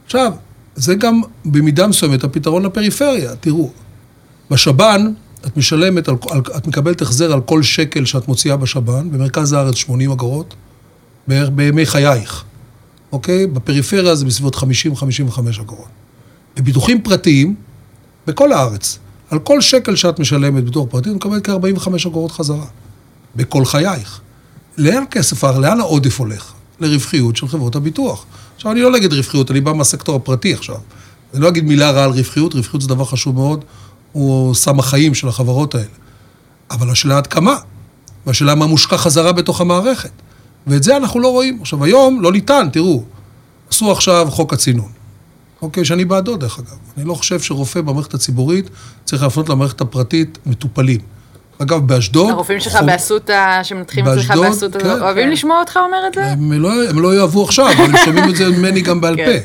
עכשיו, 0.05 0.33
זה 0.75 0.95
גם 0.95 1.21
במידה 1.45 1.87
מסוימת 1.87 2.25
הפתרון 2.25 2.63
לפריפריה. 2.63 3.37
תראו, 3.37 3.71
בשב"ן 4.51 5.13
את 5.47 5.57
משלמת, 5.57 6.09
על, 6.09 6.15
על, 6.31 6.41
את 6.57 6.67
מקבלת 6.67 7.03
החזר 7.03 7.33
על 7.33 7.41
כל 7.41 7.63
שקל 7.63 8.05
שאת 8.05 8.29
מוציאה 8.29 8.57
בשב"ן, 8.57 9.11
במרכז 9.11 9.53
הארץ 9.53 9.75
80 9.75 10.11
אגורות, 10.11 10.55
בערך 11.29 11.51
בימי 11.55 11.87
חייך, 11.87 12.45
אוקיי? 13.13 13.47
בפריפריה 13.47 14.15
זה 14.15 14.25
בסביבות 14.25 14.57
50-55 14.57 14.61
אגורות. 15.61 15.89
בביטוחים 16.57 17.03
פרטיים, 17.03 17.55
בכל 18.27 18.53
הארץ, 18.53 18.99
על 19.31 19.39
כל 19.39 19.61
שקל 19.61 19.97
שאת 19.97 20.19
משלמת 20.19 20.65
ביטוח 20.65 20.87
פרטי, 20.91 21.11
את 21.11 21.15
מקבלת 21.15 21.47
כ-45 21.47 22.09
אגורות 22.09 22.33
חזרה. 22.33 22.67
בכל 23.37 23.65
חייך. 23.65 24.21
לאן 24.79 25.03
הכסף, 25.03 25.45
לאן 25.45 25.81
העודף 25.81 26.19
הולך? 26.19 26.53
לרווחיות 26.81 27.37
של 27.37 27.49
חברות 27.49 27.75
הביטוח. 27.75 28.25
עכשיו, 28.57 28.73
אני 28.73 28.81
לא 28.81 28.93
נגד 28.93 29.13
רווחיות, 29.13 29.51
אני 29.51 29.61
בא 29.61 29.73
מהסקטור 29.73 30.17
הפרטי 30.17 30.55
עכשיו. 30.55 30.77
אני 31.35 31.43
לא 31.43 31.49
אגיד 31.49 31.65
מילה 31.65 31.91
רעה 31.91 32.05
על 32.05 32.11
רווחיות, 32.11 32.55
רווחיות 32.55 32.83
זה 32.83 32.89
דבר 32.89 33.05
חשוב 33.05 33.35
מאוד, 33.35 33.65
הוא 34.13 34.55
סם 34.55 34.79
החיים 34.79 35.15
של 35.15 35.29
החברות 35.29 35.75
האלה. 35.75 35.87
אבל 36.71 36.91
השאלה 36.91 37.17
עד 37.17 37.27
כמה, 37.27 37.57
והשאלה 38.27 38.55
מה 38.55 38.67
מושקע 38.67 38.97
חזרה 38.97 39.33
בתוך 39.33 39.61
המערכת. 39.61 40.11
ואת 40.67 40.83
זה 40.83 40.97
אנחנו 40.97 41.21
לא 41.21 41.29
רואים. 41.29 41.59
עכשיו, 41.61 41.85
היום 41.85 42.23
לא 42.23 42.33
ניתן, 42.33 42.69
תראו, 42.73 43.05
עשו 43.71 43.93
עכשיו 43.93 44.27
חוק 44.31 44.53
הצינון. 44.53 44.89
אוקיי, 45.63 45.85
שאני 45.85 46.05
בעדו 46.05 46.37
דרך 46.37 46.59
אגב. 46.59 46.77
אני 46.97 47.05
לא 47.05 47.15
חושב 47.15 47.41
שרופא 47.41 47.81
במערכת 47.81 48.15
הציבורית 48.15 48.71
צריך 49.05 49.23
להפנות 49.23 49.49
למערכת 49.49 49.81
הפרטית 49.81 50.39
מטופלים. 50.47 51.01
אגב, 51.59 51.87
באשדוד... 51.87 52.31
הרופאים 52.31 52.61
שלך 52.61 52.77
חום... 52.77 52.87
באסותא, 52.87 53.61
שמנתחים 53.63 54.09
אצלך 54.09 54.31
באסותא, 54.31 54.79
כן, 54.79 55.01
אוהבים 55.01 55.25
כן. 55.25 55.31
לשמוע 55.31 55.61
אותך 55.61 55.79
אומר 55.87 55.99
את 56.09 56.15
זה? 56.15 56.25
הם 56.25 56.53
לא, 56.53 56.89
הם 56.91 57.01
לא 57.01 57.17
יאהבו 57.17 57.45
עכשיו, 57.45 57.73
אבל 57.73 57.85
הם 57.85 57.97
שומעים 58.05 58.31
את 58.31 58.37
זה 58.37 58.49
ממני 58.49 58.81
גם 58.81 59.01
בעל 59.01 59.17
כן. 59.17 59.39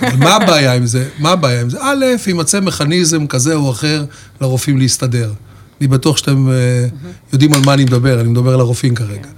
פה. 0.00 0.16
מה 0.18 0.36
הבעיה 0.36 0.74
עם 0.74 0.86
זה? 0.86 1.08
מה 1.18 1.30
הבעיה 1.30 1.60
עם 1.60 1.70
זה? 1.70 1.78
א', 1.80 2.04
יימצא 2.26 2.60
מכניזם 2.60 3.26
כזה 3.26 3.54
או 3.54 3.70
אחר 3.70 4.04
לרופאים 4.40 4.78
להסתדר. 4.78 5.32
אני 5.80 5.88
בטוח 5.88 6.16
שאתם 6.16 6.48
mm-hmm. 6.48 7.32
יודעים 7.32 7.52
על 7.52 7.60
מה 7.60 7.74
אני 7.74 7.84
מדבר, 7.84 8.20
אני 8.20 8.28
מדבר 8.28 8.54
על 8.54 8.60
הרופאים 8.60 8.94
כרגע. 8.94 9.28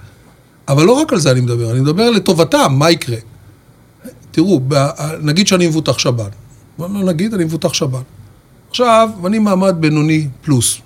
אבל 0.69 0.85
לא 0.85 0.93
רק 0.93 1.13
על 1.13 1.19
זה 1.19 1.31
אני 1.31 1.41
מדבר, 1.41 1.71
אני 1.71 1.81
מדבר 1.81 2.11
לטובתם, 2.11 2.73
מה 2.79 2.91
יקרה? 2.91 3.17
תראו, 4.31 4.61
נגיד 5.21 5.47
שאני 5.47 5.67
מבוטח 5.67 5.99
שב"ן. 5.99 6.29
לא 6.79 6.89
נגיד, 6.89 7.35
אני 7.35 7.45
מבוטח 7.45 7.73
שב"ן. 7.73 8.01
עכשיו, 8.71 9.09
אני 9.27 9.39
מעמד 9.39 9.77
בינוני 9.81 10.29
פלוס. 10.43 10.81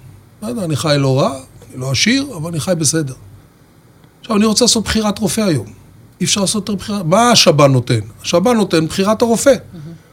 יודע, 0.48 0.64
אני 0.64 0.76
חי 0.76 0.96
לא 0.98 1.20
רע, 1.20 1.38
אני 1.72 1.80
לא 1.80 1.90
עשיר, 1.90 2.36
אבל 2.36 2.50
אני 2.50 2.60
חי 2.60 2.72
בסדר. 2.78 3.14
עכשיו, 4.20 4.36
אני 4.36 4.44
רוצה 4.44 4.64
לעשות 4.64 4.84
בחירת 4.84 5.18
רופא 5.18 5.40
היום. 5.40 5.66
אי 6.20 6.24
אפשר 6.24 6.40
לעשות 6.40 6.68
יותר 6.68 6.74
בחירת... 6.74 7.04
מה 7.04 7.30
השב"ן 7.30 7.72
נותן? 7.72 8.00
השב"ן 8.22 8.56
נותן 8.56 8.86
בחירת 8.86 9.22
הרופא. 9.22 9.54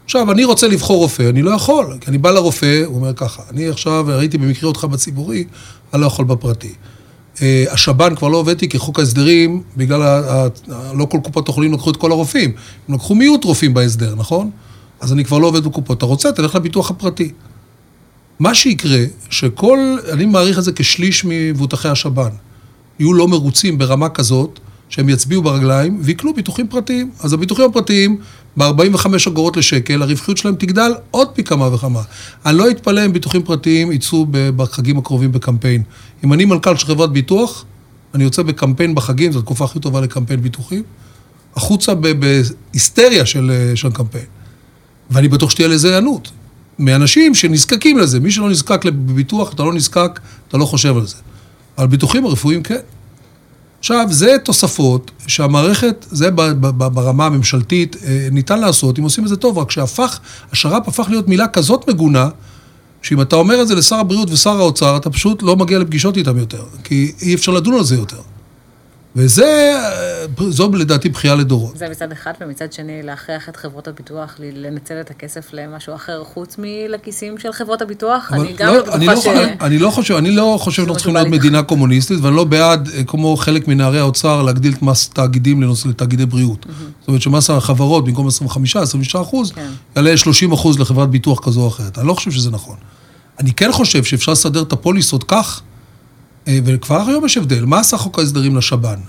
עכשיו, 0.05 0.31
אני 0.31 0.43
רוצה 0.43 0.67
לבחור 0.67 0.97
רופא, 0.97 1.29
אני 1.29 1.41
לא 1.41 1.51
יכול. 1.51 1.97
כי 2.01 2.09
אני 2.09 2.17
בא 2.17 2.31
לרופא, 2.31 2.83
הוא 2.85 2.95
אומר 2.95 3.13
ככה, 3.13 3.43
אני 3.49 3.67
עכשיו 3.67 4.05
ראיתי 4.07 4.37
במקרה 4.37 4.67
אותך 4.67 4.85
בציבורי, 4.85 5.43
אני 5.93 6.01
לא 6.01 6.07
יכול 6.07 6.25
בפרטי. 6.25 6.73
אה, 7.41 7.65
השב"ן 7.71 8.15
כבר 8.15 8.27
לא 8.27 8.37
עובד 8.37 8.49
איתי 8.49 8.69
כחוק 8.69 8.99
ההסדרים, 8.99 9.63
בגלל, 9.77 10.01
ה, 10.01 10.17
ה, 10.17 10.47
לא 10.93 11.05
כל 11.05 11.17
קופות 11.23 11.49
החולים 11.49 11.73
לקחו 11.73 11.91
את 11.91 11.97
כל 11.97 12.11
הרופאים. 12.11 12.51
הם 12.87 12.95
לקחו 12.95 13.15
מיעוט 13.15 13.43
רופאים 13.43 13.73
בהסדר, 13.73 14.15
נכון? 14.15 14.49
אז 14.99 15.13
אני 15.13 15.25
כבר 15.25 15.37
לא 15.37 15.47
עובד 15.47 15.63
בקופות. 15.63 15.97
אתה 15.97 16.05
רוצה, 16.05 16.31
תלך 16.31 16.55
לביטוח 16.55 16.91
הפרטי. 16.91 17.31
מה 18.41 18.55
שיקרה, 18.55 19.03
שכל, 19.29 19.97
אני 20.11 20.25
מעריך 20.25 20.59
את 20.59 20.63
זה 20.63 20.71
כשליש 20.71 21.25
ממבוטחי 21.25 21.87
השב"ן, 21.87 22.29
יהיו 22.99 23.13
לא 23.13 23.27
מרוצים 23.27 23.77
ברמה 23.77 24.09
כזאת, 24.09 24.59
שהם 24.89 25.09
יצביעו 25.09 25.41
ברגליים 25.41 25.99
ויקנו 26.01 26.33
ביטוחים 26.33 26.67
פרטיים. 26.67 27.11
אז 27.19 27.33
הביטוחים 27.33 27.65
הפרטיים, 27.65 28.17
ב-45 28.57 29.07
אגורות 29.27 29.57
לשקל, 29.57 30.01
הרווחיות 30.01 30.37
שלהם 30.37 30.55
תגדל 30.55 30.91
עוד 31.11 31.27
פי 31.33 31.43
כמה 31.43 31.73
וכמה. 31.73 32.01
אני 32.45 32.57
לא 32.57 32.69
אתפלא 32.69 33.05
אם 33.05 33.13
ביטוחים 33.13 33.43
פרטיים 33.43 33.91
יצאו 33.91 34.25
בחגים 34.31 34.97
הקרובים 34.97 35.31
בקמפיין. 35.31 35.83
אם 36.23 36.33
אני 36.33 36.45
מנכ"ל 36.45 36.75
של 36.77 36.87
חברת 36.87 37.11
ביטוח, 37.11 37.65
אני 38.13 38.23
יוצא 38.23 38.43
בקמפיין 38.43 38.95
בחגים, 38.95 39.31
זו 39.31 39.39
התקופה 39.39 39.65
הכי 39.65 39.79
טובה 39.79 40.01
לקמפיין 40.01 40.41
ביטוחים, 40.41 40.83
החוצה 41.55 41.93
בהיסטריה 41.95 43.25
של, 43.25 43.71
של 43.75 43.91
קמפיין. 43.91 44.25
ואני 45.09 45.27
בטוח 45.27 45.49
שתהיה 45.49 45.67
לזה 45.67 45.89
היענות. 45.89 46.31
מאנשים 46.79 47.35
שנזקקים 47.35 47.97
לזה. 47.97 48.19
מי 48.19 48.31
שלא 48.31 48.49
נזקק 48.49 48.85
לביטוח, 48.85 49.53
אתה 49.53 49.63
לא 49.63 49.73
נזקק, 49.73 50.19
אתה 50.47 50.57
לא 50.57 50.65
חושב 50.65 50.97
על 50.97 51.05
זה. 51.05 51.15
על 51.77 51.87
ביטוחים 51.87 52.25
הרפואיים 52.25 52.63
כן. 52.63 52.79
עכשיו, 53.79 54.07
זה 54.09 54.35
תוספות 54.43 55.11
שהמערכת, 55.27 56.05
זה 56.11 56.31
ברמה 56.71 57.25
הממשלתית, 57.25 57.95
אה, 58.05 58.27
ניתן 58.31 58.59
לעשות, 58.59 58.99
אם 58.99 59.03
עושים 59.03 59.23
את 59.23 59.29
זה 59.29 59.35
טוב, 59.35 59.57
רק 59.57 59.71
שהפך, 59.71 60.19
השר"פ 60.51 60.87
הפך 60.87 61.05
להיות 61.09 61.27
מילה 61.27 61.47
כזאת 61.47 61.89
מגונה, 61.89 62.29
שאם 63.01 63.21
אתה 63.21 63.35
אומר 63.35 63.61
את 63.61 63.67
זה 63.67 63.75
לשר 63.75 63.95
הבריאות 63.95 64.31
ושר 64.31 64.59
האוצר, 64.59 64.97
אתה 64.97 65.09
פשוט 65.09 65.43
לא 65.43 65.55
מגיע 65.55 65.79
לפגישות 65.79 66.17
איתם 66.17 66.37
יותר, 66.37 66.63
כי 66.83 67.11
אי 67.21 67.35
אפשר 67.35 67.51
לדון 67.51 67.73
על 67.73 67.83
זה 67.83 67.95
יותר. 67.95 68.21
וזה, 69.15 69.77
זו 70.49 70.71
לדעתי 70.73 71.09
בכייה 71.09 71.35
לדורות. 71.35 71.77
זה 71.77 71.89
מצד 71.89 72.11
אחד, 72.11 72.33
ומצד 72.41 72.73
שני 72.73 73.03
להכריח 73.03 73.49
את 73.49 73.55
חברות 73.55 73.87
הביטוח 73.87 74.35
לנצל 74.39 75.01
את 75.01 75.11
הכסף 75.11 75.53
למשהו 75.53 75.95
אחר 75.95 76.23
חוץ 76.23 76.55
מלכיסים 76.59 77.37
של 77.37 77.51
חברות 77.51 77.81
הביטוח. 77.81 78.33
אני 78.33 78.53
גם 78.53 78.73
לא, 78.73 78.81
בטוחה 78.81 79.13
לא 79.13 79.21
ש... 79.21 79.27
אני 79.61 79.77
לא 79.77 79.89
חושב, 79.89 80.15
אני 80.15 80.31
לא 80.31 80.57
חושב 80.59 80.75
שאנחנו 80.75 80.95
צריכים 80.95 81.15
להיות 81.15 81.27
מדינה 81.27 81.63
קומוניסטית, 81.63 82.19
ואני 82.21 82.35
לא 82.35 82.43
בעד, 82.43 82.89
אה, 82.93 83.03
כמו 83.03 83.37
חלק 83.37 83.67
מנערי 83.67 83.99
האוצר, 83.99 84.41
להגדיל 84.41 84.73
את 84.73 84.81
מס 84.81 85.09
תאגידים 85.09 85.61
לנושא 85.61 85.87
לתאגידי 85.87 86.25
בריאות. 86.25 86.65
זאת 86.99 87.07
אומרת 87.07 87.21
שמס 87.21 87.49
החברות, 87.49 88.05
במקום 88.05 88.27
25-26 88.27 89.21
אחוז, 89.21 89.51
כן. 89.51 89.69
יעלה 89.95 90.17
30 90.17 90.51
אחוז 90.51 90.79
לחברת 90.79 91.09
ביטוח 91.09 91.39
כזו 91.39 91.61
או 91.61 91.67
אחרת. 91.67 91.97
אני 91.97 92.07
לא 92.07 92.13
חושב 92.13 92.31
שזה 92.31 92.51
נכון. 92.51 92.75
אני 93.39 93.53
כן 93.53 93.71
חושב 93.71 94.03
שאפשר 94.03 94.31
לסדר 94.31 94.61
את 94.61 94.73
הפוליסות 94.73 95.23
כך, 95.23 95.61
וכבר 96.49 97.07
היום 97.07 97.25
יש 97.25 97.37
הבדל. 97.37 97.65
מה 97.65 97.79
עשה 97.79 97.97
חוק 97.97 98.19
ההסדרים 98.19 98.55
לשב"ן? 98.55 98.99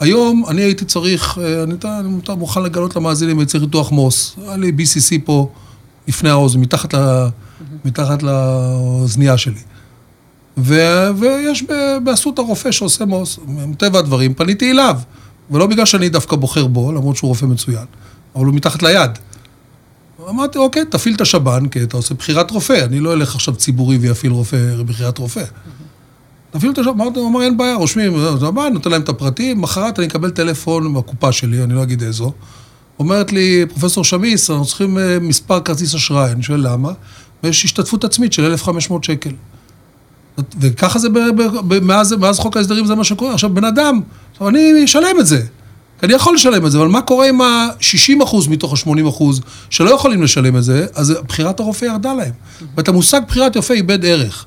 היום 0.00 0.44
אני 0.48 0.62
הייתי 0.62 0.84
צריך, 0.84 1.38
אה, 1.38 1.62
אני 1.62 1.74
אני 1.84 2.08
מוכן 2.36 2.62
לגלות 2.62 2.96
למאזינים, 2.96 3.38
הייתי 3.38 3.52
צריך 3.52 3.64
ניתוח 3.64 3.92
מוס. 3.92 4.36
היה 4.42 4.56
לי 4.56 4.72
BCC 4.78 5.18
פה 5.24 5.50
לפני 6.08 6.30
האוזן, 6.30 6.60
מתחת, 6.60 6.94
ל, 6.94 7.26
מתחת 7.84 8.22
לאוזנייה 8.22 9.38
שלי. 9.38 9.60
ו, 10.58 10.74
ויש 11.18 11.64
באסותא 12.04 12.40
רופא 12.40 12.72
שעושה 12.72 13.04
מוס. 13.04 13.38
מטבע 13.46 13.98
הדברים, 13.98 14.34
פניתי 14.34 14.70
אליו. 14.70 14.98
ולא 15.50 15.66
בגלל 15.66 15.86
שאני 15.86 16.08
דווקא 16.08 16.36
בוחר 16.36 16.66
בו, 16.66 16.92
למרות 16.92 17.16
שהוא 17.16 17.28
רופא 17.28 17.46
מצוין, 17.46 17.84
אבל 18.36 18.46
הוא 18.46 18.54
מתחת 18.54 18.82
ליד. 18.82 19.10
אמרתי, 20.28 20.58
אוקיי, 20.58 20.84
תפעיל 20.84 21.14
את 21.14 21.20
השב"ן, 21.20 21.68
כי 21.68 21.82
אתה 21.82 21.96
עושה 21.96 22.14
בחירת 22.14 22.50
רופא. 22.50 22.84
אני 22.84 23.00
לא 23.00 23.12
אלך 23.12 23.34
עכשיו 23.34 23.56
ציבורי 23.56 23.96
ויפעיל 23.96 24.32
רופא, 24.32 24.74
בחירת 24.86 25.18
רופא. 25.18 25.40
תפעיל 25.40 25.87
את 26.56 26.78
השב"ן, 26.78 27.00
אמרתי, 27.00 27.18
הוא 27.18 27.28
אמר, 27.28 27.42
אין 27.42 27.56
בעיה, 27.56 27.74
רושמים, 27.74 28.12
שב"ן, 28.40 28.72
נותן 28.72 28.90
להם 28.90 29.02
את 29.02 29.08
הפרטים, 29.08 29.60
מחרת 29.60 29.98
אני 29.98 30.06
אקבל 30.06 30.30
טלפון 30.30 30.86
מהקופה 30.86 31.32
שלי, 31.32 31.62
אני 31.62 31.74
לא 31.74 31.82
אגיד 31.82 32.02
איזו. 32.02 32.32
אומרת 32.98 33.32
לי, 33.32 33.64
פרופסור 33.68 34.04
שמיס, 34.04 34.50
אנחנו 34.50 34.66
צריכים 34.66 34.98
אה, 34.98 35.18
מספר 35.20 35.60
כרטיס 35.60 35.94
אשראי. 35.94 36.32
אני 36.32 36.42
שואל 36.42 36.60
למה? 36.72 36.92
ויש 37.42 37.64
השתתפות 37.64 38.04
עצמית 38.04 38.32
של 38.32 38.44
1,500 38.44 39.04
שקל. 39.04 39.30
וככה 40.60 40.98
זה, 40.98 41.08
ב, 41.08 41.18
ב, 41.18 41.42
ב, 41.68 41.84
מאז, 41.84 42.12
מאז 42.12 42.38
חוק 42.38 42.56
ההסדרים 42.56 42.86
זה 42.86 42.94
מה 42.94 43.04
שקורה. 43.04 43.34
עכשיו, 43.34 43.54
בן 43.54 43.64
אדם, 43.64 44.00
עכשיו 44.32 44.48
אני 44.48 44.84
אשלם 44.84 45.20
את 45.20 45.26
זה. 45.26 45.42
אני 46.02 46.12
יכול 46.14 46.34
לשלם 46.34 46.66
את 46.66 46.70
זה, 46.70 46.78
אבל 46.78 46.88
מה 46.88 47.02
קורה 47.02 47.28
עם 47.28 47.40
ה-60% 47.40 48.50
מתוך 48.50 48.72
ה-80% 48.72 49.24
שלא 49.70 49.90
יכולים 49.90 50.22
לשלם 50.22 50.56
את 50.56 50.64
זה, 50.64 50.86
אז 50.94 51.14
בחירת 51.28 51.60
הרופא 51.60 51.84
ירדה 51.84 52.14
להם. 52.14 52.32
ואת 52.76 52.88
המושג 52.88 53.20
בחירת 53.28 53.56
רופא 53.56 53.72
איבד 53.72 54.04
ערך. 54.04 54.46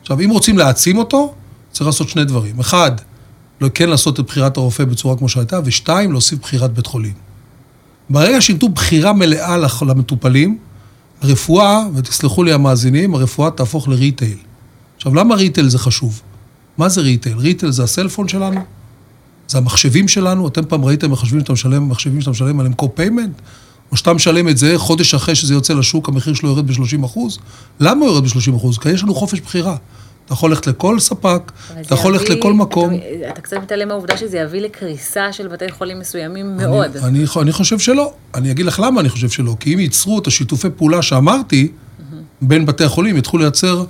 עכשיו, 0.00 0.20
אם 0.20 0.30
רוצים 0.30 0.58
להעצים 0.58 0.98
אותו, 0.98 1.34
צריך 1.72 1.86
לעשות 1.86 2.08
שני 2.08 2.24
דברים. 2.24 2.60
אחד, 2.60 2.92
לא 3.60 3.68
כן 3.74 3.88
לעשות 3.88 4.20
את 4.20 4.24
בחירת 4.26 4.56
הרופא 4.56 4.84
בצורה 4.84 5.16
כמו 5.16 5.28
שהייתה, 5.28 5.60
ושתיים, 5.64 6.12
להוסיף 6.12 6.38
בחירת 6.38 6.72
בית 6.72 6.86
חולים. 6.86 7.14
ברגע 8.10 8.40
שייתנו 8.40 8.68
בחירה 8.68 9.12
מלאה 9.12 9.56
למטופלים, 9.86 10.58
הרפואה, 11.22 11.86
ותסלחו 11.94 12.44
לי 12.44 12.52
המאזינים, 12.52 13.14
הרפואה 13.14 13.50
תהפוך 13.50 13.88
ל 13.88 13.94
retail. 13.94 14.38
עכשיו, 14.96 15.14
למה 15.14 15.34
retail 15.34 15.68
זה 15.68 15.78
חשוב? 15.78 16.22
מה 16.78 16.88
זה 16.88 17.00
retail? 17.00 17.38
retail 17.38 17.72
זה 17.72 17.82
הסלפון 17.82 18.28
שלנו, 18.28 18.60
זה 19.48 19.58
המחשבים 19.58 20.08
שלנו. 20.08 20.48
אתם 20.48 20.64
פעם 20.64 20.84
ראיתם 20.84 21.10
מחשבים 21.10 21.40
שאתה 21.40 21.52
משלם, 21.52 21.88
מחשבים 21.88 22.20
שאתה 22.20 22.30
משלם 22.30 22.60
עליהם 22.60 22.74
co-payment? 22.82 23.42
או 23.92 23.96
שאתה 23.96 24.12
משלם 24.12 24.48
את 24.48 24.58
זה 24.58 24.78
חודש 24.78 25.14
אחרי 25.14 25.34
שזה 25.34 25.54
יוצא 25.54 25.74
לשוק, 25.74 26.08
המחיר 26.08 26.34
שלו 26.34 26.48
יורד 26.48 26.66
ב-30 26.66 27.04
אחוז? 27.04 27.38
למה 27.80 28.00
הוא 28.00 28.08
יורד 28.08 28.24
ב-30 28.24 28.56
אחוז? 28.56 28.78
כי 28.78 28.90
יש 28.90 29.02
לנו 29.02 29.14
חופש 29.14 29.40
בחירה. 29.40 29.76
אתה 30.26 30.36
יכול 30.36 30.50
ללכת 30.50 30.66
לכל 30.66 31.00
ספק, 31.00 31.52
אתה 31.80 31.94
יכול 31.94 32.12
ללכת 32.12 32.28
לכל 32.28 32.52
מקום. 32.52 32.94
אתה, 32.94 33.30
אתה 33.30 33.40
קצת 33.40 33.56
מתעלם 33.56 33.88
מהעובדה 33.88 34.16
שזה 34.16 34.38
יביא 34.38 34.60
לקריסה 34.60 35.32
של 35.32 35.48
בתי 35.48 35.70
חולים 35.70 35.98
מסוימים 35.98 36.56
מאוד. 36.56 36.96
אני, 36.96 37.18
אני, 37.18 37.24
אני 37.40 37.52
חושב 37.52 37.78
שלא. 37.78 38.12
אני 38.34 38.50
אגיד 38.50 38.66
לך 38.66 38.80
למה 38.84 39.00
אני 39.00 39.08
חושב 39.08 39.28
שלא. 39.28 39.56
כי 39.60 39.74
אם 39.74 39.78
ייצרו 39.78 40.18
את 40.18 40.26
השיתופי 40.26 40.68
פעולה 40.76 41.02
שאמרתי, 41.02 41.68
בין 42.42 42.66
בתי 42.66 42.84
החולים, 42.84 43.16
יתחילו 43.16 43.42
לייצר 43.42 43.84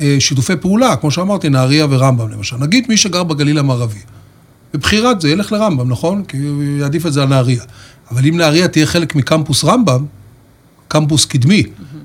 אה, 0.00 0.16
שיתופי 0.18 0.56
פעולה, 0.56 0.96
כמו 0.96 1.10
שאמרתי, 1.10 1.48
נהריה 1.48 1.86
ורמב"ם 1.90 2.28
למשל. 2.28 2.56
נגיד 2.56 2.86
מי 2.88 2.96
שגר 2.96 3.22
בגליל 3.22 3.58
המערבי. 3.58 4.00
בבחירת 4.74 5.20
זה 5.20 5.30
ילך 5.30 5.52
לרמב"ם, 5.52 5.90
נכון? 5.90 6.24
כי 6.24 6.36
הוא 6.36 6.62
יעדיף 6.62 7.06
את 7.06 7.12
זה 7.12 7.22
על 7.22 7.28
נהריה. 7.28 7.62
אבל 8.10 8.26
אם 8.26 8.36
נהריה 8.36 8.68
תהיה 8.68 8.86
חלק 8.86 9.14
מקמפוס 9.14 9.64
רמב"ם, 9.64 10.04
קמפוס 10.88 11.24
קדמי 11.24 11.62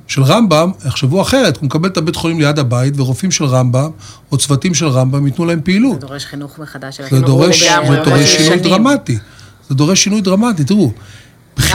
של 0.07 0.24
רמב"ם, 0.24 0.72
יחשבו 0.86 1.22
אחרת, 1.22 1.57
הוא 1.57 1.66
מקבל 1.66 1.89
את 1.89 1.97
הבית 1.97 2.16
חולים 2.16 2.39
ליד 2.39 2.59
הבית, 2.59 2.93
ורופאים 2.97 3.32
של 3.32 3.45
רמב"ם, 3.45 3.89
או 4.32 4.38
צוותים 4.38 4.74
של 4.74 4.88
רמב"ם, 4.88 5.28
ייתנו 5.28 5.45
להם 5.45 5.61
פעילות. 5.64 6.01
זה 6.01 6.07
דורש 6.07 6.26
חינוך 6.26 6.59
מחדש 6.59 6.97
של 6.97 7.03
זה 7.03 7.07
החינוך. 7.07 7.26
דורש, 7.26 7.64
לגמרי, 7.64 7.97
זה 7.97 8.03
דורש 8.03 8.38
שינוי. 8.38 8.59
דרמטי. 8.59 9.18
זה 9.70 9.76
דורש 9.76 10.03
שינוי 10.03 10.22
דרמטי, 10.22 10.64
תראו. 10.64 10.91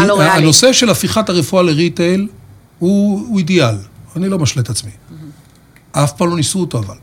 לא. 0.00 0.22
הנושא 0.22 0.72
של 0.72 0.90
הפיכת 0.90 1.28
הרפואה 1.28 1.62
לריטייל 1.62 2.28
הוא, 2.78 3.20
הוא 3.28 3.38
אידיאל, 3.38 3.74
אני 4.16 4.28
לא 4.28 4.38
משלה 4.38 4.62
את 4.62 4.70
עצמי. 4.70 4.90
אף 5.92 6.12
פעם 6.12 6.28
לא 6.30 6.36
ניסו 6.36 6.60
אותו 6.60 6.78
אבל. 6.78 6.94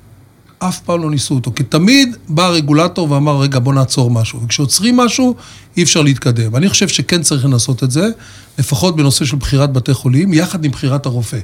אף 0.67 0.79
פעם 0.79 1.01
לא 1.01 1.11
ניסו 1.11 1.35
אותו. 1.35 1.51
כי 1.55 1.63
תמיד 1.63 2.15
בא 2.29 2.45
הרגולטור 2.45 3.11
ואמר, 3.11 3.39
רגע, 3.39 3.59
בוא 3.59 3.73
נעצור 3.73 4.11
משהו. 4.11 4.41
וכשעוצרים 4.43 4.97
משהו, 4.97 5.35
אי 5.77 5.83
אפשר 5.83 6.01
להתקדם. 6.01 6.55
אני 6.55 6.69
חושב 6.69 6.87
שכן 6.87 7.21
צריך 7.21 7.45
לנסות 7.45 7.83
את 7.83 7.91
זה, 7.91 8.09
לפחות 8.59 8.95
בנושא 8.95 9.25
של 9.25 9.35
בחירת 9.35 9.73
בתי 9.73 9.93
חולים, 9.93 10.33
יחד 10.33 10.65
עם 10.65 10.71
בחירת 10.71 11.05
הרופא. 11.05 11.39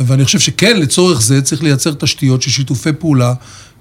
ואני 0.00 0.24
חושב 0.24 0.38
שכן, 0.38 0.76
לצורך 0.80 1.22
זה 1.22 1.42
צריך 1.42 1.62
לייצר 1.62 1.92
תשתיות 1.92 2.42
של 2.42 2.50
שיתופי 2.50 2.92
פעולה 2.92 3.34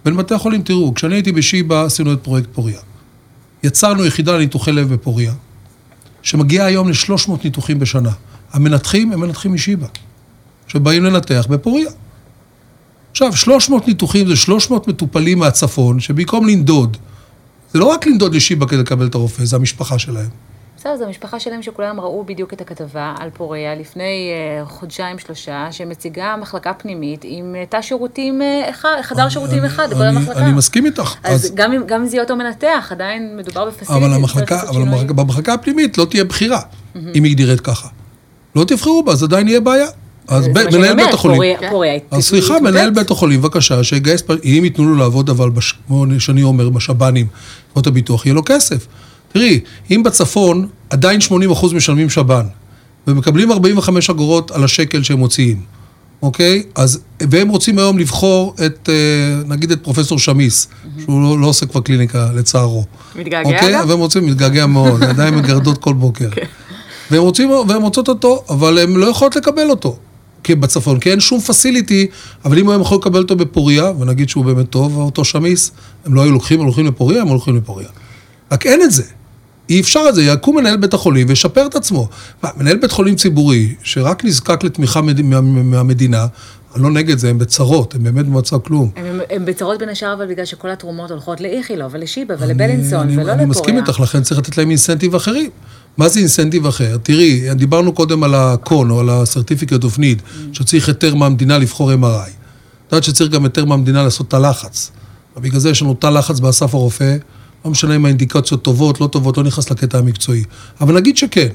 בין 0.05 0.17
בתי 0.17 0.33
החולים. 0.33 0.61
תראו, 0.61 0.93
כשאני 0.93 1.15
הייתי 1.15 1.31
בשיבא, 1.31 1.83
עשינו 1.83 2.13
את 2.13 2.19
פרויקט 2.21 2.49
פוריה. 2.53 2.79
יצרנו 3.63 4.05
יחידה 4.05 4.35
לניתוחי 4.35 4.71
לב 4.71 4.93
בפוריה, 4.93 5.33
שמגיעה 6.21 6.65
היום 6.67 6.89
ל-300 6.89 7.31
ניתוחים 7.43 7.79
בשנה. 7.79 8.11
המנתחים 8.53 9.11
הם 9.11 9.19
מנתחים 9.19 9.53
משיבא, 9.53 9.87
שבאים 10.67 11.03
לנתח 11.03 11.45
בפוריה. 11.49 11.89
עכשיו, 13.11 13.33
300 13.35 13.87
ניתוחים 13.87 14.27
זה 14.27 14.35
300 14.35 14.87
מטופלים 14.87 15.39
מהצפון, 15.39 15.99
שבמקום 15.99 16.47
לנדוד, 16.47 16.97
זה 17.73 17.79
לא 17.79 17.85
רק 17.85 18.07
לנדוד 18.07 18.35
לשיבא 18.35 18.65
כדי 18.65 18.77
לקבל 18.79 19.05
את 19.07 19.15
הרופא, 19.15 19.45
זה 19.45 19.55
המשפחה 19.55 19.99
שלהם. 19.99 20.29
בסדר, 20.77 20.97
זו 20.97 21.05
המשפחה 21.05 21.39
שלהם 21.39 21.61
שכולם 21.61 21.99
ראו 21.99 22.23
בדיוק 22.23 22.53
את 22.53 22.61
הכתבה 22.61 23.13
על 23.19 23.29
פוריה 23.29 23.75
לפני 23.75 24.03
אה, 24.59 24.65
חודשיים 24.65 25.19
שלושה, 25.19 25.67
שמציגה 25.71 26.35
מחלקה 26.41 26.73
פנימית 26.73 27.21
עם 27.23 27.55
אה, 27.55 27.63
תא 27.69 27.81
שירותים 27.81 28.41
אה, 28.41 28.69
אחד, 28.69 28.89
חדר 29.01 29.29
שירותים 29.29 29.57
אני- 29.59 29.67
אחד 29.67 29.87
אני- 29.93 30.07
המחלקה. 30.17 30.39
אני 30.39 30.51
מסכים 30.51 30.85
איתך. 30.85 31.15
אז 31.23 31.51
גם 31.55 31.71
אם 31.73 31.81
גם 31.85 32.01
אם 32.01 32.07
זה 32.07 32.15
יהיה 32.15 32.23
אותו 32.23 32.35
מנתח, 32.35 32.87
עדיין 32.91 33.37
מדובר 33.37 33.65
בפסיליטי. 33.65 33.93
אבל 33.93 34.13
המחלקה, 34.13 34.61
אבל 34.69 34.81
המחלקה, 34.81 35.13
במחלקה 35.13 35.53
הפנימית 35.53 35.97
לא 35.97 36.05
תהיה 36.05 36.23
בחירה, 36.23 36.61
אם 37.15 37.23
היא 37.23 37.35
נראית 37.37 37.61
ככה. 37.61 37.87
לא 38.55 38.63
תבחרו 38.63 39.03
בה, 39.03 39.11
אז 39.11 39.23
עדיין 39.23 39.47
יהיה 39.47 39.59
בעיה. 39.59 39.87
אז 40.31 40.47
מנהל 40.47 40.95
בית 40.95 41.13
החולים. 41.13 41.41
אז 42.11 42.23
סליחה, 42.23 42.59
מנהל 42.59 42.89
בית 42.89 43.11
החולים, 43.11 43.41
בבקשה, 43.41 43.83
שיגייס, 43.83 44.23
אם 44.43 44.61
ייתנו 44.63 44.85
לו 44.85 44.95
לעבוד, 44.95 45.29
אבל, 45.29 45.49
כמו 45.87 46.05
שאני 46.19 46.43
אומר, 46.43 46.69
בשב"נים, 46.69 47.27
חברות 47.71 47.87
הביטוח, 47.87 48.25
יהיה 48.25 48.33
לו 48.33 48.41
כסף. 48.45 48.87
תראי, 49.33 49.59
אם 49.91 50.03
בצפון 50.03 50.67
עדיין 50.89 51.19
80% 51.61 51.75
משלמים 51.75 52.09
שב"ן, 52.09 52.45
ומקבלים 53.07 53.51
45 53.51 54.09
אגורות 54.09 54.51
על 54.51 54.63
השקל 54.63 55.03
שהם 55.03 55.17
מוציאים, 55.17 55.61
אוקיי? 56.21 56.63
אז, 56.75 56.99
והם 57.19 57.49
רוצים 57.49 57.77
היום 57.77 57.99
לבחור 57.99 58.55
את, 58.65 58.89
אה, 58.89 59.43
נגיד 59.47 59.71
את 59.71 59.83
פרופסור 59.83 60.19
שמיס, 60.19 60.67
שהוא 61.01 61.21
לא, 61.21 61.39
לא 61.39 61.47
עושה 61.47 61.65
כבר 61.65 61.81
קליניקה, 61.81 62.29
לצערו. 62.35 62.85
מתגעגע 63.15 63.49
אוקיי? 63.49 63.67
אליו? 63.67 63.85
והם 63.87 63.99
רוצים, 63.99 64.25
מתגעגע 64.25 64.65
מאוד, 64.65 65.03
עדיין 65.13 65.35
מגרדות 65.35 65.77
כל 65.77 65.93
בוקר. 65.93 66.29
והם 67.11 67.21
רוצים, 67.21 67.49
והם 67.67 67.81
רוצות 67.81 68.09
אותו, 68.09 68.43
אבל 68.49 68.79
הם 68.79 68.97
לא 68.97 69.05
יכולות 69.05 69.35
לקבל 69.35 69.69
אותו. 69.69 69.97
בצפון, 70.49 70.99
כי 70.99 71.11
אין 71.11 71.19
שום 71.19 71.39
פסיליטי, 71.39 72.07
אבל 72.45 72.59
אם 72.59 72.69
הם 72.69 72.81
יכולים 72.81 73.01
לקבל 73.01 73.19
אותו 73.19 73.35
בפוריה, 73.35 73.91
ונגיד 73.99 74.29
שהוא 74.29 74.45
באמת 74.45 74.69
טוב, 74.69 74.97
אותו 74.97 75.25
שמיס, 75.25 75.71
הם 76.05 76.13
לא 76.13 76.21
היו 76.21 76.31
לוקחים, 76.31 76.59
הם 76.59 76.65
הולכים 76.65 76.85
לפוריה, 76.85 77.21
הם 77.21 77.27
הולכים 77.27 77.55
לפוריה. 77.55 77.87
רק 78.51 78.65
אין 78.65 78.81
את 78.81 78.91
זה. 78.91 79.03
אי 79.69 79.81
אפשר 79.81 80.01
את 80.09 80.15
זה, 80.15 80.23
יקום 80.23 80.57
מנהל 80.57 80.77
בית 80.77 80.93
החולים 80.93 81.27
וישפר 81.29 81.65
את 81.65 81.75
עצמו. 81.75 82.07
מה, 82.43 82.49
מנהל 82.57 82.77
בית 82.77 82.91
חולים 82.91 83.15
ציבורי, 83.15 83.75
שרק 83.83 84.25
נזקק 84.25 84.63
לתמיכה 84.63 85.01
מד... 85.01 85.21
מה... 85.21 85.41
מהמדינה, 85.41 86.27
אני 86.75 86.83
לא 86.83 86.91
נגד 86.91 87.17
זה, 87.17 87.29
הם 87.29 87.37
בצרות, 87.37 87.95
הם 87.95 88.03
באמת 88.03 88.25
במצב 88.25 88.57
כלום. 88.59 88.89
הם, 88.95 89.19
הם 89.29 89.45
בצרות 89.45 89.79
בין 89.79 89.89
השאר, 89.89 90.13
אבל 90.13 90.27
בגלל 90.27 90.45
שכל 90.45 90.69
התרומות 90.69 91.11
הולכות 91.11 91.41
לאיכילוב 91.41 91.91
ולשיבא 91.93 92.35
ולבלינסון, 92.39 92.99
אני, 92.99 93.13
ולא 93.13 93.21
אני 93.21 93.25
לפוריה. 93.31 93.45
מסכים 93.45 93.77
איתך, 93.77 93.99
לכן 93.99 94.21
צריך 94.21 94.39
לתת 94.39 94.57
להם 94.57 94.69
אינסנטיב 94.69 95.15
אחרים. 95.15 95.49
מה 95.97 96.09
זה 96.09 96.19
אינסנטיב 96.19 96.65
אחר? 96.67 96.97
תראי, 97.03 97.53
דיברנו 97.55 97.93
קודם 97.93 98.23
על 98.23 98.35
הקון 98.35 98.91
או 98.91 98.99
על 98.99 99.09
ה-certificate 99.09 99.83
of 99.83 99.97
need, 99.97 100.21
שצריך 100.53 100.87
היתר 100.87 101.15
מהמדינה 101.15 101.57
לבחור 101.57 101.91
MRI. 101.93 102.29
את 102.87 102.91
יודעת 102.91 103.03
שצריך 103.03 103.31
גם 103.31 103.43
היתר 103.43 103.65
מהמדינה 103.65 104.03
לעשות 104.03 104.29
תא 104.29 104.35
לחץ. 104.35 104.91
ובגלל 105.37 105.59
זה 105.59 105.69
יש 105.69 105.81
לנו 105.81 105.93
תא 105.93 106.07
לחץ 106.07 106.39
באסף 106.39 106.73
הרופא, 106.73 107.15
לא 107.65 107.71
משנה 107.71 107.95
אם 107.95 108.05
האינדיקציות 108.05 108.63
טובות, 108.63 109.01
לא 109.01 109.07
טובות, 109.07 109.37
לא 109.37 109.43
נכנס 109.43 109.71
לקטע 109.71 109.97
המקצועי. 109.97 110.43
אבל 110.81 110.95
נגיד 110.95 111.17
שכן. 111.17 111.47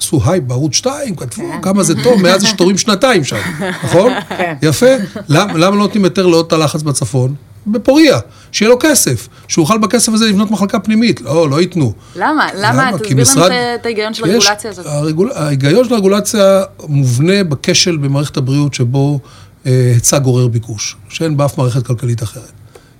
עשו 0.00 0.20
הייפ 0.24 0.44
בערוץ 0.44 0.74
2, 0.74 1.16
כתבו 1.16 1.42
כמה 1.62 1.82
זה 1.82 1.94
טוב, 2.02 2.22
מאז 2.22 2.44
יש 2.44 2.52
תורים 2.52 2.78
שנתיים 2.78 3.24
שם, 3.24 3.36
נכון? 3.84 4.12
יפה. 4.62 4.86
למ- 5.28 5.56
למה 5.56 5.70
לא 5.76 5.82
נותנים 5.82 6.04
היתר 6.04 6.26
לעוד 6.26 6.46
תא 6.48 6.54
לחץ 6.54 6.82
בצפון? 6.82 7.34
בפוריה, 7.66 8.18
שיהיה 8.52 8.68
לו 8.68 8.76
כסף, 8.80 9.28
שהוא 9.48 9.62
יוכל 9.62 9.78
בכסף 9.78 10.12
הזה 10.12 10.26
לבנות 10.28 10.50
מחלקה 10.50 10.78
פנימית. 10.78 11.20
לא, 11.20 11.50
לא 11.50 11.60
ייתנו. 11.60 11.92
למה? 12.16 12.46
למה? 12.56 12.90
כי 12.98 13.14
תסביר 13.14 13.14
לנו 13.14 13.22
משרד- 13.22 13.50
את- 13.50 13.80
את 13.80 13.86
ההיגיון 13.86 14.14
של 14.14 14.26
יש- 14.26 14.44
הרגולציה 14.46 14.70
הזאת. 14.70 14.86
הרגול... 14.86 15.30
ההיגיון 15.34 15.84
של 15.88 15.94
הרגולציה 15.94 16.62
מובנה 16.88 17.44
בכשל 17.44 17.96
במערכת 17.96 18.36
הבריאות 18.36 18.74
שבו 18.74 19.20
אה, 19.66 19.92
היצע 19.94 20.18
גורר 20.18 20.46
ביקוש, 20.48 20.96
שאין 21.08 21.36
באף 21.36 21.58
מערכת 21.58 21.86
כלכלית 21.86 22.22
אחרת. 22.22 22.52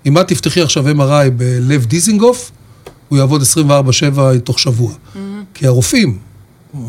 אם 0.07 0.19
את 0.19 0.29
תפתחי 0.29 0.61
עכשיו 0.63 0.85
MRI 0.89 1.31
בלב 1.37 1.85
דיזינגוף, 1.87 2.51
הוא 3.09 3.19
יעבוד 3.19 3.43
24/7 3.43 3.65
תוך 4.45 4.59
שבוע. 4.59 4.93
כי 5.55 5.67
הרופאים, 5.67 6.19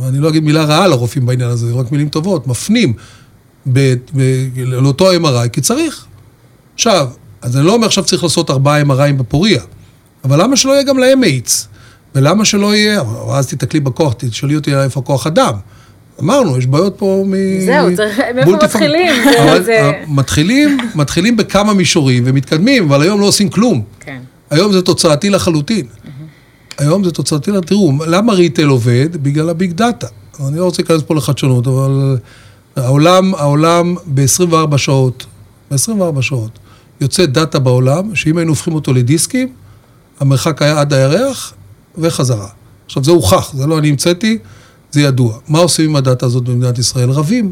אני 0.08 0.18
לא 0.20 0.30
אגיד 0.30 0.44
מילה 0.44 0.64
רעה 0.64 0.84
על 0.84 0.92
הרופאים 0.92 1.26
בעניין 1.26 1.50
הזה, 1.50 1.72
רק 1.74 1.92
מילים 1.92 2.10
טובות, 2.10 2.48
מפנים. 2.48 2.94
ב- 3.74 3.94
ב- 4.16 4.48
לאותו 4.58 5.12
MRI, 5.14 5.50
כי 5.52 5.62
צריך. 5.62 6.06
עכשיו, 6.76 7.08
אז 7.44 7.58
אני 7.58 7.66
לא 7.66 7.74
אומר 7.74 7.88
עכשיו 7.88 8.04
צריך 8.04 8.24
לעשות 8.24 8.50
ארבעה 8.50 8.82
MRIים 8.82 9.14
בפוריה, 9.18 9.62
אבל 10.24 10.42
למה 10.44 10.56
שלא 10.56 10.72
יהיה 10.72 10.84
גם 10.84 10.98
להם 10.98 11.20
מאיץ? 11.20 11.68
ולמה 12.16 12.46
שלא 12.46 12.76
יהיה, 12.76 13.02
אז 13.32 13.48
תתקלי 13.48 13.80
בכוח, 13.80 14.14
תשאלי 14.18 14.56
אותי 14.56 14.76
איפה 14.76 15.02
כוח 15.02 15.28
אדם. 15.28 15.54
אמרנו, 16.22 16.58
יש 16.58 16.66
בעיות 16.66 16.96
פה 16.98 17.24
מ... 17.28 17.34
זהו, 17.66 17.96
צריך- 17.96 18.20
מאיפה 18.36 18.52
מתחילים? 18.52 19.14
זה- 19.66 19.80
אה, 19.82 19.92
מתחילים, 20.08 20.78
מתחילים 20.96 21.38
בכמה 21.38 21.74
מישורים 21.74 22.24
ומתקדמים, 22.26 22.84
אבל 22.92 23.02
היום 23.02 23.22
לא 23.22 23.26
עושים 23.26 23.50
כלום. 23.50 23.82
כן. 24.00 24.20
היום 24.50 24.72
זה 24.74 24.82
תוצאתי 24.82 25.30
לחלוטין. 25.30 25.86
היום 26.78 27.04
זה 27.04 27.12
תוצאתי. 27.12 27.52
תראו, 27.66 27.92
למה 28.08 28.34
retail 28.34 28.66
עובד? 28.68 29.10
בגלל 29.24 29.50
ה 29.50 29.55
big 29.55 29.72
data. 29.72 30.08
אני 30.48 30.58
לא 30.58 30.66
רוצה 30.66 30.82
להיכנס 30.82 31.02
פה 31.08 31.16
לחדשנות, 31.16 31.68
אבל 31.68 32.18
העולם, 32.76 33.36
העולם 33.36 33.96
ב-24 34.06 34.78
שעות, 34.78 35.26
ב-24 35.72 36.22
שעות, 36.22 36.60
יוצא 37.04 37.26
data 37.26 37.60
בעולם, 37.60 38.16
שאם 38.16 38.38
היינו 38.38 38.52
הופכים 38.52 38.76
אותו 38.76 38.94
לדיסקים, 38.94 39.54
המרחק 40.20 40.62
היה 40.62 40.82
עד 40.82 40.94
הירח 40.94 41.54
וחזרה. 41.98 42.48
עכשיו, 42.86 43.04
זה 43.04 43.12
הוכח, 43.12 43.54
זה 43.54 43.68
לא 43.68 43.78
אני 43.80 43.90
המצאתי, 43.90 44.38
זה 44.92 45.02
ידוע. 45.02 45.38
מה 45.48 45.60
עושים 45.60 45.90
עם 45.90 45.96
הדאטה 45.96 46.26
הזאת 46.26 46.44
במדינת 46.44 46.80
ישראל? 46.80 47.10
רבים. 47.10 47.52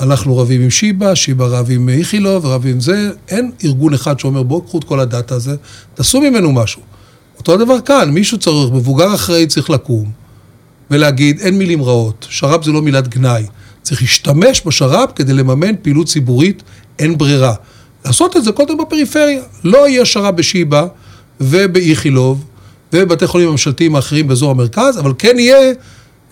אנחנו 0.00 0.38
רבים 0.38 0.60
עם 0.60 0.70
שיבא, 0.70 1.14
שיבא 1.14 1.44
רב 1.44 1.66
עם 1.70 1.88
איכילוב, 1.88 2.46
רב 2.46 2.66
עם 2.66 2.80
זה, 2.80 3.10
אין 3.28 3.50
ארגון 3.64 3.94
אחד 3.94 4.20
שאומר 4.20 4.42
בואו 4.42 4.62
קחו 4.62 4.78
את 4.78 4.84
כל 4.84 5.00
הדאטה 5.00 5.34
הזה, 5.34 5.56
תעשו 5.94 6.20
ממנו 6.20 6.52
משהו. 6.52 6.82
אותו 7.38 7.54
הדבר 7.54 7.80
כאן, 7.80 8.10
מישהו 8.10 8.38
צריך, 8.38 8.72
מבוגר 8.72 9.14
אחראי 9.14 9.46
צריך 9.46 9.70
לקום 9.70 10.10
ולהגיד 10.90 11.40
אין 11.40 11.58
מילים 11.58 11.82
רעות, 11.82 12.26
שר"פ 12.30 12.64
זה 12.64 12.72
לא 12.72 12.82
מילת 12.82 13.08
גנאי, 13.08 13.46
צריך 13.82 14.02
להשתמש 14.02 14.62
בשר"פ 14.66 15.10
כדי 15.14 15.32
לממן 15.32 15.76
פעילות 15.82 16.06
ציבורית, 16.06 16.62
אין 16.98 17.18
ברירה. 17.18 17.54
לעשות 18.06 18.36
את 18.36 18.44
זה 18.44 18.52
קודם 18.52 18.78
בפריפריה, 18.78 19.42
לא 19.64 19.88
יהיה 19.88 20.04
שר"פ 20.04 20.34
בשיבא 20.34 20.86
ובאיכילוב 21.40 22.44
ובבתי 22.92 23.26
חולים 23.26 23.48
הממשלתיים 23.48 23.96
האחרים 23.96 24.28
באזור 24.28 24.50
המרכז, 24.50 24.98
אבל 24.98 25.12
כן 25.18 25.38
יהיה 25.38 25.72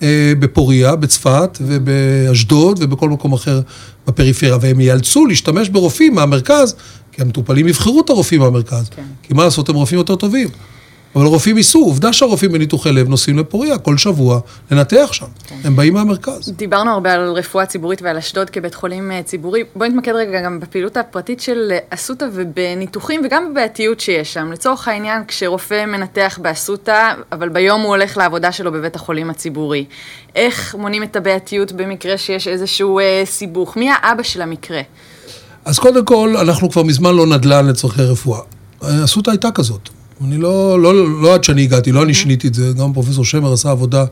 אה, 0.02 0.32
בפוריה, 0.38 0.96
בצפת 0.96 1.58
ובאשדוד 1.60 2.78
ובכל 2.82 3.08
מקום 3.08 3.32
אחר 3.32 3.60
בפריפריה, 4.06 4.56
והם 4.60 4.80
ייאלצו 4.80 5.26
להשתמש 5.26 5.68
ברופאים 5.68 6.14
מהמרכז, 6.14 6.74
כי 7.12 7.22
המטופלים 7.22 7.68
יבחרו 7.68 8.00
את 8.00 8.10
הרופאים 8.10 8.40
מהמרכז. 8.40 8.88
כן. 8.96 9.02
כי 9.22 9.34
מה 9.34 9.44
לעשות, 9.44 9.68
הם 9.68 9.74
רופאים 9.74 9.98
יותר 9.98 10.16
טובים. 10.16 10.48
אבל 11.16 11.26
רופאים 11.26 11.56
ייסעו, 11.56 11.84
עובדה 11.84 12.12
שהרופאים 12.12 12.52
בניתוחי 12.52 12.92
לב 12.92 13.08
נוסעים 13.08 13.38
לפוריה 13.38 13.78
כל 13.78 13.98
שבוע 13.98 14.40
לנתח 14.70 15.08
שם. 15.12 15.26
הם 15.64 15.76
באים 15.76 15.94
מהמרכז. 15.94 16.52
דיברנו 16.56 16.90
הרבה 16.90 17.12
על 17.12 17.32
רפואה 17.32 17.66
ציבורית 17.66 18.02
ועל 18.02 18.16
אשדוד 18.16 18.50
כבית 18.50 18.74
חולים 18.74 19.12
אה, 19.12 19.22
ציבורי. 19.22 19.64
בואי 19.76 19.88
נתמקד 19.88 20.12
רגע 20.12 20.42
גם 20.42 20.60
בפעילות 20.60 20.96
הפרטית 20.96 21.40
של 21.40 21.68
אה, 21.72 21.78
אסותא 21.90 22.26
ובניתוחים 22.32 23.20
וגם 23.24 23.50
בבעייתיות 23.50 24.00
שיש 24.00 24.32
שם. 24.32 24.52
לצורך 24.52 24.88
העניין, 24.88 25.22
כשרופא 25.28 25.86
מנתח 25.86 26.38
באסותא, 26.42 27.14
אבל 27.32 27.48
ביום 27.48 27.80
הוא 27.80 27.88
הולך 27.88 28.16
לעבודה 28.16 28.52
שלו 28.52 28.72
בבית 28.72 28.96
החולים 28.96 29.30
הציבורי. 29.30 29.84
איך 30.34 30.74
מונעים 30.74 31.02
את 31.02 31.16
הבעייתיות 31.16 31.72
במקרה 31.72 32.18
שיש 32.18 32.48
איזשהו 32.48 32.98
אה, 32.98 33.22
סיבוך? 33.24 33.76
מי 33.76 33.90
האבא 33.90 34.22
של 34.22 34.42
המקרה? 34.42 34.80
אז 35.64 35.78
קודם 35.78 36.04
כל, 36.04 36.34
אנחנו 36.40 36.70
כבר 36.70 36.82
מזמן 36.82 37.14
לא 37.14 37.26
נדל"ן 37.26 37.66
לצורכי 37.66 38.02
רפואה. 38.02 38.40
אסותא 39.04 39.30
הייתה 39.30 39.50
כזאת. 39.50 39.88
אני 40.24 40.38
לא, 40.38 40.82
לא, 40.82 41.22
לא 41.22 41.34
עד 41.34 41.44
שאני 41.44 41.62
הגעתי, 41.62 41.92
לא 41.92 42.02
אני 42.02 42.14
שיניתי 42.14 42.48
את 42.48 42.54
זה, 42.54 42.72
גם 42.78 42.92
פרופסור 42.92 43.24
שמר 43.24 43.52
עשה 43.52 43.70
עבודה 43.70 44.04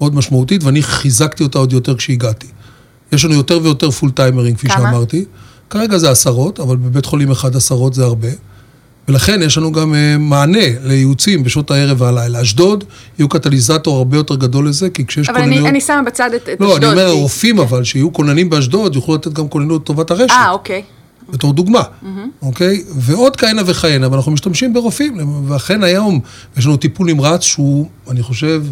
מאוד 0.00 0.14
משמעותית, 0.14 0.64
ואני 0.64 0.82
חיזקתי 0.82 1.42
אותה 1.42 1.58
עוד 1.58 1.72
יותר 1.72 1.96
כשהגעתי. 1.96 2.46
יש 3.12 3.24
לנו 3.24 3.34
יותר 3.34 3.60
ויותר 3.62 3.90
פול 3.90 4.10
טיימרים, 4.10 4.54
כפי 4.54 4.68
כמה? 4.68 4.76
שאמרתי. 4.78 5.24
כרגע 5.70 5.98
זה 5.98 6.10
עשרות, 6.10 6.60
אבל 6.60 6.76
בבית 6.76 7.06
חולים 7.06 7.30
אחד 7.30 7.56
עשרות 7.56 7.94
זה 7.94 8.04
הרבה. 8.04 8.28
ולכן 9.08 9.42
יש 9.42 9.58
לנו 9.58 9.72
גם 9.72 9.94
אה, 9.94 10.18
מענה 10.18 10.58
לייעוצים 10.84 11.44
בשעות 11.44 11.70
הערב 11.70 12.00
והלילה. 12.00 12.42
אשדוד 12.42 12.84
יהיו 13.18 13.28
קטליזטור 13.28 13.96
הרבה 13.96 14.16
יותר 14.16 14.34
גדול 14.36 14.68
לזה, 14.68 14.90
כי 14.90 15.06
כשיש 15.06 15.28
אבל 15.28 15.40
אני, 15.40 15.68
אני 15.68 15.80
שמה 15.80 16.02
בצד 16.06 16.30
את, 16.36 16.48
את 16.52 16.60
לא, 16.60 16.66
אשדוד. 16.66 16.84
אני 16.84 16.92
אומר, 16.92 17.10
כי- 17.12 17.18
הרופאים 17.18 17.58
אבל, 17.58 17.84
שיהיו 17.84 18.12
כוננים 18.12 18.50
באשדוד, 18.50 18.94
יוכלו 18.94 19.14
לתת 19.14 19.32
גם 19.32 19.48
כוננות 19.48 19.82
לטובת 19.82 20.10
הרשת. 20.10 20.30
אה, 20.34 20.50
אוקיי. 20.50 20.82
בתור 21.28 21.52
דוגמה, 21.52 21.82
אוקיי? 22.42 22.84
ועוד 22.96 23.36
כהנה 23.36 23.62
וכהנה, 23.66 24.12
ואנחנו 24.12 24.32
משתמשים 24.32 24.72
ברופאים. 24.72 25.44
ואכן 25.48 25.82
היום 25.82 26.20
יש 26.56 26.66
לנו 26.66 26.76
טיפול 26.76 27.12
נמרץ 27.12 27.42
שהוא, 27.42 27.88
אני 28.10 28.22
חושב, 28.22 28.64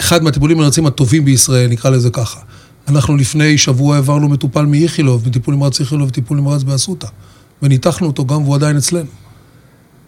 אחד 0.00 0.22
מהטיפולים 0.22 0.58
הנמרצים 0.58 0.86
הטובים 0.86 1.24
בישראל, 1.24 1.70
נקרא 1.70 1.90
לזה 1.90 2.10
ככה. 2.10 2.40
אנחנו 2.88 3.16
לפני 3.16 3.58
שבוע 3.58 3.94
העברנו 3.94 4.28
מטופל 4.28 4.66
מאיכילוב, 4.66 5.28
מטיפול 5.28 5.54
נמרץ 5.54 5.80
איכילוב 5.80 6.08
לטיפול 6.08 6.36
נמרץ 6.38 6.62
באסותא, 6.62 7.06
וניתחנו 7.62 8.06
אותו 8.06 8.26
גם 8.26 8.42
והוא 8.42 8.54
עדיין 8.54 8.76
אצלנו. 8.76 9.10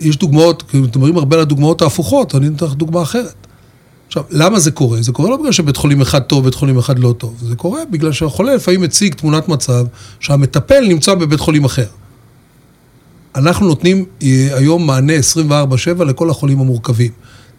יש 0.00 0.18
דוגמאות, 0.18 0.62
אתם 0.66 0.82
מדברים 0.82 1.16
הרבה 1.16 1.36
על 1.36 1.42
הדוגמאות 1.42 1.82
ההפוכות, 1.82 2.34
אני 2.34 2.48
אתן 2.48 2.66
לך 2.66 2.72
דוגמה 2.72 3.02
אחרת. 3.02 3.45
עכשיו, 4.06 4.22
למה 4.30 4.58
זה 4.58 4.70
קורה? 4.70 5.02
זה 5.02 5.12
קורה 5.12 5.30
לא 5.30 5.36
בגלל 5.36 5.52
שבית 5.52 5.76
חולים 5.76 6.00
אחד 6.00 6.20
טוב, 6.20 6.44
בית 6.44 6.54
חולים 6.54 6.78
אחד 6.78 6.98
לא 6.98 7.14
טוב. 7.18 7.34
זה 7.42 7.56
קורה 7.56 7.80
בגלל 7.90 8.12
שהחולה 8.12 8.54
לפעמים 8.54 8.80
מציג 8.80 9.14
תמונת 9.14 9.48
מצב 9.48 9.84
שהמטפל 10.20 10.80
נמצא 10.88 11.14
בבית 11.14 11.40
חולים 11.40 11.64
אחר. 11.64 11.86
אנחנו 13.36 13.66
נותנים 13.66 14.04
אה, 14.22 14.48
היום 14.52 14.86
מענה 14.86 15.12
24/7 16.00 16.04
לכל 16.04 16.30
החולים 16.30 16.60
המורכבים. 16.60 17.10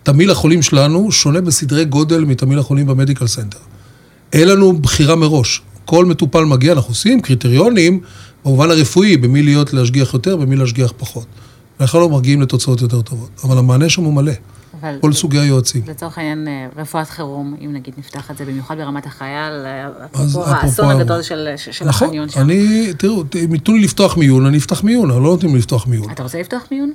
תמהיל 0.04 0.32
החולים 0.32 0.62
שלנו 0.62 1.12
שונה 1.12 1.42
בסדרי 1.42 1.86
גודל 1.86 2.26
מתמהיל 2.26 2.60
החולים 2.60 2.88
ב 2.88 2.93
medical 2.93 3.28
center. 3.28 3.58
אין 4.34 4.48
לנו 4.48 4.74
בחירה 4.74 5.16
מראש. 5.16 5.62
כל 5.86 6.06
מטופל 6.06 6.44
מגיע, 6.46 6.74
אנחנו 6.74 6.92
עושים 6.92 7.22
קריטריונים 7.22 8.00
במובן 8.46 8.72
הרפואי, 8.72 9.18
במי 9.18 9.44
להיות 9.44 9.74
להשגיח 9.74 10.14
יותר, 10.14 10.36
במי 10.36 10.56
להשגיח 10.56 10.94
פחות. 10.98 11.26
אנחנו 11.80 12.00
לא 12.00 12.10
מגיעים 12.10 12.42
לתוצאות 12.42 12.82
יותר 12.82 13.02
טובות, 13.02 13.30
אבל 13.44 13.58
המענה 13.58 13.90
שם 13.90 14.04
הוא 14.04 14.14
מלא. 14.14 14.32
אבל 14.82 14.98
כל 15.02 15.14
סוגי 15.14 15.40
היועצים. 15.40 15.82
לצורך 15.88 16.18
העניין, 16.18 16.48
אה, 16.48 16.68
רפואת 16.82 17.10
חירום, 17.10 17.56
אם 17.66 17.74
נגיד 17.74 17.94
נפתח 17.98 18.32
את 18.32 18.38
זה, 18.38 18.46
במיוחד 18.46 18.78
ברמת 18.78 19.06
החייל, 19.06 19.54
אה, 19.66 19.88
אז 20.14 20.32
אפרופו 20.32 20.44
האסון 20.50 20.90
הגדול 20.90 21.22
של 21.22 21.48
של- 21.58 21.72
של 21.72 21.86
נכון, 21.86 22.08
החניון 22.08 22.30
שם. 22.30 22.40
אני, 22.42 22.94
תראו, 22.98 23.24
אם 23.46 23.54
ייתנו 23.54 23.76
לי 23.76 23.82
לפתוח 23.84 24.18
מיון, 24.18 24.46
אני 24.46 24.58
אפתח 24.58 24.84
מיון, 24.84 25.12
אבל 25.12 25.22
לא 25.22 25.30
נותנים 25.30 25.54
לי 25.54 25.60
לפתוח 25.60 25.88
מיון. 25.88 26.12
אתה 26.12 26.24
רוצה 26.24 26.40
לפתוח 26.40 26.62
מיון? 26.72 26.92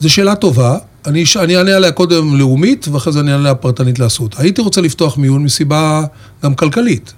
זו 0.00 0.10
שאלה 0.10 0.34
טובה, 0.34 0.78
אני, 1.06 1.24
אני 1.40 1.56
אענה 1.56 1.76
עליה 1.76 1.92
קודם 1.92 2.36
לאומית, 2.38 2.88
ואחרי 2.88 3.12
זה 3.12 3.20
אני 3.20 3.30
אענה 3.30 3.40
עליה 3.40 3.54
פרטנית 3.54 3.98
לאסותא. 3.98 4.42
הייתי 4.42 4.60
רוצה 4.60 4.80
לפתוח 4.80 5.18
מיון 5.18 5.44
מסיבה 5.44 6.04
גם 6.44 6.54
כלכלית. 6.54 7.12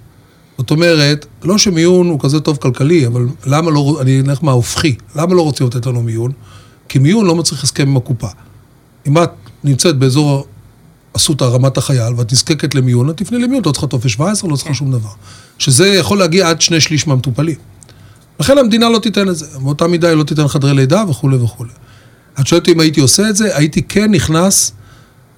זאת 0.57 0.71
אומרת, 0.71 1.25
לא 1.43 1.57
שמיון 1.57 2.07
הוא 2.09 2.19
כזה 2.19 2.39
טוב 2.39 2.57
כלכלי, 2.57 3.07
אבל 3.07 3.27
למה 3.45 3.71
לא, 3.71 3.97
אני 4.01 4.21
אלך 4.27 4.43
מההופכי, 4.43 4.95
למה 5.15 5.33
לא 5.35 5.41
רוצים 5.41 5.67
לתת 5.67 5.85
לנו 5.85 6.01
מיון? 6.01 6.31
כי 6.89 6.99
מיון 6.99 7.25
לא 7.25 7.35
מצריך 7.35 7.63
הסכם 7.63 7.87
עם 7.89 7.97
הקופה. 7.97 8.27
אם 9.07 9.17
את 9.23 9.29
נמצאת 9.65 9.97
באזור 9.97 10.47
אסותא 11.13 11.43
רמת 11.43 11.77
החייל, 11.77 12.13
ואת 12.17 12.31
נזקקת 12.31 12.75
למיון, 12.75 13.09
את 13.09 13.17
תפני 13.17 13.39
למיון, 13.39 13.61
לא 13.65 13.71
צריכה 13.71 13.87
טופס 13.87 14.11
17, 14.11 14.49
לא 14.49 14.55
צריכה 14.55 14.73
שום 14.73 14.91
דבר. 14.91 15.09
שזה 15.57 15.87
יכול 15.87 16.19
להגיע 16.19 16.49
עד 16.49 16.61
שני 16.61 16.81
שליש 16.81 17.07
מהמטופלים. 17.07 17.55
לכן 18.39 18.57
המדינה 18.57 18.89
לא 18.89 18.99
תיתן 18.99 19.29
את 19.29 19.35
זה. 19.35 19.45
באותה 19.59 19.87
מידה 19.87 20.07
היא 20.07 20.15
לא 20.17 20.23
תיתן 20.23 20.47
חדרי 20.47 20.73
לידה 20.73 21.03
וכולי 21.09 21.37
וכולי. 21.37 21.71
את 22.39 22.47
שואלת 22.47 22.69
אם 22.69 22.79
הייתי 22.79 23.01
עושה 23.01 23.29
את 23.29 23.35
זה, 23.35 23.57
הייתי 23.57 23.81
כן 23.83 24.11
נכנס 24.11 24.71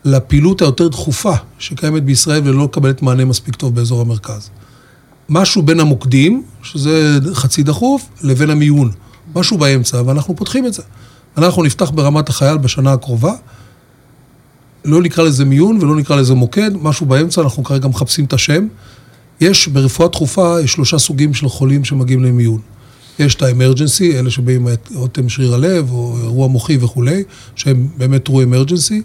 לפעילות 0.06 0.62
היותר 0.62 0.88
דחופה 0.88 1.34
שקיימת 1.60 2.04
בישראל 2.04 2.42
ולא 2.46 2.66
מקבלת 2.66 3.02
מענה 3.02 3.26
מספיק 3.26 3.56
טוב 3.56 3.76
באזור 3.76 4.02
המרכז. 4.02 4.50
משהו 5.30 5.62
בין 5.62 5.80
המוקדים, 5.80 6.44
שזה 6.64 7.20
חצי 7.34 7.64
דחוף, 7.64 8.10
לבין 8.22 8.50
המיון. 8.50 8.92
משהו 9.36 9.58
באמצע, 9.58 10.02
ואנחנו 10.06 10.36
פותחים 10.36 10.66
את 10.66 10.74
זה. 10.74 10.84
אנחנו 11.38 11.64
נפתח 11.64 11.90
ברמת 11.90 12.30
החייל 12.30 12.58
בשנה 12.58 12.94
הקרובה. 12.94 13.34
לא 14.88 15.02
נקרא 15.02 15.24
לזה 15.24 15.46
מיון 15.46 15.78
ולא 15.82 15.96
נקרא 15.96 16.16
לזה 16.16 16.34
מוקד, 16.34 16.72
משהו 16.82 17.06
באמצע, 17.06 17.42
אנחנו 17.42 17.64
כרגע 17.64 17.88
מחפשים 17.88 18.26
את 18.26 18.34
השם. 18.34 18.68
יש 19.42 19.68
ברפואה 19.68 20.08
דחופה, 20.08 20.62
יש 20.64 20.72
שלושה 20.72 20.98
סוגים 20.98 21.34
של 21.34 21.50
חולים 21.50 21.84
שמגיעים 21.84 22.24
למיון. 22.24 22.60
יש 23.20 23.36
את 23.36 23.42
האמרג'נסי, 23.42 24.20
אלה 24.20 24.30
שבאים 24.30 24.68
מאותם 24.92 25.30
שריר 25.30 25.56
הלב, 25.56 25.92
או 25.92 26.18
אירוע 26.24 26.48
מוחי 26.48 26.78
וכולי, 26.82 27.24
שהם 27.56 27.88
באמת 27.98 28.26
טרו 28.26 28.42
אמרג'נסי. 28.42 29.02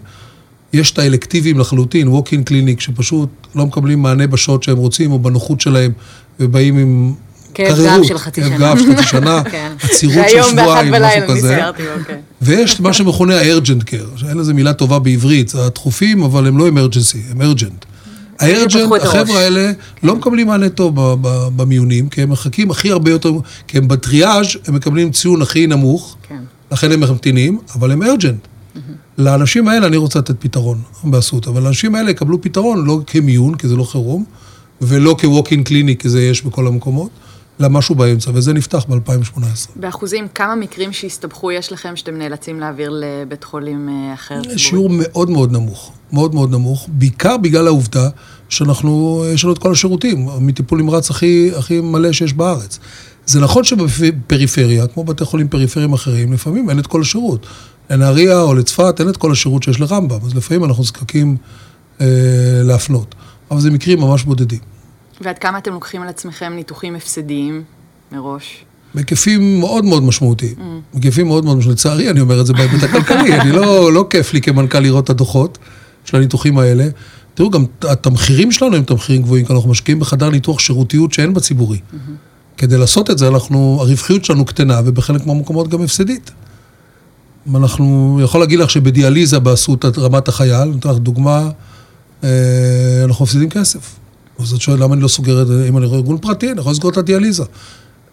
יש 0.73 0.91
את 0.91 0.99
האלקטיביים 0.99 1.59
לחלוטין, 1.59 2.07
walk-in 2.07 2.49
clinic, 2.49 2.79
שפשוט 2.79 3.29
לא 3.55 3.65
מקבלים 3.65 4.01
מענה 4.01 4.27
בשעות 4.27 4.63
שהם 4.63 4.77
רוצים, 4.77 5.11
או 5.11 5.19
בנוחות 5.19 5.61
שלהם, 5.61 5.91
ובאים 6.39 6.77
עם 6.77 7.13
כאב 7.53 7.75
קררות, 7.75 8.01
גב 8.01 8.07
של 8.07 8.17
חצי 8.17 8.41
כאב 8.41 8.49
שנה. 8.49 8.73
גב 8.73 8.79
של 8.79 8.95
חצי 8.95 9.07
שנה, 9.07 9.43
כן. 9.51 9.71
עצירות 9.83 10.25
של 10.29 10.43
שבועיים, 10.43 10.93
משהו 10.93 11.27
כזה. 11.27 11.67
אוקיי. 11.67 12.15
ויש 12.41 12.81
מה 12.81 12.93
שמכונה 12.93 13.39
ה-urgent 13.39 13.83
care, 13.83 14.17
שאין 14.19 14.37
לזה 14.37 14.53
מילה 14.53 14.73
טובה 14.73 14.99
בעברית, 14.99 15.55
הדחופים, 15.55 16.23
אבל 16.23 16.47
הם 16.47 16.57
לא 16.57 16.67
אמרג'נסי, 16.67 17.21
הם 17.31 17.41
urgent. 17.41 17.85
יפתחו 18.41 18.95
הארג'נט. 18.95 19.01
החבר'ה 19.01 19.39
האלה 19.39 19.71
לא 20.03 20.15
מקבלים 20.15 20.47
מענה 20.47 20.69
טוב 20.69 20.93
במיונים, 21.55 22.09
כי 22.09 22.21
הם 22.21 22.29
מחכים 22.29 22.71
הכי 22.71 22.91
הרבה 22.91 23.11
יותר, 23.11 23.31
כי 23.67 23.77
הם 23.77 23.87
בטריאז' 23.87 24.47
הם 24.67 24.75
מקבלים 24.75 25.11
ציון 25.11 25.41
הכי 25.41 25.67
נמוך, 25.67 26.17
כן. 26.29 26.35
לכן 26.71 26.91
הם 26.91 26.99
ממתינים, 26.99 27.59
אבל 27.75 27.91
הם 27.91 28.03
ארג'נט. 28.03 28.47
לאנשים 29.17 29.67
האלה 29.67 29.87
אני 29.87 29.97
רוצה 29.97 30.19
לתת 30.19 30.35
פתרון 30.39 30.81
באסותא, 31.03 31.49
אבל 31.49 31.65
האנשים 31.65 31.95
האלה 31.95 32.11
יקבלו 32.11 32.41
פתרון 32.41 32.85
לא 32.85 32.99
כמיון, 33.07 33.55
כי 33.55 33.67
זה 33.67 33.75
לא 33.75 33.83
חירום, 33.83 34.25
ולא 34.81 35.15
כ-walk-in 35.19 35.69
clinic, 35.69 35.95
כי 35.99 36.09
זה 36.09 36.23
יש 36.23 36.41
בכל 36.41 36.67
המקומות, 36.67 37.09
למשהו 37.59 37.95
באמצע, 37.95 38.31
וזה 38.33 38.53
נפתח 38.53 38.85
ב-2018. 38.89 39.39
באחוזים, 39.75 40.27
כמה 40.35 40.55
מקרים 40.55 40.93
שהסתבכו 40.93 41.51
יש 41.51 41.71
לכם 41.71 41.95
שאתם 41.95 42.17
נאלצים 42.17 42.59
להעביר 42.59 42.93
לבית 42.93 43.43
חולים 43.43 43.89
אה, 43.89 44.13
אחר 44.13 44.41
ציבורי? 44.41 44.59
שיעור 44.59 44.89
מאוד 44.91 45.29
מאוד 45.29 45.51
נמוך, 45.51 45.91
מאוד 46.11 46.35
מאוד 46.35 46.51
נמוך, 46.51 46.87
בעיקר 46.91 47.37
בגלל 47.37 47.67
העובדה 47.67 48.09
שאנחנו, 48.49 49.23
יש 49.33 49.43
לנו 49.43 49.53
את 49.53 49.57
כל 49.57 49.71
השירותים, 49.71 50.27
מטיפול 50.39 50.79
נמרץ 50.79 51.09
הכי, 51.09 51.51
הכי 51.57 51.81
מלא 51.81 52.11
שיש 52.11 52.33
בארץ. 52.33 52.79
זה 53.25 53.39
נכון 53.39 53.63
שבפריפריה, 53.63 54.87
כמו 54.87 55.03
בתי 55.03 55.25
חולים 55.25 55.47
פריפריים 55.47 55.93
אחרים, 55.93 56.33
לפעמים 56.33 56.69
אין 56.69 56.79
את 56.79 56.87
כל 56.87 57.01
השירות. 57.01 57.47
לנהריה 57.89 58.41
או 58.41 58.53
לצפת 58.53 58.95
אין 58.99 59.09
את 59.09 59.17
כל 59.17 59.31
השירות 59.31 59.63
שיש 59.63 59.79
לרמב"ם, 59.79 60.19
אז 60.25 60.35
לפעמים 60.35 60.63
אנחנו 60.63 60.83
נזקקים 60.83 61.37
אה, 62.01 62.07
להפנות. 62.63 63.15
אבל 63.51 63.59
זה 63.59 63.71
מקרים 63.71 63.99
ממש 63.99 64.23
בודדים. 64.23 64.72
ועד 65.23 65.39
כמה 65.39 65.57
אתם 65.57 65.73
לוקחים 65.73 66.01
על 66.01 66.07
עצמכם 66.07 66.53
ניתוחים 66.55 66.95
הפסדיים 66.95 67.63
מראש? 68.11 68.65
בהיקפים 68.95 69.59
מאוד 69.59 69.85
מאוד 69.85 70.03
משמעותיים. 70.03 70.55
Mm. 70.57 70.93
בהיקפים 70.93 71.27
מאוד 71.27 71.45
מאוד 71.45 71.57
משמעותיים. 71.57 71.77
לצערי, 71.77 72.09
אני 72.09 72.19
אומר 72.19 72.41
את 72.41 72.45
זה 72.45 72.53
בהיבט 72.53 72.83
הכלכלי, 72.83 73.33
אני 73.39 73.51
לא, 73.51 73.93
לא 73.93 74.07
כיף 74.09 74.33
לי 74.33 74.41
כמנכ"ל 74.41 74.79
לראות 74.79 75.03
את 75.03 75.09
הדוחות 75.09 75.57
של 76.05 76.17
הניתוחים 76.17 76.57
האלה. 76.57 76.87
תראו, 77.33 77.49
גם 77.49 77.65
התמחירים 77.81 78.51
שלנו 78.51 78.75
הם 78.75 78.83
תמחירים 78.83 79.21
גבוהים, 79.21 79.45
כי 79.45 79.53
אנחנו 79.53 79.69
משקיעים 79.69 79.99
בחדר 79.99 80.29
ניתוח 80.29 80.59
שירותיות 80.59 81.13
שאין 81.13 81.33
בציבורי. 81.33 81.77
Mm-hmm. 81.77 82.57
כדי 82.57 82.77
לעשות 82.77 83.09
את 83.09 83.17
זה, 83.17 83.27
אנחנו, 83.27 83.77
הרווחיות 83.81 84.25
שלנו 84.25 84.45
קטנה, 84.45 84.81
ובחלק 84.85 85.25
מהמקומות 85.25 85.67
גם 85.67 85.81
הפסדית. 85.81 86.31
אנחנו, 87.55 88.19
יכול 88.23 88.39
להגיד 88.39 88.59
לך 88.59 88.69
שבדיאליזה 88.69 89.39
באסותא 89.39 89.89
רמת 89.97 90.27
החייל, 90.27 90.63
נותן 90.63 90.89
לך 90.89 90.97
דוגמה, 90.97 91.49
אה, 92.23 92.29
אנחנו 93.03 93.25
מפסידים 93.25 93.49
כסף. 93.49 93.95
אז 94.39 94.53
את 94.53 94.61
שואלת 94.61 94.79
למה 94.79 94.93
אני 94.93 95.01
לא 95.01 95.07
סוגר 95.07 95.41
את 95.41 95.47
זה, 95.47 95.65
אם 95.69 95.77
אני 95.77 95.85
ארגון 95.85 96.17
פרטי, 96.17 96.51
אני 96.51 96.59
יכול 96.59 96.71
לסגור 96.71 96.91
את 96.91 96.97
הדיאליזה. 96.97 97.43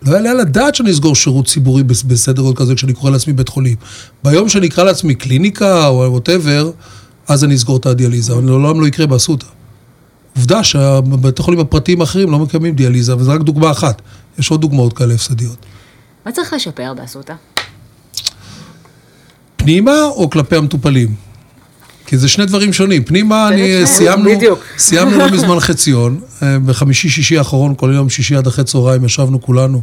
לא 0.02 0.12
יעלה 0.12 0.30
על 0.30 0.40
הדעת 0.40 0.74
שאני 0.74 0.90
אסגור 0.90 1.14
שירות 1.14 1.46
ציבורי 1.46 1.82
בסדר 1.82 2.42
גודל 2.42 2.56
כזה 2.56 2.74
כשאני 2.74 2.92
קורא 2.92 3.10
לעצמי 3.10 3.32
בית 3.32 3.48
חולים. 3.48 3.76
ביום 4.24 4.48
שאני 4.48 4.66
אקרא 4.66 4.84
לעצמי 4.84 5.14
קליניקה 5.14 5.86
או 5.86 6.12
ווטאבר, 6.12 6.70
אז 7.28 7.44
אני 7.44 7.54
אסגור 7.54 7.76
את 7.76 7.86
הדיאליזה, 7.86 8.32
אבל 8.32 8.44
לעולם 8.44 8.80
לא 8.80 8.86
יקרה 8.86 9.06
באסותא. 9.06 9.46
עובדה 10.36 10.64
שהבתי 10.64 11.42
חולים 11.42 11.60
הפרטיים 11.60 12.00
האחרים 12.00 12.30
לא 12.30 12.38
מקיימים 12.38 12.74
דיאליזה, 12.74 13.16
וזו 13.16 13.30
רק 13.30 13.40
דוגמה 13.40 13.70
אחת. 13.70 14.02
יש 14.38 14.50
עוד 14.50 14.60
דוגמאות 14.60 14.92
כאלה 14.92 15.14
הפסדיות. 15.14 15.56
מה 16.26 16.32
צריך 16.32 16.52
לשפר 16.52 16.94
באסותא? 16.96 17.34
פנימה 19.56 20.04
או 20.04 20.30
כלפי 20.30 20.56
המטופלים? 20.56 21.14
כי 22.10 22.16
זה 22.16 22.28
שני 22.28 22.46
דברים 22.46 22.72
שונים. 22.72 23.04
פנימה, 23.04 23.48
אני 23.48 23.86
סיימנו, 23.86 24.30
סיימנו 24.78 25.18
לא 25.18 25.30
מזמן 25.36 25.60
חציון, 25.60 26.20
אה, 26.42 26.58
בחמישי-שישי 26.58 27.38
האחרון, 27.38 27.74
כל 27.74 27.92
יום 27.94 28.10
שישי 28.10 28.36
עד 28.36 28.46
אחרי 28.46 28.64
צהריים 28.64 29.04
ישבנו 29.04 29.40
כולנו, 29.42 29.82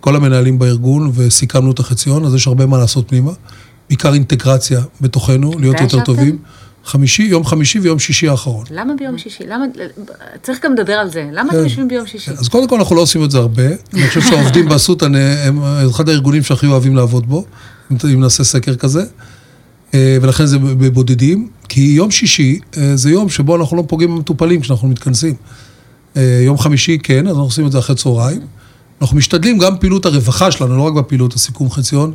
כל 0.00 0.16
המנהלים 0.16 0.58
בארגון, 0.58 1.12
וסיכמנו 1.14 1.70
את 1.70 1.78
החציון, 1.78 2.24
אז 2.24 2.34
יש 2.34 2.46
הרבה 2.46 2.66
מה 2.66 2.78
לעשות 2.78 3.08
פנימה. 3.08 3.30
בעיקר 3.88 4.14
אינטגרציה 4.14 4.80
בתוכנו, 5.00 5.52
להיות 5.58 5.80
יותר 5.80 6.00
טובים. 6.00 6.38
חמישי, 6.84 7.22
יום 7.22 7.44
חמישי 7.44 7.78
ויום 7.78 7.98
שישי 7.98 8.28
האחרון. 8.28 8.64
למה 8.70 8.94
ביום 8.98 9.18
שישי? 9.18 9.44
למה, 9.48 9.64
צריך 10.42 10.64
גם 10.64 10.72
לדבר 10.72 10.92
על 10.92 11.10
זה. 11.10 11.28
למה 11.32 11.48
אתם 11.48 11.58
כן. 11.58 11.64
יושבים 11.64 11.88
ביום 11.88 12.06
שישי? 12.06 12.30
אז 12.30 12.48
קודם 12.48 12.68
כל 12.68 12.78
אנחנו 12.78 12.96
לא 12.96 13.00
עושים 13.00 13.24
את 13.24 13.30
זה 13.30 13.38
הרבה. 13.38 13.66
אני 13.94 14.08
חושב 14.08 14.20
שהעובדים 14.20 14.68
באסותא 14.68 15.04
הם 15.44 15.62
אחד 15.90 16.08
הארגונים 16.08 16.42
שהכי 16.42 16.66
אוהבים 16.66 16.96
לעבוד 16.96 17.26
בו, 17.26 17.44
אם 17.90 18.20
נעשה 18.20 18.44
סקר 18.44 18.74
כזה. 18.74 19.04
אה, 19.94 20.16
ולכן 20.22 20.46
זה 20.46 20.58
בבודדים, 20.58 21.48
כי 21.68 21.80
יום 21.80 22.10
שישי 22.10 22.58
אה, 22.76 22.96
זה 22.96 23.10
יום 23.10 23.28
שבו 23.28 23.56
אנחנו 23.56 23.76
לא 23.76 23.84
פוגעים 23.86 24.14
במטופלים 24.14 24.60
כשאנחנו 24.60 24.88
מתכנסים. 24.88 25.34
אה, 26.16 26.40
יום 26.44 26.58
חמישי 26.58 26.98
כן, 27.02 27.26
אז 27.26 27.32
אנחנו 27.32 27.42
עושים 27.42 27.66
את 27.66 27.72
זה 27.72 27.78
אחרי 27.78 27.96
צהריים. 27.96 28.40
אנחנו 29.02 29.16
משתדלים 29.16 29.58
גם 29.58 29.78
פעילות 29.78 30.06
הרווחה 30.06 30.50
שלנו, 30.50 30.76
לא 30.76 30.82
רק 30.82 30.92
בפעילות 30.92 31.34
הסיכום 31.34 31.70
חציון, 31.70 32.12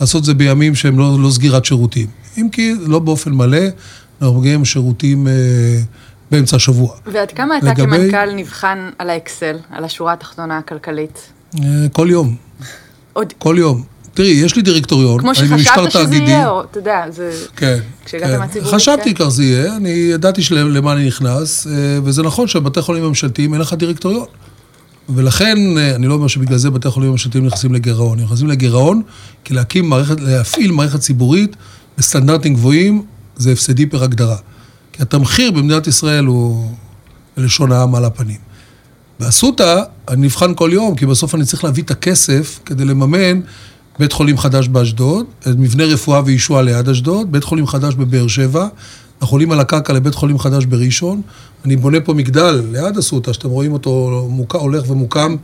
לעשות 0.00 0.20
את 0.20 0.24
זה 0.24 0.34
בימים 0.34 0.74
שהם 0.74 0.98
לא, 0.98 1.16
לא 1.20 1.30
סגירת 1.30 1.64
שירותים. 1.64 2.06
אם 2.38 2.48
כי 2.52 2.74
לא 2.86 2.98
באופן 2.98 3.32
מלא, 3.32 3.58
אנחנו 4.22 4.40
מגיעים 4.40 4.64
שירותים 4.64 5.28
אה, 5.28 5.32
באמצע 6.30 6.56
השבוע. 6.56 6.96
ועד 7.06 7.30
כמה 7.30 7.58
אתה 7.58 7.66
לגבי... 7.66 7.96
כמנכ"ל 7.96 8.34
נבחן 8.34 8.90
על 8.98 9.10
האקסל, 9.10 9.56
על 9.70 9.84
השורה 9.84 10.12
התחתונה 10.12 10.58
הכלכלית? 10.58 11.32
אה, 11.58 11.88
כל 11.92 12.06
יום. 12.10 12.36
עוד... 13.12 13.32
כל 13.38 13.56
יום. 13.58 13.91
תראי, 14.14 14.28
יש 14.28 14.56
לי 14.56 14.62
דירקטוריון, 14.62 15.20
כמו 15.20 15.34
שחשבת 15.34 15.90
שזה 15.90 16.14
יהיה, 16.14 16.48
או, 16.48 16.62
אתה 16.62 16.78
יודע, 16.78 17.04
זה... 17.10 17.30
כן, 17.56 17.78
כשהגעת 18.04 18.30
כן. 18.30 18.38
מהציבורית, 18.38 18.74
חשבתי 18.74 19.14
כך 19.14 19.28
זה 19.28 19.44
יהיה, 19.44 19.76
אני 19.76 19.88
ידעתי 19.88 20.42
למה 20.50 20.92
אני 20.92 21.06
נכנס, 21.06 21.66
אה, 21.66 21.72
וזה 22.04 22.22
נכון 22.22 22.48
שבבתי 22.48 22.82
חולים 22.82 23.04
ממשלתיים 23.04 23.52
אין 23.52 23.60
לך 23.60 23.72
דירקטוריון. 23.72 24.26
ולכן, 25.08 25.58
אה, 25.78 25.94
אני 25.94 26.06
לא 26.06 26.14
אומר 26.14 26.26
שבגלל 26.26 26.58
זה 26.58 26.70
בתי 26.70 26.90
חולים 26.90 27.10
ממשלתיים 27.10 27.46
נכנסים 27.46 27.74
לגירעון. 27.74 28.18
הם 28.18 28.24
נכנסים 28.24 28.46
לגירעון 28.48 29.02
כי 29.44 29.54
להקים 29.54 29.88
מערכת, 29.88 30.20
להפעיל 30.20 30.72
מערכת 30.72 31.00
ציבורית 31.00 31.56
בסטנדרטים 31.98 32.54
גבוהים, 32.54 33.02
זה 33.36 33.52
הפסדי 33.52 33.86
פר 33.86 34.04
הגדרה. 34.04 34.36
כי 34.92 35.02
התמחיר 35.02 35.50
במדינת 35.50 35.86
ישראל 35.86 36.24
הוא 36.24 36.72
לשון 37.36 37.72
העם 37.72 37.94
על 37.94 38.04
הפנים. 38.04 38.38
באסותא, 39.20 39.82
אני 40.08 40.26
נבחן 40.26 40.54
כל 40.54 40.70
יום, 40.72 40.94
כי 40.94 41.06
בסוף 41.06 41.34
אני 41.34 41.44
צריך 41.44 41.64
להביא 41.64 41.82
את 41.82 41.90
הכסף 41.90 42.60
כדי 42.64 42.84
לממן 42.84 43.40
בית 44.02 44.12
חולים 44.12 44.38
חדש 44.38 44.68
באשדוד, 44.68 45.26
מבנה 45.46 45.84
רפואה 45.84 46.22
וישועה 46.24 46.62
ליד 46.62 46.88
אשדוד, 46.88 47.32
בית 47.32 47.44
חולים 47.44 47.66
חדש 47.66 47.94
בבאר 47.94 48.28
שבע, 48.28 48.68
אנחנו 49.22 49.34
עולים 49.34 49.52
על 49.52 49.60
הקרקע 49.60 49.92
לבית 49.92 50.14
חולים 50.14 50.38
חדש 50.38 50.64
בראשון, 50.64 51.22
אני 51.64 51.76
בונה 51.76 52.00
פה 52.00 52.14
מגדל 52.14 52.62
ליד 52.72 52.98
אסותא, 52.98 53.32
שאתם 53.32 53.48
רואים 53.48 53.72
אותו 53.72 54.26
מוק... 54.30 54.54
הולך 54.54 54.90
ומוקם, 54.90 55.36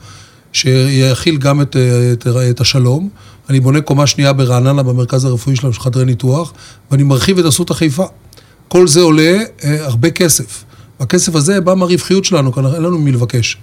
שיכיל 0.53 1.37
גם 1.37 1.61
את, 1.61 1.77
את, 2.13 2.27
את 2.51 2.61
השלום. 2.61 3.09
אני 3.51 3.61
בונה 3.61 3.81
קומה 3.81 4.07
שנייה 4.07 4.33
ברעננה, 4.33 4.83
במרכז 4.83 5.25
הרפואי 5.25 5.57
שלנו, 5.57 5.73
של 5.73 5.81
חדרי 5.81 6.05
ניתוח, 6.05 6.53
ואני 6.91 7.03
מרחיב 7.03 7.39
את 7.39 7.45
אסותא 7.45 7.75
חיפה. 7.75 8.07
כל 8.69 8.89
זה 8.89 9.01
עולה 9.01 9.39
אה, 9.65 9.87
הרבה 9.87 10.11
כסף. 10.11 10.65
והכסף 11.01 11.35
הזה 11.35 11.61
בא 11.61 11.75
מהרווחיות 11.75 12.25
שלנו, 12.25 12.53
כי 12.53 12.61
אין 12.61 12.83
לנו 12.83 12.99
מי 12.99 13.13
לבקש. 13.13 13.57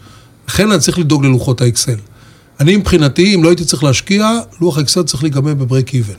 לכן 0.48 0.72
אני 0.72 0.80
צריך 0.80 1.00
לדאוג 1.00 1.26
ללוחות 1.26 1.62
האקסל. 1.62 1.98
אני 2.60 2.78
מבחינתי, 2.78 3.36
אם 3.36 3.44
לא 3.44 3.50
הייתי 3.50 3.66
צריך 3.66 3.84
להשקיע, 3.84 4.40
לוח 4.62 4.78
האקסל 4.78 5.04
צריך 5.04 5.24
להיגמר 5.24 5.54
בברייק 5.54 5.94
איבן. 5.94 6.14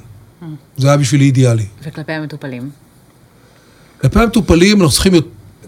זה 0.76 0.89
היה 0.89 0.97
בשבילי 0.97 1.24
אידיאלי. 1.24 1.66
וכלפי 1.82 2.12
המטופלים? 2.12 2.70
כלפי 4.01 4.20
המטופלים 4.20 4.76
אנחנו 4.80 4.93
צריכים, 4.93 5.12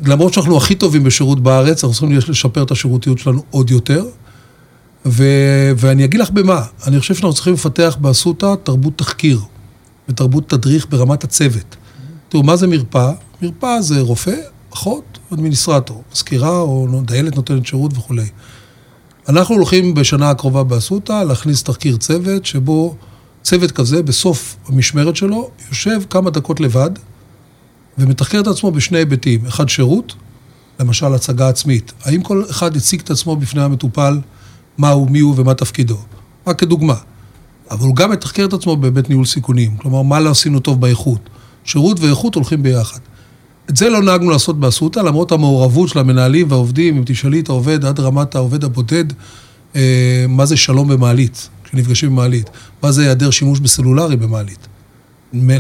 למרות 0.06 0.34
שאנחנו 0.34 0.56
הכי 0.56 0.74
טובים 0.74 1.04
בשירות 1.04 1.40
בארץ, 1.40 1.84
אנחנו 1.84 1.94
צריכים 1.94 2.18
לשפר 2.28 2.62
את 2.62 2.70
השירותיות 2.70 3.18
שלנו 3.18 3.42
עוד 3.50 3.70
יותר. 3.70 4.04
ו, 5.06 5.24
ואני 5.76 6.04
אגיד 6.04 6.20
לך 6.20 6.30
במה, 6.30 6.62
אני 6.86 7.00
חושב 7.00 7.14
שאנחנו 7.14 7.34
צריכים 7.34 7.54
לפתח 7.54 7.96
באסותא 8.00 8.54
תרבות 8.62 8.98
תחקיר 8.98 9.40
ותרבות 10.08 10.48
תדריך 10.48 10.86
ברמת 10.90 11.24
הצוות. 11.24 11.76
תראו, 12.28 12.42
מה 12.42 12.56
זה 12.56 12.66
מרפאה? 12.66 13.12
מרפאה 13.42 13.82
זה 13.82 14.00
רופא, 14.00 14.36
אחות, 14.74 15.18
אדמיניסטרטור, 15.34 16.02
מזכירה 16.12 16.60
או 16.60 17.00
דיילת 17.04 17.36
נותנת 17.36 17.66
שירות 17.66 17.92
וכולי. 17.96 18.26
אנחנו 19.28 19.54
הולכים 19.54 19.94
בשנה 19.94 20.30
הקרובה 20.30 20.62
באסותא 20.64 21.24
להכניס 21.24 21.62
תחקיר 21.62 21.96
צוות, 21.96 22.46
שבו 22.46 22.96
צוות 23.42 23.70
כזה, 23.70 24.02
בסוף 24.02 24.56
המשמרת 24.66 25.16
שלו, 25.16 25.50
יושב 25.68 26.00
כמה 26.10 26.30
דקות 26.30 26.60
לבד 26.60 26.90
ומתחקר 27.98 28.40
את 28.40 28.46
עצמו 28.46 28.70
בשני 28.70 28.98
היבטים. 28.98 29.46
אחד, 29.46 29.68
שירות, 29.68 30.14
למשל 30.80 31.14
הצגה 31.14 31.48
עצמית. 31.48 31.92
האם 32.04 32.22
כל 32.22 32.42
אחד 32.50 32.76
הציג 32.76 33.00
את 33.00 33.10
עצמו 33.10 33.36
בפני 33.36 33.62
המטופל, 33.62 34.20
מה 34.78 34.88
הוא, 34.88 35.10
מי 35.10 35.20
הוא 35.20 35.34
ומה 35.36 35.54
תפקידו? 35.54 35.96
רק 36.46 36.58
כדוגמה. 36.58 36.94
אבל 37.70 37.86
הוא 37.86 37.96
גם 37.96 38.10
מתחקר 38.10 38.44
את 38.44 38.52
עצמו 38.52 38.76
בהיבט 38.76 39.08
ניהול 39.08 39.26
סיכונים. 39.26 39.76
כלומר, 39.76 40.02
מה 40.02 40.20
לא 40.20 40.30
עשינו 40.30 40.60
טוב 40.60 40.80
באיכות. 40.80 41.20
שירות 41.64 42.00
ואיכות 42.00 42.34
הולכים 42.34 42.62
ביחד. 42.62 43.00
את 43.70 43.76
זה 43.76 43.88
לא 43.88 44.02
נהגנו 44.02 44.30
לעשות 44.30 44.60
באסותא, 44.60 45.00
למרות 45.00 45.32
המעורבות 45.32 45.88
של 45.88 45.98
המנהלים 45.98 46.46
והעובדים, 46.50 46.96
אם 46.96 47.02
תשאלי 47.06 47.40
את 47.40 47.48
העובד 47.48 47.84
עד 47.84 48.00
רמת 48.00 48.34
העובד 48.34 48.64
הבודד, 48.64 49.04
אה, 49.76 50.24
מה 50.28 50.46
זה 50.46 50.56
שלום 50.56 50.88
במעלית, 50.88 51.48
כשנפגשים 51.64 52.10
במעלית, 52.10 52.50
מה 52.82 52.92
זה 52.92 53.02
היעדר 53.02 53.30
שימוש 53.30 53.60
בסלולרי 53.60 54.16
במעלית. 54.16 54.68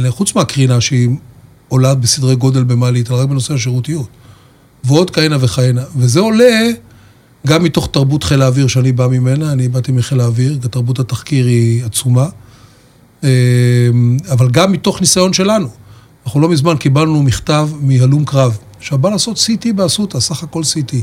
חוץ 0.08 0.34
מהקרינה 0.34 0.80
שהיא 0.80 1.08
עולה 1.68 1.94
בסדרי 1.94 2.36
גודל 2.36 2.64
במעלית, 2.64 3.10
אלא 3.10 3.20
רק 3.20 3.28
בנושא 3.28 3.54
השירותיות. 3.54 4.08
ועוד 4.84 5.10
כהנה 5.10 5.36
וכהנה. 5.40 5.82
וזה 5.96 6.20
עולה 6.20 6.70
גם 7.46 7.64
מתוך 7.64 7.88
תרבות 7.92 8.24
חיל 8.24 8.42
האוויר 8.42 8.66
שאני 8.66 8.92
בא 8.92 9.06
ממנה, 9.06 9.52
אני 9.52 9.68
באתי 9.68 9.92
מחיל 9.92 10.20
האוויר, 10.20 10.58
תרבות 10.70 10.98
התחקיר 10.98 11.46
היא 11.46 11.84
עצומה, 11.84 12.28
אה, 13.24 13.28
אבל 14.32 14.50
גם 14.50 14.72
מתוך 14.72 15.00
ניסיון 15.00 15.32
שלנו. 15.32 15.68
אנחנו 16.26 16.40
לא 16.40 16.48
מזמן 16.48 16.76
קיבלנו 16.76 17.22
מכתב 17.22 17.68
מהלום 17.80 18.24
קרב, 18.24 18.58
שבא 18.80 19.10
לעשות 19.10 19.36
CT 19.36 19.72
באסותא, 19.74 20.20
סך 20.20 20.42
הכל 20.42 20.62
CT. 20.62 20.94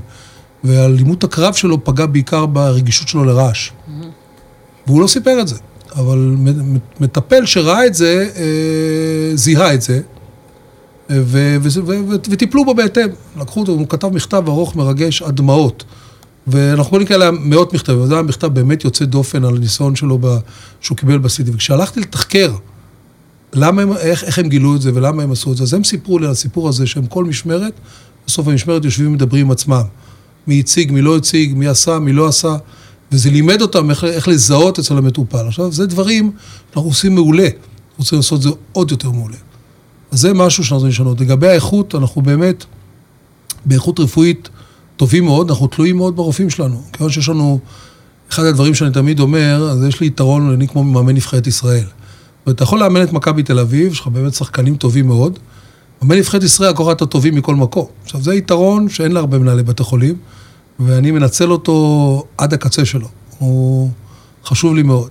והלימות 0.63 1.23
הקרב 1.23 1.53
שלו 1.53 1.83
פגע 1.83 2.05
בעיקר 2.05 2.45
ברגישות 2.45 3.07
שלו 3.07 3.23
לרעש. 3.23 3.69
Mm-hmm. 3.69 4.05
והוא 4.87 5.01
לא 5.01 5.07
סיפר 5.07 5.41
את 5.41 5.47
זה, 5.47 5.55
אבל 5.95 6.35
מטפל 6.99 7.45
שראה 7.45 7.85
את 7.85 7.93
זה, 7.93 8.29
אה, 8.35 9.35
זיהה 9.35 9.73
את 9.73 9.81
זה, 9.81 10.01
ו- 11.09 11.57
ו- 11.61 11.85
ו- 11.87 12.15
וטיפלו 12.29 12.65
בו 12.65 12.73
בהתאם. 12.73 13.07
לקחו 13.39 13.59
אותו, 13.59 13.71
הוא 13.71 13.87
כתב 13.89 14.07
מכתב 14.07 14.43
ארוך 14.47 14.75
מרגש 14.75 15.21
עד 15.21 15.35
דמעות. 15.35 15.83
ואנחנו 16.47 16.99
לקרוא 16.99 17.19
להם 17.19 17.49
מאות 17.49 17.73
מכתבים, 17.73 18.01
וזה 18.01 18.13
היה 18.13 18.23
מכתב 18.23 18.47
באמת 18.47 18.83
יוצא 18.83 19.05
דופן 19.05 19.45
על 19.45 19.55
הניסיון 19.55 19.95
שלו 19.95 20.17
ב... 20.21 20.37
שהוא 20.81 20.97
קיבל 20.97 21.17
בסיטי. 21.17 21.51
וכשהלכתי 21.53 21.99
לתחקר 21.99 22.51
למה 23.55 23.81
הם, 23.81 23.93
איך, 23.93 24.23
איך 24.23 24.39
הם 24.39 24.49
גילו 24.49 24.75
את 24.75 24.81
זה 24.81 24.91
ולמה 24.93 25.23
הם 25.23 25.31
עשו 25.31 25.51
את 25.51 25.57
זה, 25.57 25.63
אז 25.63 25.73
הם 25.73 25.83
סיפרו 25.83 26.19
לי 26.19 26.25
על 26.25 26.31
הסיפור 26.31 26.69
הזה 26.69 26.87
שהם 26.87 27.05
כל 27.05 27.25
משמרת, 27.25 27.73
בסוף 28.27 28.47
המשמרת 28.47 28.85
יושבים 28.85 29.07
ומדברים 29.07 29.45
עם 29.45 29.51
עצמם. 29.51 29.83
מי 30.47 30.59
הציג, 30.59 30.91
מי 30.91 31.01
לא 31.01 31.17
הציג, 31.17 31.53
מי 31.55 31.67
עשה, 31.67 31.99
מי 31.99 32.13
לא 32.13 32.27
עשה, 32.27 32.55
וזה 33.11 33.29
לימד 33.29 33.61
אותם 33.61 33.89
איך, 33.89 34.03
איך 34.03 34.27
לזהות 34.27 34.79
אצל 34.79 34.97
המטופל. 34.97 35.47
עכשיו, 35.47 35.71
זה 35.71 35.85
דברים 35.85 36.31
שאנחנו 36.73 36.89
עושים 36.89 37.15
מעולה, 37.15 37.47
רוצים 37.97 38.17
לעשות 38.17 38.37
את 38.37 38.43
זה 38.43 38.49
עוד 38.71 38.91
יותר 38.91 39.11
מעולה. 39.11 39.37
אז 40.11 40.19
זה 40.19 40.33
משהו 40.33 40.63
שאנחנו 40.63 40.77
רוצים 40.77 40.89
לשנות. 40.89 41.21
לגבי 41.21 41.47
האיכות, 41.47 41.95
אנחנו 41.95 42.21
באמת 42.21 42.65
באיכות 43.65 43.99
רפואית 43.99 44.49
טובים 44.97 45.25
מאוד, 45.25 45.49
אנחנו 45.49 45.67
תלויים 45.67 45.97
מאוד 45.97 46.15
ברופאים 46.15 46.49
שלנו. 46.49 46.83
כיוון 46.93 47.11
שיש 47.11 47.29
לנו, 47.29 47.59
אחד 48.31 48.43
הדברים 48.43 48.75
שאני 48.75 48.91
תמיד 48.91 49.19
אומר, 49.19 49.69
אז 49.71 49.83
יש 49.83 50.01
לי 50.01 50.07
יתרון, 50.07 50.53
אני 50.53 50.67
כמו 50.67 50.83
מאמן 50.83 51.15
נבחרת 51.15 51.47
ישראל. 51.47 51.85
ואתה 52.47 52.63
יכול 52.63 52.79
לאמן 52.79 53.03
את 53.03 53.13
מכבי 53.13 53.43
תל 53.43 53.59
אביב, 53.59 53.91
יש 53.91 53.99
לך 53.99 54.07
באמת 54.07 54.33
שחקנים 54.33 54.75
טובים 54.75 55.07
מאוד. 55.07 55.39
מאמן 56.01 56.17
נבחרת 56.17 56.43
ישראל, 56.43 56.69
הכוחות 56.69 57.01
הטובים 57.01 57.35
מכל 57.35 57.55
מקום. 57.55 57.85
עכשיו, 58.03 58.21
זה 58.21 58.35
יתרון 58.35 58.89
שאין 58.89 59.11
להרבה 59.11 59.37
מנהלי 59.37 59.63
בתי 59.63 59.83
חולים, 59.83 60.15
ואני 60.79 61.11
מנצל 61.11 61.51
אותו 61.51 62.23
עד 62.37 62.53
הקצה 62.53 62.85
שלו. 62.85 63.07
הוא 63.39 63.89
חשוב 64.45 64.75
לי 64.75 64.83
מאוד. 64.83 65.09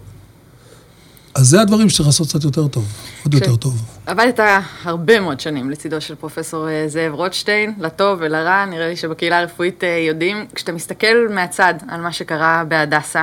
אז 1.34 1.46
זה 1.46 1.60
הדברים 1.60 1.88
שצריך 1.88 2.06
לעשות 2.06 2.28
קצת 2.28 2.44
יותר 2.44 2.68
טוב, 2.68 2.84
עוד 3.24 3.34
יותר 3.34 3.56
טוב. 3.56 3.82
עבדת 4.06 4.40
הרבה 4.84 5.20
מאוד 5.20 5.40
שנים 5.40 5.70
לצידו 5.70 6.00
של 6.00 6.14
פרופסור 6.14 6.68
אה, 6.68 6.84
זאב 6.88 7.12
רוטשטיין, 7.14 7.74
לטוב 7.78 8.18
ולרע, 8.22 8.64
נראה 8.64 8.88
לי 8.88 8.96
שבקהילה 8.96 9.38
הרפואית 9.38 9.84
אה, 9.84 10.04
יודעים. 10.08 10.46
כשאתה 10.54 10.72
מסתכל 10.72 11.28
מהצד 11.30 11.74
על 11.88 12.00
מה 12.00 12.12
שקרה 12.12 12.64
בהדסה, 12.68 13.22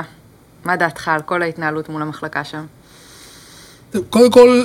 מה 0.64 0.76
דעתך 0.76 1.08
על 1.08 1.22
כל 1.22 1.42
ההתנהלות 1.42 1.88
מול 1.88 2.02
המחלקה 2.02 2.44
שם? 2.44 2.64
קודם 4.10 4.30
כל, 4.30 4.64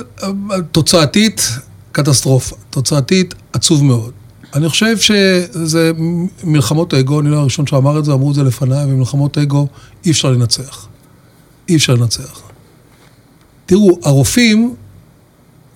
תוצאתית, 0.72 1.48
קטסטרופה. 1.92 2.56
תוצאתית, 2.70 3.34
עצוב 3.52 3.84
מאוד. 3.84 4.12
אני 4.54 4.68
חושב 4.68 4.98
שזה 4.98 5.92
מלחמות 6.44 6.94
אגו, 6.94 7.20
אני 7.20 7.30
לא 7.30 7.36
הראשון 7.36 7.66
שאמר 7.66 7.98
את 7.98 8.04
זה, 8.04 8.12
אמרו 8.12 8.30
את 8.30 8.34
זה 8.34 8.42
לפניי, 8.42 8.84
ומלחמות 8.84 9.38
אגו 9.38 9.66
אי 10.04 10.10
אפשר 10.10 10.30
לנצח. 10.30 10.86
אי 11.68 11.76
אפשר 11.76 11.94
לנצח. 11.94 12.40
תראו, 13.66 13.98
הרופאים, 14.04 14.74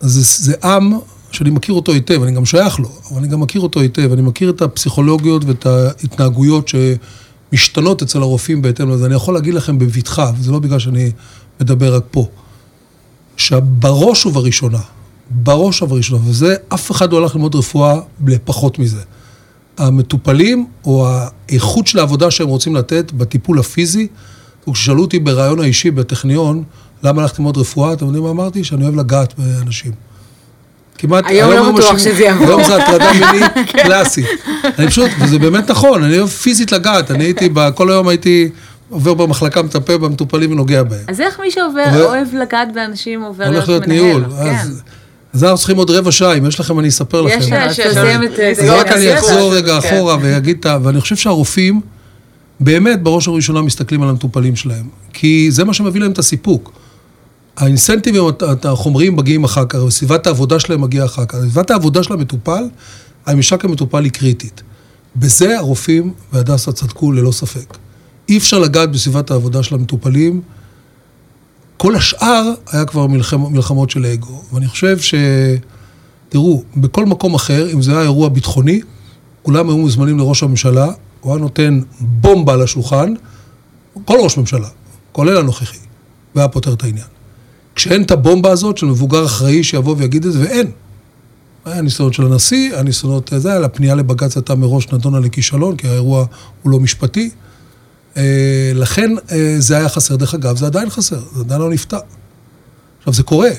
זה, 0.01 0.45
זה 0.45 0.55
עם 0.65 0.93
שאני 1.33 1.51
מכיר 1.51 1.75
אותו 1.75 1.93
היטב, 1.93 2.23
אני 2.23 2.33
גם 2.33 2.45
שייך 2.45 2.81
לו, 2.81 2.89
אבל 3.11 3.19
אני 3.19 3.29
גם 3.29 3.41
מכיר 3.41 3.61
אותו 3.61 3.81
היטב, 3.81 4.13
אני 4.13 4.23
מכיר 4.23 4.51
את 4.51 4.63
הפסיכולוגיות 4.63 5.45
ואת 5.45 5.67
ההתנהגויות 5.67 6.69
שמשתנות 6.69 8.03
אצל 8.03 8.19
הרופאים 8.19 8.63
בהתאם 8.63 8.91
לזה. 8.91 9.07
אני 9.07 9.15
יכול 9.15 9.35
להגיד 9.35 9.55
לכם 9.55 9.79
בבטחה, 9.79 10.33
וזה 10.39 10.53
לא 10.53 10.59
בגלל 10.59 10.79
שאני 10.79 11.11
מדבר 11.61 11.97
רק 11.97 12.03
פה, 12.11 12.29
שבראש 13.37 14.27
ובראשונה, 14.27 14.79
בראש 15.31 15.83
ובראשונה, 15.83 16.21
וזה, 16.27 16.55
אף 16.75 16.91
אחד 16.91 17.13
לא 17.13 17.19
הלך 17.19 17.35
ללמוד 17.35 17.55
רפואה 17.55 18.01
לפחות 18.27 18.79
מזה. 18.79 19.01
המטופלים, 19.79 20.67
או 20.85 21.09
האיכות 21.09 21.87
של 21.87 21.99
העבודה 21.99 22.31
שהם 22.31 22.49
רוצים 22.49 22.77
לתת 22.77 23.13
בטיפול 23.13 23.59
הפיזי, 23.59 24.09
וכששאלו 24.69 25.03
אותי 25.03 25.19
בריאיון 25.19 25.61
האישי 25.61 25.91
בטכניון, 25.91 26.63
למה 27.03 27.23
הלכתי 27.23 27.37
ללמוד 27.39 27.57
רפואה, 27.57 27.93
אתם 27.93 28.07
יודעים 28.07 28.25
מה 28.25 28.31
אמרתי? 28.31 28.65
שאני 28.65 28.85
אוהב 28.85 28.97
לגעת 28.97 29.35
באנשים. 29.39 29.93
כמעט, 30.99 31.25
היום 31.27 31.53
לא 31.53 31.73
בטוח 31.73 31.99
שזה 31.99 32.23
יעבור. 32.23 32.47
היום 32.47 32.65
זה 32.65 32.83
הטרדה 32.83 33.13
מינית 33.13 33.53
כן. 33.73 33.83
קלאסית. 33.83 34.27
אני 34.79 34.87
פשוט, 34.87 35.11
וזה 35.21 35.39
באמת 35.39 35.71
נכון, 35.71 36.05
אני 36.05 36.19
אוהב 36.19 36.29
פיזית 36.29 36.73
לגעת, 36.73 37.11
אני 37.11 37.25
הייתי, 37.25 37.49
כל 37.75 37.91
היום 37.91 38.09
הייתי 38.09 38.49
עובר 38.93 39.15
במחלקה, 39.15 39.63
מטפל 39.63 39.97
במטופלים 39.97 40.53
ונוגע 40.53 40.83
בהם. 40.83 41.05
אז 41.09 41.21
איך 41.21 41.41
מי 41.41 41.51
שאוהב 41.51 42.35
לגעת 42.35 42.69
באנשים 42.75 43.23
עובר 43.23 43.51
להיות 43.51 43.69
מנהל? 43.69 43.79
הולך 43.79 43.89
להיות 43.89 43.89
ניהול, 43.89 44.25
כן. 44.43 44.71
אז 45.33 45.45
אנחנו 45.45 45.59
צריכים 45.59 45.77
עוד 45.77 45.91
רבע 45.91 46.13
שעה, 46.13 46.35
אם 46.35 46.47
יש 46.47 46.61
לכם 46.61 46.79
אני 46.79 46.89
אספר 46.89 47.23
לכם. 47.23 47.39
יש, 47.39 47.47
יש, 47.47 47.87
תסיים 47.87 48.23
את 48.23 48.31
זה. 48.37 48.81
רק 48.81 48.87
אני 48.87 49.19
אחזור 49.19 49.55
רגע 49.55 49.81
כן. 49.81 49.89
אחורה 49.89 50.17
ואגיד 50.23 50.57
את 50.61 50.67
ה... 50.67 50.79
ואני 50.83 51.01
חושב 51.01 51.17
שהרופאים 51.17 51.81
באמת 52.61 53.03
בראש 53.03 53.29
ובראשונה 53.29 53.63
מסתכלים 53.63 54.03
על 54.03 54.09
המטופלים 54.09 54.57
שלהם, 54.57 54.89
כי 55.13 55.51
זה 55.51 55.65
מה 55.65 55.75
שמביא 55.75 56.01
להם 56.01 56.11
את 56.11 56.19
הסיפוק. 56.19 56.73
האינסנטיבים, 57.57 58.25
החומריים 58.65 59.17
מגיעים 59.17 59.45
אחר 59.45 59.65
כך, 59.69 59.79
וסביבת 59.79 60.27
העבודה 60.27 60.61
שלהם 60.61 60.81
מגיעה 60.81 61.07
אחר 61.07 61.25
כך. 61.27 61.39
סביבת 61.39 61.71
העבודה 61.71 62.03
של 62.03 62.13
המטופל, 62.13 62.65
הממשק 63.27 63.65
המטופל 63.65 64.05
היא 64.05 64.13
קריטית. 64.13 64.63
בזה 65.17 65.59
הרופאים 65.59 66.13
והדסה 66.33 66.73
צדקו 66.73 67.13
ללא 67.13 67.33
ספק. 67.33 67.77
אי 68.33 68.39
אפשר 68.39 68.59
לגעת 68.59 68.93
בסביבת 68.93 69.31
העבודה 69.31 69.63
של 69.63 69.75
המטופלים. 69.75 70.41
כל 71.77 71.95
השאר 71.97 72.53
היה 72.71 72.85
כבר 72.85 73.07
מלחמ, 73.07 73.53
מלחמות 73.53 73.91
של 73.91 74.07
אגו. 74.07 74.43
ואני 74.53 74.69
חושב 74.69 74.99
ש... 74.99 75.15
תראו, 76.29 76.63
בכל 76.77 77.07
מקום 77.07 77.35
אחר, 77.35 77.73
אם 77.73 77.83
זה 77.83 77.93
היה 77.93 78.03
אירוע 78.03 78.29
ביטחוני, 78.29 78.81
כולם 79.43 79.69
היו 79.69 79.79
מוזמנים 79.79 80.19
לראש 80.19 80.43
הממשלה, 80.43 80.91
הוא 81.21 81.33
היה 81.33 81.41
נותן 81.41 81.81
בומבה 82.01 82.53
על 82.53 82.63
השולחן, 82.63 83.15
כל 84.05 84.17
ראש 84.23 84.39
ממשלה, 84.39 84.69
כולל 85.13 85.37
הנוכחי, 85.37 85.79
והיה 86.35 86.49
פותר 86.49 86.73
את 86.73 86.83
העניין. 86.83 87.07
כשאין 87.75 88.03
את 88.03 88.11
הבומבה 88.11 88.51
הזאת 88.51 88.79
של 88.79 88.87
מבוגר 88.87 89.25
אחראי 89.25 89.65
שיבוא 89.65 89.95
ויגיד 89.99 90.25
את 90.25 90.33
זה, 90.33 90.41
ואין. 90.41 90.71
היה 91.65 91.83
ניסיונות 91.83 92.15
של 92.15 92.27
הנשיא, 92.27 92.73
היה 92.73 92.83
ניסיונות, 92.83 93.33
זה 93.37 93.53
היה, 93.53 93.65
הפנייה 93.65 93.95
לבג"ץ 93.95 94.37
הייתה 94.37 94.55
מראש 94.55 94.93
נדונה 94.93 95.21
לכישלון, 95.21 95.77
כי 95.77 95.89
האירוע 95.89 96.27
הוא 96.63 96.73
לא 96.73 96.81
משפטי. 96.81 97.31
אה, 98.17 98.73
לכן 98.75 99.11
אה, 99.33 99.55
זה 99.59 99.77
היה 99.77 99.89
חסר. 99.89 100.17
דרך 100.17 100.35
אגב, 100.35 100.57
זה 100.57 100.67
עדיין 100.67 100.91
חסר, 100.91 101.21
זה 101.35 101.41
עדיין 101.41 101.61
לא 101.61 101.71
נפתר. 101.71 101.99
עכשיו, 102.99 103.13
זה 103.13 103.23
קורה. 103.23 103.51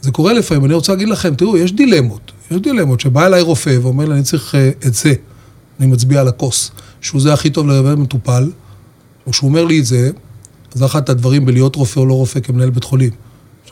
זה 0.00 0.10
קורה 0.10 0.32
לפעמים. 0.32 0.64
אני 0.64 0.74
רוצה 0.74 0.92
להגיד 0.92 1.08
לכם, 1.08 1.34
תראו, 1.34 1.56
יש 1.56 1.72
דילמות. 1.72 2.32
יש 2.50 2.56
דילמות 2.60 3.00
שבא 3.00 3.26
אליי 3.26 3.40
רופא 3.40 3.78
ואומר 3.82 4.04
לי, 4.04 4.14
אני 4.14 4.22
צריך 4.22 4.54
אה, 4.54 4.70
את 4.86 4.94
זה. 4.94 5.14
אני 5.80 5.86
מצביע 5.86 6.20
על 6.20 6.28
הכוס. 6.28 6.70
שהוא 7.00 7.20
זה 7.20 7.32
הכי 7.32 7.50
טוב 7.50 7.68
לדבר 7.68 7.96
מטופל, 7.96 8.50
או 9.26 9.32
שהוא 9.32 9.48
אומר 9.48 9.64
לי 9.64 9.80
את 9.80 9.86
זה, 9.86 10.10
זה 10.74 10.86
אחד 10.86 11.10
הדברים 11.10 11.46
בלהיות 11.46 11.76
רופא 11.76 12.00
או 12.00 12.06
לא 12.06 12.14
רופא 12.14 12.40
כמנהל 12.40 12.70
בית 12.70 12.84
חולים. 12.84 13.10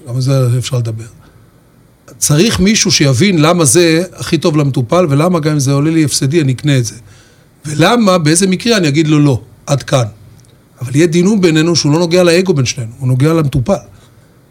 גם 0.09 0.14
על 0.14 0.20
זה 0.20 0.59
אפשר 0.59 0.79
לדבר. 0.79 1.05
צריך 2.18 2.61
מישהו 2.61 2.91
שיבין 2.91 3.39
למה 3.39 3.64
זה 3.64 4.03
הכי 4.12 4.39
טוב 4.39 4.57
למטופל, 4.57 5.07
ולמה 5.11 5.41
גם 5.41 5.53
אם 5.53 5.59
זה 5.59 5.72
עולה 5.72 5.91
לי 5.91 6.05
הפסדי, 6.05 6.41
אני 6.41 6.53
אקנה 6.53 6.79
את 6.79 6.85
זה. 6.85 6.95
ולמה, 7.66 8.18
באיזה 8.18 8.47
מקרה 8.47 8.77
אני 8.77 8.89
אגיד 8.89 9.09
לו 9.09 9.20
לא, 9.20 9.41
עד 9.67 9.83
כאן. 9.83 10.05
אבל 10.81 10.97
יהיה 10.97 11.07
דינום 11.07 11.41
בינינו 11.41 11.77
שהוא 11.77 11.93
לא 11.93 11.99
נוגע 11.99 12.23
לאגו 12.23 12.55
בין 12.55 12.65
שנינו, 12.65 12.93
הוא 12.99 13.09
נוגע 13.09 13.33
למטופל. 13.33 13.75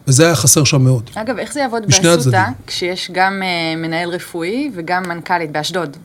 וזה 0.07 0.25
היה 0.25 0.35
חסר 0.35 0.63
שם 0.63 0.81
מאוד. 0.81 1.09
אגב, 1.15 1.37
איך 1.37 1.53
זה 1.53 1.59
יעבוד 1.59 1.83
באסותא, 1.85 2.45
כשיש 2.67 3.11
גם 3.13 3.41
uh, 3.41 3.77
מנהל 3.77 4.09
רפואי 4.09 4.71
וגם 4.75 5.03
מנכ"לית 5.07 5.51
באשדוד? 5.51 5.97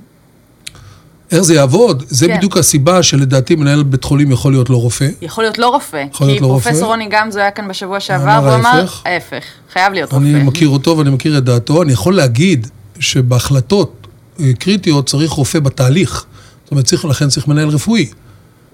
איך 1.32 1.40
זה 1.40 1.54
יעבוד? 1.54 2.04
זה 2.08 2.26
כן. 2.26 2.36
בדיוק 2.36 2.56
הסיבה 2.56 3.02
שלדעתי 3.02 3.56
מנהל 3.56 3.82
בית 3.82 4.04
חולים 4.04 4.32
יכול 4.32 4.52
להיות 4.52 4.70
לא 4.70 4.76
רופא. 4.76 5.08
יכול 5.22 5.44
להיות 5.44 5.58
לא 5.58 5.68
רופא. 5.68 6.04
יכול 6.12 6.26
להיות 6.26 6.40
לא 6.40 6.46
רופא. 6.46 6.64
כי 6.64 6.68
פרופסור 6.70 6.88
רוני 6.88 7.06
גמזו 7.10 7.40
היה 7.40 7.50
כאן 7.50 7.68
בשבוע 7.68 8.00
שעבר, 8.00 8.40
והוא 8.44 8.54
אמר 8.54 8.84
ההפך, 9.04 9.42
חייב 9.72 9.92
להיות 9.92 10.14
אני 10.14 10.24
רופא. 10.24 10.36
אני 10.36 10.44
מכיר 10.44 10.68
אותו 10.68 10.98
ואני 10.98 11.10
מכיר 11.10 11.38
את 11.38 11.44
דעתו. 11.44 11.82
אני 11.82 11.92
יכול 11.92 12.16
להגיד 12.16 12.66
שבהחלטות 13.00 14.06
אה, 14.40 14.52
קריטיות 14.58 15.06
צריך 15.06 15.30
רופא 15.30 15.58
בתהליך. 15.58 16.24
זאת 16.64 16.70
אומרת, 16.70 16.84
צריך, 16.84 17.04
לכן 17.04 17.28
צריך 17.28 17.48
מנהל 17.48 17.68
רפואי. 17.68 18.08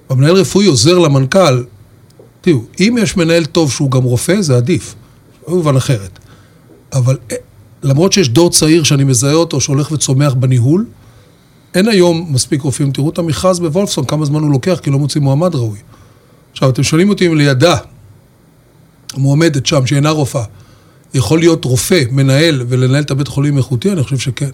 המנהל 0.09 0.37
רפואי 0.37 0.67
עוזר 0.67 0.99
למנכ"ל. 0.99 1.65
תראו, 2.41 2.61
אם 2.81 2.97
יש 3.01 3.17
מנהל 3.17 3.45
טוב 3.45 3.73
שהוא 3.73 3.91
גם 3.91 4.03
רופא, 4.03 4.41
זה 4.41 4.57
עדיף. 4.57 4.95
לא 5.49 5.55
מובן 5.55 5.77
אחרת. 5.77 6.19
אבל 6.93 7.17
אה, 7.33 7.37
למרות 7.83 8.13
שיש 8.13 8.29
דור 8.29 8.51
צעיר 8.51 8.83
שאני 8.83 9.05
מזהה 9.05 9.33
אותו, 9.33 9.61
שהולך 9.61 9.91
וצומח 9.93 10.35
בניהול, 10.35 10.87
אין 11.75 11.89
היום 11.89 12.27
מספיק 12.31 12.63
רופאים. 12.63 12.93
תראו 12.93 13.11
את 13.11 13.19
המכרז 13.19 13.61
בוולפסון, 13.61 14.05
כמה 14.05 14.25
זמן 14.25 14.43
הוא 14.43 14.51
לוקח, 14.51 14.79
כי 14.83 14.91
לא 14.91 14.99
מוצאים 14.99 15.25
מועמד 15.25 15.55
ראוי. 15.55 15.79
עכשיו, 16.53 16.71
אתם 16.71 16.83
שואלים 16.83 17.09
אותי 17.09 17.27
אם 17.27 17.37
לידה, 17.37 17.77
מועמדת 19.17 19.67
שם, 19.67 19.87
שאינה 19.87 20.11
רופאה, 20.11 20.45
יכול 21.15 21.39
להיות 21.39 21.65
רופא, 21.65 22.03
מנהל, 22.11 22.65
ולנהל 22.69 23.03
את 23.03 23.11
הבית 23.11 23.29
חולים 23.29 23.59
איכותי? 23.59 23.93
אני 23.93 24.03
חושב 24.03 24.19
שכן. 24.19 24.51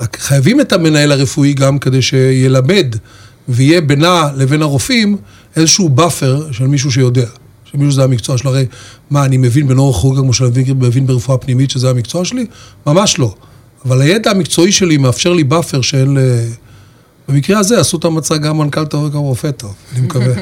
רק 0.00 0.16
חייבים 0.20 0.60
את 0.60 0.72
המנהל 0.72 1.12
הרפואי 1.12 1.52
גם 1.52 1.78
כדי 1.78 2.02
שילמד 2.02 2.96
ויהיה 3.50 3.80
בינה 3.80 4.28
לבין 4.36 4.62
הרופאים 4.62 5.16
איזשהו 5.56 5.88
buffer 5.88 6.52
של 6.52 6.66
מישהו 6.66 6.92
שיודע. 6.92 7.26
שמישהו 7.64 7.92
זה 7.92 8.04
המקצוע 8.04 8.38
שלו. 8.38 8.50
הרי 8.50 8.66
מה, 9.10 9.24
אני 9.24 9.36
מבין 9.36 9.66
בנורוכירורגיה 9.66 10.22
כמו 10.22 10.32
שאני 10.32 10.64
מבין 10.72 11.06
ברפואה 11.06 11.38
פנימית 11.38 11.70
שזה 11.70 11.90
המקצוע 11.90 12.24
שלי? 12.24 12.46
ממש 12.86 13.18
לא. 13.18 13.34
אבל 13.84 14.00
הידע 14.00 14.30
המקצועי 14.30 14.72
שלי 14.72 14.96
מאפשר 14.96 15.32
לי 15.32 15.44
buffer 15.44 15.80
של... 15.80 16.18
במקרה 17.28 17.58
הזה 17.58 17.80
אסותא 17.80 18.04
המצאה 18.04 18.36
גם 18.36 18.58
מנכ"ל 18.58 18.84
טוב 18.84 19.04
וגם 19.04 19.18
רופא 19.18 19.50
טוב, 19.50 19.74
אני 19.92 20.00
מקווה. 20.00 20.34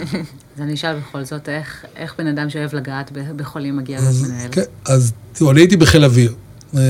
אז 0.56 0.62
אני 0.62 0.74
אשאל 0.74 0.96
בכל 0.98 1.24
זאת, 1.24 1.48
איך, 1.48 1.84
איך 1.96 2.14
בן 2.18 2.26
אדם 2.26 2.50
שאוהב 2.50 2.74
לגעת 2.74 3.12
בחולים 3.36 3.76
מגיע 3.76 4.00
להיות 4.00 4.14
מנהל? 4.28 4.48
כן, 4.52 4.62
אז 4.84 5.12
תראו, 5.32 5.50
אני 5.50 5.60
הייתי 5.60 5.76
בחיל 5.76 6.04
אוויר. 6.04 6.34
אה, 6.76 6.80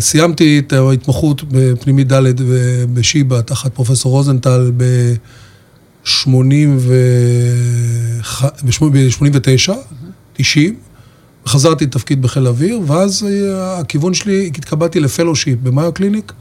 סיימתי 0.00 0.58
את 0.58 0.72
ההתמחות 0.72 1.42
בפנימית 1.48 2.12
ד' 2.12 2.42
בשיבא, 2.94 3.40
תחת 3.40 3.74
פרופסור 3.74 4.12
רוזנטל, 4.12 4.72
ב-89, 8.92 9.72
90, 10.32 10.74
חזרתי 11.46 11.84
לתפקיד 11.84 12.22
בחיל 12.22 12.46
האוויר, 12.46 12.80
ואז 12.86 13.26
אה, 13.28 13.78
הכיוון 13.78 14.14
שלי, 14.14 14.46
התקבלתי 14.46 15.00
לפלושיפ 15.00 15.58
במאיו 15.62 15.92
קליניק, 15.92 16.32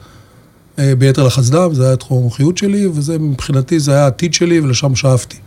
אה, 0.79 0.95
ביתר 0.95 1.23
לחץ 1.23 1.49
דם, 1.49 1.73
זה 1.73 1.87
היה 1.87 1.95
תחום 1.95 2.17
המומחיות 2.17 2.57
שלי, 2.57 2.87
וזה 2.87 3.19
מבחינתי, 3.19 3.79
זה 3.79 3.91
היה 3.91 4.03
העתיד 4.03 4.33
שלי, 4.33 4.59
ולשם 4.59 4.95
שאפתי. 4.95 5.37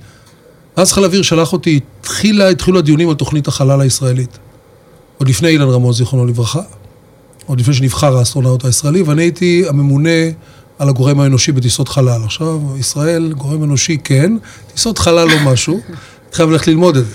אז 0.76 0.92
חיל 0.92 1.04
האוויר 1.04 1.22
שלח 1.22 1.52
אותי, 1.52 1.80
התחילה, 2.00 2.48
התחילו 2.48 2.78
הדיונים 2.78 3.08
על 3.08 3.14
תוכנית 3.14 3.48
החלל 3.48 3.80
הישראלית. 3.80 4.38
עוד 5.18 5.28
לפני 5.28 5.48
אילן 5.48 5.68
רמון, 5.68 5.92
זיכרונו 5.92 6.26
לברכה, 6.26 6.62
עוד 7.46 7.60
לפני 7.60 7.74
שנבחר 7.74 8.16
האסטרונאוט 8.16 8.64
הישראלי, 8.64 9.02
ואני 9.02 9.22
הייתי 9.22 9.64
הממונה 9.68 10.10
על 10.80 10.88
הגורם 10.88 11.20
האנושי 11.20 11.52
בטיסות 11.52 11.88
חלל. 11.88 12.20
עכשיו, 12.24 12.60
ישראל, 12.78 13.32
גורם 13.32 13.64
אנושי 13.64 13.98
כן, 14.04 14.32
טיסות 14.74 14.98
חלל 14.98 15.28
לא 15.28 15.52
משהו, 15.52 15.80
חייב 16.32 16.50
ללכת 16.50 16.66
ללמוד 16.66 16.96
את 16.96 17.04
זה. 17.06 17.12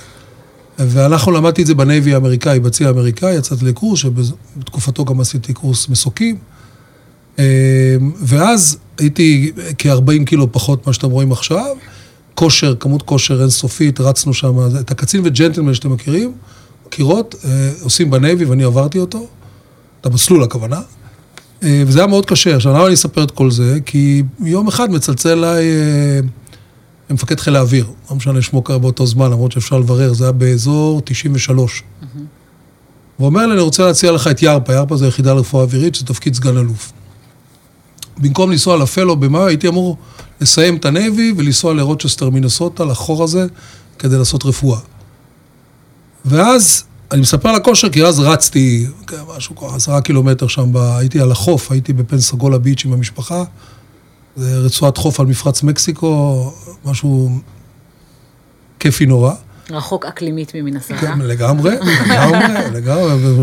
ואנחנו 0.80 1.32
למדתי 1.32 1.61
את 1.61 1.68
זה 1.68 1.76
ב 1.76 1.83
Navy 1.83 2.14
האמריקאי, 2.13 2.59
בצי 2.59 2.86
האמריקאי, 2.86 3.36
יצאתי 3.36 3.66
לקורס, 3.66 3.99
שבתקופתו 3.99 5.05
גם 5.05 5.20
עשיתי 5.20 5.53
קורס 5.53 5.89
מסוקים. 5.89 6.38
אמ, 7.39 7.43
ואז 8.20 8.78
הייתי 8.97 9.51
כ-40 9.78 10.26
קילו 10.26 10.51
פחות 10.51 10.86
ממה 10.86 10.93
שאתם 10.93 11.09
רואים 11.09 11.32
עכשיו. 11.32 11.76
כושר, 12.36 12.76
כמות 12.76 13.01
כושר 13.01 13.41
אינסופית, 13.41 13.99
רצנו 13.99 14.34
שם, 14.34 14.53
את 14.80 14.91
הקצין 14.91 15.22
וג'נטלמן 15.24 15.74
שאתם 15.74 15.91
מכירים, 15.91 16.34
מכירות, 16.88 17.36
אה, 17.45 17.70
עושים 17.82 18.09
בנייבי 18.09 18.45
ואני 18.45 18.63
עברתי 18.63 18.99
אותו, 18.99 19.28
את 20.01 20.05
המסלול 20.05 20.43
הכוונה. 20.43 20.82
אה, 21.66 21.84
וזה 21.88 21.99
היה 21.99 22.07
מאוד 22.07 22.26
קשה. 22.26 22.55
עכשיו, 22.55 22.74
למה 22.74 22.86
אני 22.86 22.93
אספר 22.93 23.24
את 23.24 23.32
כל 23.32 23.51
זה? 23.51 23.80
כי 23.86 24.24
יום 24.39 24.68
אחד 24.68 24.91
מצלצל 24.91 25.30
אליי 25.30 25.66
אה, 25.66 26.20
מפקד 27.09 27.39
חיל 27.39 27.55
האוויר, 27.55 27.86
לא 28.09 28.16
משנה 28.16 28.41
שמו 28.41 28.61
קרה 28.61 28.78
באותו 28.78 29.05
זמן, 29.05 29.32
למרות 29.32 29.51
שאפשר 29.51 29.80
לברר, 29.80 30.13
זה 30.13 30.24
היה 30.24 30.32
באזור 30.32 31.01
93. 31.05 31.80
Mm-hmm. 31.82 32.05
הוא 33.18 33.26
אומר 33.26 33.45
לי, 33.45 33.53
אני 33.53 33.61
רוצה 33.61 33.86
להציע 33.86 34.11
לך 34.11 34.28
את 34.28 34.41
ירפה, 34.41 34.74
ירפה 34.74 34.97
זה 34.97 35.07
יחידה 35.07 35.34
לרפואה 35.34 35.63
אווירית, 35.63 35.95
זה 35.95 36.05
תפקיד 36.05 36.36
סגן 36.36 36.57
אלוף. 36.57 36.91
במקום 38.18 38.51
לנסוע 38.51 38.78
לפלו 38.78 39.16
במאי, 39.16 39.43
הייתי 39.43 39.68
אמור 39.68 39.97
לסיים 40.41 40.76
את 40.76 40.86
הנייבי 40.86 41.34
ולנסוע 41.38 41.74
לרוצ'סטר 41.74 42.30
מינסוטה, 42.30 42.86
לחור 42.86 43.24
הזה, 43.24 43.47
כדי 43.99 44.18
לעשות 44.18 44.45
רפואה. 44.45 44.80
ואז 46.26 46.84
אני 47.16 47.22
מספר 47.22 47.49
על 47.49 47.55
הכושר, 47.55 47.89
כי 47.89 48.05
אז 48.05 48.20
רצתי, 48.20 48.86
כן, 49.07 49.18
משהו 49.38 49.55
כמו 49.55 49.76
עשרה 49.76 50.01
קילומטר 50.01 50.47
שם, 50.47 50.74
ב... 50.74 50.78
הייתי 50.78 51.20
על 51.20 51.32
החוף, 51.32 51.72
הייתי 51.72 51.93
בפנסגולה 51.93 52.57
ביץ' 52.57 52.86
עם 52.86 52.93
המשפחה. 52.93 53.43
זה 54.36 54.57
רצועת 54.57 54.97
חוף 54.97 55.20
על 55.20 55.26
מפרץ 55.26 55.63
מקסיקו, 55.63 56.53
משהו 56.86 57.39
כיפי 58.80 59.05
נורא. 59.05 59.34
רחוק 59.70 60.05
אקלימית 60.05 60.55
ממינסוטה. 60.55 60.97
כן, 60.97 61.20
לגמרי, 61.20 61.76
לגמרי, 62.05 62.72
לגמרי, 62.78 63.41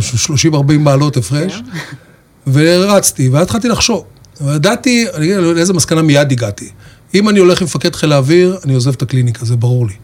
30-40 0.55 0.79
מעלות 0.79 1.17
הפרש. 1.17 1.53
כן. 1.53 1.79
ורצתי, 2.53 3.29
ואז 3.29 3.43
התחלתי 3.43 3.69
לחשוב. 3.69 4.05
וידעתי, 4.41 5.07
אני 5.15 5.25
אגיד 5.25 5.37
לאיזה 5.37 5.73
מסקנה 5.73 6.03
מיד 6.03 6.33
הגעתי. 6.33 6.69
אם 7.15 7.29
אני 7.29 7.39
הולך 7.39 7.61
עם 7.61 7.65
מפקד 7.65 7.95
חיל 7.95 8.13
האוויר, 8.13 8.59
אני 8.65 8.75
עוזב 8.75 8.93
את 8.93 9.03
הקליניקה, 9.03 9.45
זה 9.45 9.57
ברור 9.57 9.87
לי. 9.87 9.95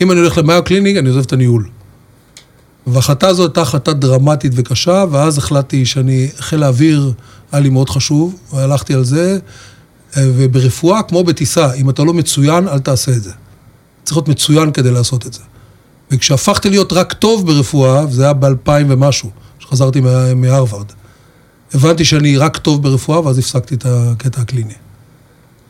אם 0.00 0.12
אני 0.12 0.20
הולך 0.20 0.38
למיו 0.38 0.62
קליניק, 0.64 0.96
אני 0.96 1.08
עוזב 1.08 1.20
את 1.20 1.32
הניהול. 1.32 1.68
וההחלטה 2.86 3.28
הזאת 3.28 3.50
הייתה 3.50 3.62
החלטה 3.62 3.92
דרמטית 3.92 4.52
וקשה, 4.54 5.04
ואז 5.10 5.38
החלטתי 5.38 5.86
שאני, 5.86 6.28
חיל 6.38 6.62
האוויר 6.62 7.12
היה 7.52 7.60
לי 7.60 7.68
מאוד 7.68 7.90
חשוב, 7.90 8.34
והלכתי 8.52 8.94
על 8.94 9.04
זה, 9.04 9.38
וברפואה, 10.16 11.02
כמו 11.02 11.24
בטיסה, 11.24 11.74
אם 11.74 11.90
אתה 11.90 12.04
לא 12.04 12.14
מצוין, 12.14 12.68
אל 12.68 12.78
תעשה 12.78 13.12
את 13.12 13.22
זה. 13.22 13.32
צריך 14.04 14.16
להיות 14.16 14.28
מצוין 14.28 14.72
כדי 14.72 14.90
לעשות 14.90 15.26
את 15.26 15.32
זה. 15.32 15.40
וכשהפכתי 16.10 16.70
להיות 16.70 16.92
רק 16.92 17.12
טוב 17.12 17.46
ברפואה, 17.46 18.06
וזה 18.06 18.24
היה 18.24 18.32
באלפיים 18.32 18.86
ומשהו, 18.90 19.30
כשחזרתי 19.58 20.00
מהרווארד, 20.36 20.86
הבנתי 21.74 22.04
שאני 22.04 22.36
רק 22.36 22.56
טוב 22.56 22.82
ברפואה, 22.82 23.26
ואז 23.26 23.38
הפסקתי 23.38 23.74
את 23.74 23.86
הקטע 23.88 24.40
הקליני. 24.40 24.74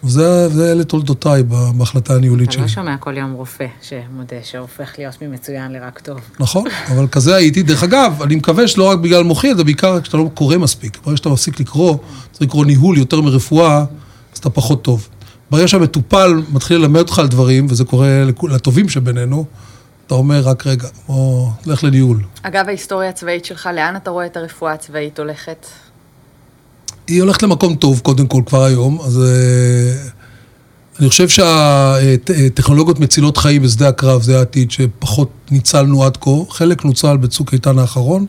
וזה, 0.06 0.48
זה 0.48 0.72
אלה 0.72 0.84
תולדותיי 0.84 1.42
בהחלטה 1.76 2.14
הניהולית 2.14 2.52
שלי. 2.52 2.62
אתה 2.62 2.70
לא 2.70 2.74
שומע 2.74 2.96
כל 2.96 3.16
יום 3.16 3.32
רופא 3.32 3.66
שמודה 3.82 4.36
שהופך 4.42 4.94
להיות 4.98 5.22
ממצוין 5.22 5.72
לרק 5.72 5.98
טוב. 5.98 6.20
נכון, 6.40 6.64
אבל 6.90 7.06
כזה 7.06 7.34
הייתי. 7.36 7.62
דרך 7.62 7.82
אגב, 7.82 8.22
אני 8.22 8.36
מקווה 8.36 8.68
שלא 8.68 8.90
רק 8.90 8.98
בגלל 8.98 9.24
מוחי, 9.24 9.52
אלא 9.52 9.62
בעיקר 9.62 10.00
כשאתה 10.00 10.16
לא 10.16 10.30
קורא 10.34 10.56
מספיק. 10.56 10.98
ברגע 11.04 11.16
שאתה 11.16 11.28
מפסיק 11.28 11.60
לקרוא, 11.60 11.96
צריך 12.32 12.42
לקרוא 12.42 12.64
ניהול 12.64 12.98
יותר 12.98 13.20
מרפואה, 13.20 13.84
אז 14.32 14.38
אתה 14.38 14.50
פחות 14.50 14.82
טוב. 14.82 15.08
ברגע 15.50 15.68
שהמטופל 15.68 16.42
מתחיל 16.52 16.76
ללמד 16.76 17.00
אותך 17.00 17.18
על 17.18 17.28
דברים, 17.28 17.66
וזה 17.70 17.84
קורה 17.84 18.24
לטובים 18.42 18.88
שבינינו, 18.88 19.44
אתה 20.06 20.14
אומר, 20.14 20.40
רק 20.40 20.66
רגע, 20.66 20.88
בוא, 21.06 21.48
לך 21.66 21.84
לניהול. 21.84 22.22
אגב, 22.42 22.64
ההיסטוריה 22.68 23.08
הצבאית 23.08 23.44
שלך, 23.44 23.68
לאן 23.74 23.96
אתה 23.96 24.10
רואה 24.10 24.26
את 24.26 24.36
הרפואה 24.36 24.72
הצבאית 24.72 25.18
הולכת? 25.18 25.66
היא 27.08 27.22
הולכת 27.22 27.42
למקום 27.42 27.74
טוב, 27.74 28.00
קודם 28.00 28.26
כל, 28.26 28.42
כבר 28.46 28.64
היום, 28.64 29.00
אז 29.00 29.16
uh, 29.16 30.10
אני 31.00 31.08
חושב 31.08 31.28
שהטכנולוגיות 31.28 33.00
מצילות 33.00 33.36
חיים 33.36 33.62
בשדה 33.62 33.88
הקרב 33.88 34.22
זה 34.22 34.38
העתיד 34.38 34.70
שפחות 34.70 35.30
ניצלנו 35.50 36.04
עד 36.04 36.16
כה. 36.16 36.30
חלק 36.50 36.84
נוצל 36.84 37.16
בצוק 37.16 37.52
איתן 37.52 37.78
האחרון, 37.78 38.26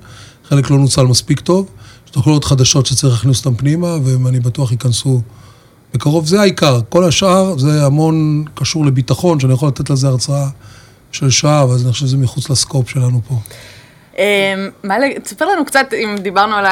חלק 0.50 0.70
לא 0.70 0.78
נוצל 0.78 1.04
מספיק 1.04 1.40
טוב. 1.40 1.68
יש 2.06 2.12
טכנולוגיות 2.12 2.44
חדשות 2.44 2.86
שצריך 2.86 3.14
להכניס 3.14 3.46
אותן 3.46 3.58
פנימה, 3.58 3.98
ואני 4.04 4.40
בטוח 4.40 4.72
ייכנסו 4.72 5.22
בקרוב. 5.94 6.26
זה 6.26 6.42
העיקר. 6.42 6.80
כל 6.90 7.04
השאר 7.04 7.58
זה 7.58 7.86
המון 7.86 8.44
קשור 8.54 8.86
לביטחון, 8.86 9.40
שאני 9.40 9.54
יכול 9.54 9.68
לתת 9.68 9.90
לזה 9.90 10.08
הרצאה 10.08 10.50
של 11.12 11.30
שעה, 11.30 11.64
אבל 11.64 11.76
אני 11.84 11.92
חושב 11.92 12.06
שזה 12.06 12.18
מחוץ 12.18 12.50
לסקופ 12.50 12.90
שלנו 12.90 13.22
פה. 13.28 13.40
אמ, 14.18 14.24
תספר 15.24 15.45
לנו 15.45 15.65
קצת, 15.65 15.93
אם 15.93 16.15
דיברנו 16.22 16.55
על 16.55 16.65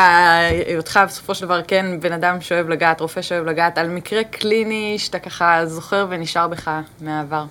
היותך 0.67 0.99
בסופו 1.07 1.35
של 1.35 1.45
דבר 1.45 1.61
כן 1.67 1.85
בן 2.01 2.11
אדם 2.11 2.37
שאוהב 2.41 2.69
לגעת, 2.69 3.01
רופא 3.01 3.21
שאוהב 3.21 3.45
לגעת, 3.45 3.77
על 3.77 3.89
מקרה 3.89 4.23
קליני 4.23 4.95
שאתה 4.97 5.19
ככה 5.19 5.61
זוכר 5.65 6.07
ונשאר 6.09 6.47
בך 6.47 6.71
מהעבר. 7.01 7.45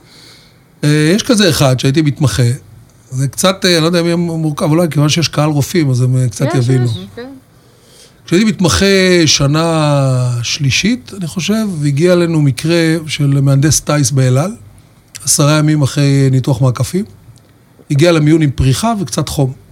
אה, 0.84 1.12
יש 1.14 1.22
כזה 1.22 1.51
אחד 1.51 1.80
שהייתי 1.80 2.03
מתמחה, 2.03 2.42
זה 3.11 3.28
קצת, 3.28 3.64
אה, 3.64 3.74
אני 3.74 3.82
לא 3.82 3.86
יודע 3.86 4.01
אם 4.01 4.05
יהיה 4.05 4.16
מורכב, 4.16 4.70
אולי 4.70 4.88
כיוון 4.90 5.09
שיש 5.09 5.28
קהל 5.28 5.51
רופאים, 5.51 5.90
אז 5.90 6.03
הם 6.03 6.16
אה, 6.16 6.28
קצת 6.28 6.55
יבינו. 6.55 6.88
כן. 7.16 7.30
כשהייתי 8.26 8.47
מתמחה 8.47 8.86
שנה 9.26 10.40
שלישית, 10.42 11.12
אני 11.18 11.26
חושב, 11.26 11.66
והגיע 11.80 12.12
אלינו 12.12 12.42
מקרה 12.42 12.97
של 13.07 13.40
מהנדס 13.40 13.80
טיס 13.80 14.11
באל 14.11 14.38
על, 14.38 14.57
עשרה 15.24 15.59
ימים 15.59 15.82
אחרי 15.82 16.28
ניתוח 16.30 16.61
מעקפים, 16.61 17.05
הגיע 17.90 18.12
למיון 18.12 18.42
עם 18.42 18.51
פריחה 18.51 18.92
וקצת 19.01 19.28
חום. 19.28 19.64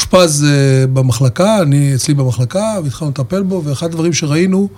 אושפז 0.00 0.46
uh, 0.46 0.86
במחלקה, 0.86 1.62
אני 1.62 1.94
אצלי 1.94 2.14
במחלקה, 2.14 2.74
והתחלנו 2.84 3.10
לטפל 3.10 3.42
בו, 3.42 3.62
ואחד 3.64 3.86
הדברים 3.86 4.12
שראינו, 4.12 4.68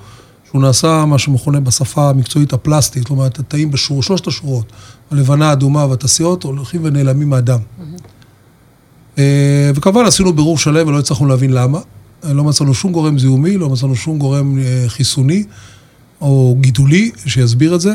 שהוא 0.50 0.62
נעשה 0.62 1.04
מה 1.04 1.18
שמכונה 1.18 1.60
בשפה 1.60 2.10
המקצועית 2.10 2.52
הפלסטית, 2.52 3.10
אומרת, 3.10 3.38
התאים 3.38 3.70
בשור, 3.70 4.02
שלושת 4.02 4.26
השורות, 4.26 4.72
הלבנה, 5.10 5.48
האדומה 5.48 5.86
והתעשיות, 5.86 6.42
הולכים 6.42 6.80
ונעלמים 6.84 7.30
מהדם. 7.30 7.58
Uh, 9.16 9.18
וכמובן 9.74 10.04
עשינו 10.04 10.32
בירור 10.32 10.58
שלם 10.58 10.88
ולא 10.88 10.98
הצלחנו 10.98 11.26
להבין 11.26 11.52
למה. 11.52 11.78
אה, 12.24 12.32
לא 12.32 12.44
מצאנו 12.44 12.74
שום 12.74 12.92
גורם 12.92 13.18
זיהומי, 13.18 13.56
לא 13.56 13.68
מצאנו 13.70 13.96
שום 13.96 14.18
גורם 14.18 14.58
חיסוני 14.86 15.44
או 16.20 16.56
גידולי 16.60 17.10
שיסביר 17.26 17.74
את 17.74 17.80
זה. 17.80 17.92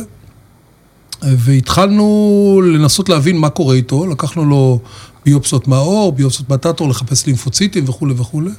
והתחלנו 1.21 2.61
לנסות 2.65 3.09
להבין 3.09 3.37
מה 3.37 3.49
קורה 3.49 3.75
איתו, 3.75 4.07
לקחנו 4.07 4.45
לו 4.45 4.79
ביופסות 5.27 5.67
מהעור, 5.67 6.11
ביופסות 6.11 6.49
מהתת-עור, 6.49 6.89
לחפש 6.89 7.25
לימפוציטים 7.25 7.89
וכולי 7.89 8.13
וכולי. 8.17 8.51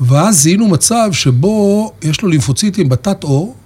ואז 0.00 0.42
זיהינו 0.42 0.68
מצב 0.68 1.08
שבו 1.12 1.92
יש 2.02 2.22
לו 2.22 2.28
לימפוציטים 2.28 2.88
בתת-עור, 2.88 3.56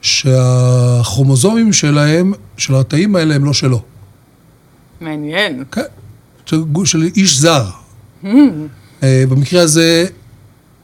שהכרומוזומים 0.00 1.72
שלהם, 1.72 2.32
של 2.56 2.74
התאים 2.74 3.16
האלה, 3.16 3.34
הם 3.34 3.44
לא 3.44 3.52
שלו. 3.52 3.82
מעניין. 5.00 5.64
כן, 5.72 5.82
של, 6.46 6.62
של 6.84 7.02
איש 7.16 7.38
זר. 7.38 7.64
Hmm. 8.24 8.26
אה, 9.02 9.24
במקרה 9.28 9.62
הזה, 9.62 10.06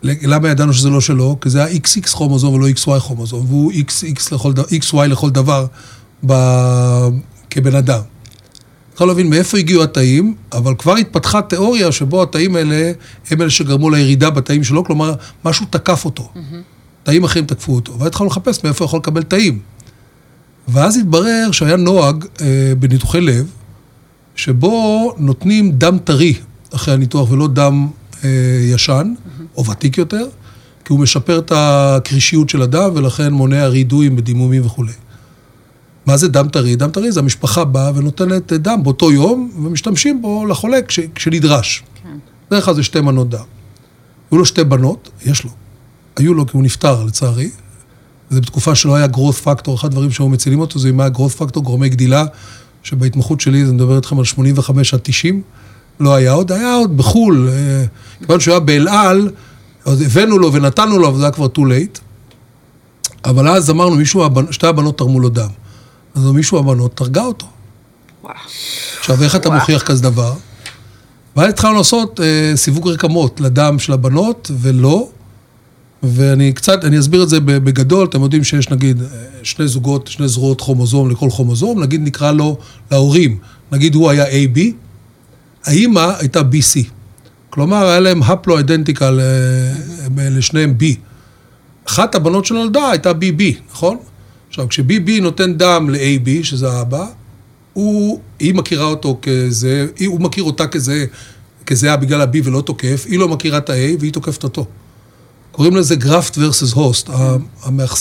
למה 0.02 0.48
ידענו 0.48 0.72
שזה 0.72 0.90
לא 0.90 1.00
שלו? 1.00 1.36
כי 1.40 1.50
זה 1.50 1.64
היה 1.64 1.76
XX 1.76 2.08
כרומוזום 2.10 2.54
ולא 2.54 2.66
XY 2.68 3.00
כרומוזום, 3.00 3.46
והוא 3.48 3.72
XX 3.72 4.34
לכל, 4.34 4.52
XY 4.52 5.06
לכל 5.06 5.30
דבר 5.30 5.66
ב... 6.26 6.32
כבן 7.50 7.74
אדם. 7.74 8.00
צריך 8.98 9.08
להבין 9.08 9.30
מאיפה 9.30 9.58
הגיעו 9.58 9.82
התאים, 9.82 10.34
אבל 10.52 10.74
כבר 10.78 10.96
התפתחה 10.96 11.42
תיאוריה 11.42 11.92
שבו 11.92 12.22
התאים 12.22 12.56
האלה 12.56 12.92
הם 13.30 13.42
אלה 13.42 13.50
שגרמו 13.50 13.90
לירידה 13.90 14.30
בתאים 14.30 14.64
שלו, 14.64 14.84
כלומר, 14.84 15.14
משהו 15.44 15.66
תקף 15.70 16.04
אותו. 16.04 16.30
Mm-hmm. 16.34 16.38
תאים 17.02 17.24
אחרים 17.24 17.46
תקפו 17.46 17.74
אותו, 17.74 17.98
ואז 17.98 18.06
התחלנו 18.06 18.30
לחפש 18.30 18.64
מאיפה 18.64 18.84
יכול 18.84 18.98
לקבל 18.98 19.22
תאים. 19.22 19.58
ואז 20.68 20.96
התברר 20.96 21.48
שהיה 21.52 21.76
נוהג 21.76 22.24
אה, 22.40 22.72
בניתוחי 22.78 23.20
לב, 23.20 23.50
שבו 24.36 25.14
נותנים 25.18 25.72
דם 25.72 25.98
טרי 26.04 26.34
אחרי 26.74 26.94
הניתוח 26.94 27.30
ולא 27.30 27.48
דם 27.48 27.88
אה, 28.24 28.28
ישן, 28.62 29.14
mm-hmm. 29.14 29.42
או 29.56 29.66
ותיק 29.66 29.98
יותר, 29.98 30.26
כי 30.84 30.92
הוא 30.92 31.00
משפר 31.00 31.38
את 31.38 31.52
הקרישיות 31.54 32.48
של 32.48 32.62
הדם 32.62 32.90
ולכן 32.94 33.32
מונע 33.32 33.66
רה-דואים 33.66 34.16
בדימומים 34.16 34.66
וכולי. 34.66 34.92
מה 36.08 36.16
זה 36.16 36.28
דם 36.28 36.48
טרי? 36.48 36.76
דם 36.76 36.90
טרי 36.90 37.12
זה 37.12 37.20
המשפחה 37.20 37.64
באה 37.64 37.90
ונותנת 37.94 38.52
דם 38.52 38.82
באותו 38.82 39.12
יום, 39.12 39.50
ומשתמשים 39.62 40.22
בו 40.22 40.46
לחולה 40.46 40.82
כש, 40.82 41.00
כשנדרש. 41.14 41.82
כן. 42.02 42.18
בדרך 42.50 42.64
כלל 42.64 42.74
זה 42.74 42.82
שתי 42.82 43.00
מנות 43.00 43.30
דם. 43.30 43.44
היו 44.30 44.38
לו 44.38 44.44
שתי 44.44 44.64
בנות, 44.64 45.10
יש 45.26 45.44
לו. 45.44 45.50
היו 46.16 46.34
לו 46.34 46.46
כי 46.46 46.52
הוא 46.54 46.62
נפטר 46.62 47.04
לצערי. 47.04 47.50
זה 48.30 48.40
בתקופה 48.40 48.74
שלא 48.74 48.96
היה 48.96 49.06
growth 49.06 49.44
factor, 49.44 49.74
אחד 49.74 49.88
הדברים 49.88 50.10
שהיו 50.10 50.28
מצילים 50.28 50.60
אותו 50.60 50.78
זה 50.78 50.88
אם 50.88 51.00
היה 51.00 51.10
growth 51.14 51.40
factor, 51.40 51.60
גורמי 51.60 51.88
גדילה, 51.88 52.24
שבהתמחות 52.82 53.40
שלי, 53.40 53.66
זה 53.66 53.72
מדבר 53.72 53.96
איתכם 53.96 54.18
על 54.18 54.24
85 54.24 54.94
עד 54.94 55.00
90, 55.02 55.42
לא 56.00 56.14
היה 56.14 56.32
עוד, 56.32 56.52
היה 56.52 56.74
עוד 56.74 56.96
בחו"ל, 56.96 57.48
אה, 57.48 57.84
כיוון 58.18 58.40
שהוא 58.40 58.52
היה 58.52 58.60
באל 58.60 58.88
על, 58.88 59.30
אז 59.84 60.00
הבאנו 60.00 60.38
לו 60.38 60.52
ונתנו 60.52 60.98
לו, 60.98 61.08
אבל 61.08 61.18
זה 61.18 61.24
היה 61.24 61.32
כבר 61.32 61.46
too 61.46 61.60
late. 61.60 62.00
אבל 63.24 63.48
אז 63.48 63.70
אמרנו, 63.70 63.96
מישהו, 63.96 64.24
שתי 64.50 64.66
הבנות 64.66 64.98
תרמו 64.98 65.20
לו 65.20 65.28
דם. 65.28 65.48
אז 66.18 66.30
מישהו 66.30 66.58
הבנות 66.58 66.96
תרגה 66.96 67.24
אותו. 67.24 67.46
וואו. 68.22 68.34
עכשיו, 68.98 69.22
איך 69.22 69.36
אתה 69.36 69.50
מוכיח 69.50 69.82
כזה 69.82 70.02
דבר? 70.02 70.32
ואז 71.36 71.48
התחלנו 71.48 71.74
לעשות 71.74 72.20
אה, 72.20 72.52
סיווג 72.56 72.88
רקמות 72.88 73.40
לדם 73.40 73.78
של 73.78 73.92
הבנות, 73.92 74.50
ולא. 74.60 75.08
ואני 76.02 76.52
קצת, 76.52 76.84
אני 76.84 76.98
אסביר 76.98 77.22
את 77.22 77.28
זה 77.28 77.40
בגדול, 77.40 78.06
אתם 78.06 78.22
יודעים 78.22 78.44
שיש 78.44 78.68
נגיד 78.68 79.02
אה, 79.02 79.08
שני 79.42 79.68
זוגות, 79.68 80.06
שני 80.06 80.28
זרועות 80.28 80.60
כרומוזום 80.60 81.10
לכל 81.10 81.30
כרומוזום, 81.30 81.82
נגיד 81.82 82.00
נקרא 82.04 82.32
לו 82.32 82.58
להורים, 82.90 83.38
נגיד 83.72 83.94
הוא 83.94 84.10
היה 84.10 84.24
AB, 84.24 84.58
האימא 85.64 86.12
הייתה 86.18 86.40
BC. 86.40 86.84
כלומר, 87.50 87.86
היה 87.86 88.00
להם 88.00 88.22
הפלו 88.22 88.58
אידנטיקל 88.58 89.20
אה, 89.20 90.30
לשניהם 90.30 90.74
B. 90.80 90.84
אחת 91.88 92.14
הבנות 92.14 92.44
שנולדה 92.44 92.90
הייתה 92.90 93.10
BB, 93.10 93.42
נכון? 93.72 93.96
עכשיו, 94.48 94.68
כש-BB 94.68 95.20
נותן 95.22 95.54
דם 95.54 95.90
ל-AB, 95.90 96.28
שזה 96.44 96.72
האבא, 96.72 97.06
הוא, 97.72 98.20
היא 98.38 98.54
מכירה 98.54 98.84
אותו 98.84 99.18
כזה, 99.22 99.86
הוא 100.06 100.20
מכיר 100.20 100.44
אותה 100.44 100.66
כזה, 100.66 101.04
כזה 101.66 101.96
בגלל 101.96 102.20
ה-B 102.20 102.36
ולא 102.44 102.60
תוקף, 102.60 103.06
היא 103.08 103.18
לא 103.18 103.28
מכירה 103.28 103.58
את 103.58 103.70
ה-A 103.70 103.96
והיא 104.00 104.12
תוקפת 104.12 104.44
אותו. 104.44 104.66
קוראים 105.52 105.76
לזה 105.76 105.96
גרפט 105.96 106.38
versus 106.38 106.74
הוסט, 106.74 107.10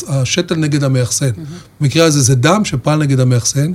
השתל 0.07 0.55
נגד 0.55 0.83
המאחסן. 0.83 1.29
במקרה 1.81 2.05
הזה 2.05 2.21
זה 2.21 2.35
דם 2.35 2.65
שפעל 2.65 2.99
נגד 2.99 3.19
המאחסן. 3.19 3.73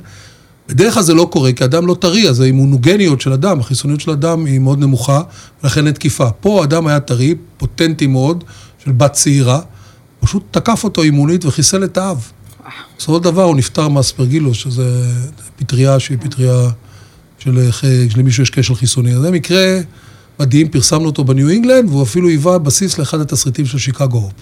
בדרך 0.68 0.94
כלל 0.94 1.02
זה 1.02 1.14
לא 1.14 1.28
קורה, 1.32 1.52
כי 1.52 1.64
אדם 1.64 1.86
לא 1.86 1.94
טרי, 1.94 2.28
אז 2.28 2.40
האימונוגניות 2.40 3.20
של 3.20 3.32
אדם, 3.32 3.60
החיסוניות 3.60 4.00
של 4.00 4.10
אדם 4.10 4.44
היא 4.44 4.58
מאוד 4.58 4.78
נמוכה, 4.78 5.22
ולכן 5.62 5.86
אין 5.86 5.94
תקיפה. 5.94 6.30
פה 6.30 6.64
אדם 6.64 6.86
היה 6.86 7.00
טרי, 7.00 7.34
פוטנטי 7.56 8.06
מאוד, 8.06 8.44
של 8.84 8.92
בת 8.92 9.12
צעירה, 9.12 9.60
פשוט 10.20 10.42
תקף 10.50 10.84
אותו 10.84 11.02
אימונית 11.02 11.44
וחיסל 11.44 11.84
את 11.84 11.98
האב. 11.98 12.28
בסופו 12.98 13.16
של 13.16 13.22
דבר 13.22 13.42
הוא 13.42 13.56
נפטר 13.56 13.88
מאספרגילוס, 13.88 14.56
שזה 14.56 14.84
פטריה 15.56 16.00
שהיא 16.00 16.18
פטריה 16.20 16.68
של, 17.38 17.70
שלמישהו 18.10 18.42
יש 18.42 18.50
קשר 18.50 18.74
חיסוני. 18.74 19.14
זה 19.14 19.30
מקרה 19.30 19.78
מדהים, 20.40 20.68
פרסמנו 20.68 21.06
אותו 21.06 21.24
בניו 21.24 21.48
אינגלנד, 21.48 21.88
והוא 21.88 22.02
אפילו 22.02 22.28
היווה 22.28 22.58
בסיס 22.58 22.98
לאחד 22.98 23.20
התסריטים 23.20 23.66
של 23.66 23.78
שיקגו 23.78 24.18
הופ. 24.18 24.32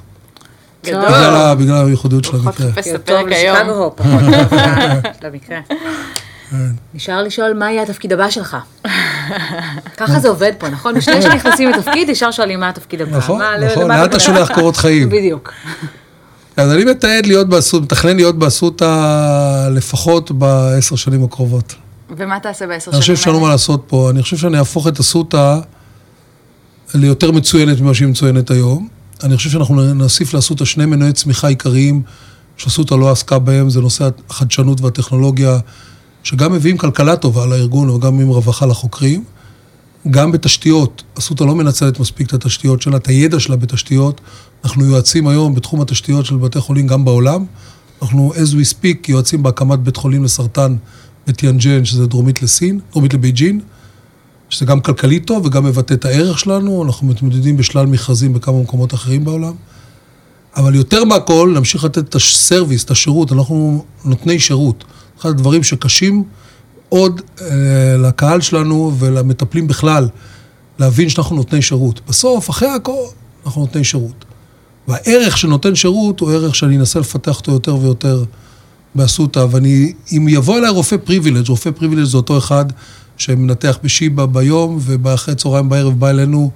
גדול. 0.85 1.05
בגלל 1.59 1.87
הייחודיות 1.87 2.25
של 2.25 2.37
המקרה. 2.37 2.53
פחות 2.53 2.73
חפש 2.73 2.89
את 2.89 2.95
הפרק 2.95 3.27
היום. 3.33 3.57
נשאר 6.95 7.23
לשאול 7.23 7.53
מה 7.53 7.71
יהיה 7.71 7.83
התפקיד 7.83 8.13
הבא 8.13 8.31
שלך. 8.31 8.57
ככה 9.97 10.21
זה 10.21 10.29
עובד 10.29 10.53
פה, 10.59 10.69
נכון? 10.69 10.95
בשנייה 10.95 11.23
שנכנסים 11.23 11.71
לתפקיד, 11.71 12.09
ישר 12.09 12.31
שואלים 12.31 12.61
מה 12.61 12.69
התפקיד 12.69 13.01
הבא. 13.01 13.17
נכון, 13.17 13.41
נכון, 13.71 13.89
לאן 13.89 14.05
אתה 14.05 14.21
שולח 14.21 14.55
קורות 14.55 14.77
חיים. 14.77 15.09
בדיוק. 15.09 15.53
אז 16.57 16.73
אני 16.73 16.85
מתעד 16.85 17.27
להיות 17.27 17.49
באסותא, 17.49 17.85
מתכנן 17.85 18.17
להיות 18.17 18.39
באסותא 18.39 19.69
לפחות 19.71 20.31
בעשר 20.31 20.97
שנים 20.97 21.25
הקרובות. 21.25 21.75
ומה 22.17 22.41
תעשה 22.41 22.67
בעשר 22.67 22.85
שנים? 22.85 22.95
אני 22.95 23.01
חושב 23.01 23.17
שאין 23.17 23.37
מה 23.37 23.49
לעשות 23.49 23.85
פה. 23.87 24.11
אני 24.11 24.23
חושב 24.23 24.37
שאני 24.37 24.59
אהפוך 24.59 24.89
את 24.89 25.01
אסותא 25.01 25.59
ליותר 26.95 27.31
מצוינת 27.31 27.81
ממה 27.81 27.95
שהיא 27.95 28.09
מצוינת 28.09 28.51
היום. 28.51 28.89
אני 29.23 29.37
חושב 29.37 29.51
שאנחנו 29.51 29.95
נוסיף 29.95 30.35
לאסותא 30.35 30.65
שני 30.65 30.87
מנועי 30.87 31.13
צמיחה 31.13 31.49
עיקריים 31.49 32.03
שאסותא 32.57 32.95
לא 32.95 33.11
עסקה 33.11 33.39
בהם, 33.39 33.71
זה 33.71 33.81
נושא 33.81 34.09
החדשנות 34.31 34.81
והטכנולוגיה, 34.81 35.59
שגם 36.23 36.53
מביאים 36.53 36.77
כלכלה 36.79 37.17
טובה 37.17 37.47
לארגון 37.47 37.91
וגם 37.91 38.21
עם 38.21 38.29
רווחה 38.29 38.67
לחוקרים. 38.67 39.25
גם 40.11 40.33
בתשתיות, 40.33 41.03
אסותא 41.19 41.45
לא 41.45 41.55
מנצלת 41.55 42.01
מספיק 42.01 42.29
את 42.29 42.33
התשתיות 42.33 42.83
שלה, 42.83 42.97
את 42.97 43.07
הידע 43.07 43.41
שלה 43.41 43.57
בתשתיות. 43.57 44.21
אנחנו 44.65 44.85
יועצים 44.85 45.27
היום 45.27 45.55
בתחום 45.55 45.81
התשתיות 45.81 46.27
של 46.27 46.37
בתי 46.37 46.61
חולים 46.61 46.87
גם 46.87 47.05
בעולם. 47.05 47.45
אנחנו, 48.03 48.33
as 48.35 48.55
we 48.55 48.75
speak, 48.75 49.09
יועצים 49.09 49.43
בהקמת 49.43 49.79
בית 49.79 49.97
חולים 49.97 50.25
לסרטן 50.25 50.77
בטיאנג'ן, 51.27 51.85
שזה 51.85 52.07
דרומית 52.07 52.43
לסין, 52.43 52.81
דרומית 52.93 53.15
לבייג'ין, 53.15 53.61
שזה 54.49 54.67
גם 54.67 54.81
כלכלית 54.81 55.27
טוב 55.27 55.47
וגם 55.47 55.65
מבטא 55.65 55.95
את 55.95 56.05
הערך 56.05 56.39
שלנו. 56.39 56.85
אנחנו 56.85 57.07
מתמודדים 57.07 57.57
בשלל 57.57 57.87
מכרזים 57.87 58.33
בכמה 58.33 58.61
מקומות 58.61 58.95
אחרים 58.95 59.25
בעולם. 59.25 59.55
אבל 60.57 60.75
יותר 60.75 61.05
מהכל, 61.05 61.53
נמשיך 61.55 61.85
לתת 61.85 62.09
את 62.09 62.15
הסרוויס, 62.15 62.85
את 62.85 62.91
השירות, 62.91 63.33
אנחנו 63.33 63.85
נותני 64.05 64.39
שירות. 64.41 64.85
אחד 65.21 65.29
הדברים 65.31 65.63
שקשים 65.63 66.25
עוד 66.91 67.21
אה, 67.41 67.47
לקהל 67.99 68.41
שלנו 68.41 68.93
ולמטפלים 68.99 69.69
בכלל, 69.69 70.09
להבין 70.79 71.09
שאנחנו 71.09 71.37
נותני 71.37 71.63
שירות. 71.63 72.01
בסוף, 72.09 72.51
אחרי 72.51 72.69
הכל, 72.69 73.05
אנחנו 73.47 73.61
נותני 73.61 73.85
שירות. 73.85 74.25
והערך 74.89 75.39
של 75.39 75.49
נותן 75.49 75.75
שירות 75.75 76.21
הוא 76.21 76.33
ערך 76.33 76.55
שאני 76.55 76.77
אנסה 76.77 77.01
לפתח 77.01 77.37
אותו 77.37 77.53
יותר 77.53 77.77
ויותר 77.77 78.25
באסותא, 78.95 79.47
ואני, 79.51 79.93
אם 80.13 80.27
יבוא 80.29 80.59
אליי 80.59 80.71
רופא 80.71 80.97
פריבילג', 80.97 81.49
רופא 81.49 81.71
פריבילג' 81.71 82.05
זה 82.05 82.17
אותו 82.17 82.39
אחד 82.39 82.65
שמנתח 83.17 83.79
בשיבא 83.83 84.27
ביום, 84.27 84.79
ובאחרי 84.81 85.35
צהריים 85.35 85.69
בערב 85.69 86.01
בא 86.01 86.11
אלינו 86.11 86.51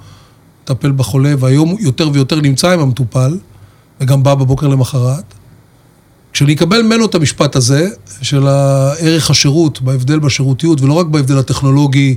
לטפל 0.63 0.93
בחולה, 0.93 1.35
והיום 1.39 1.77
יותר 1.81 2.11
ויותר 2.13 2.41
נמצא 2.41 2.71
עם 2.71 2.81
המטופל, 2.81 3.39
וגם 4.01 4.23
בא 4.23 4.35
בבוקר 4.35 4.69
למחרת. 4.69 5.25
כשאני 6.35 6.55
אקבל 6.55 6.83
ממנו 6.83 7.07
את 7.07 7.15
המשפט 7.15 7.57
הזה, 7.57 7.89
של 8.23 8.47
ערך 8.99 9.31
השירות, 9.31 9.83
בהבדל 9.83 10.19
בשירותיות, 10.19 10.81
ולא 10.81 10.93
רק 10.93 11.07
בהבדל 11.07 11.39
הטכנולוגי 11.39 12.17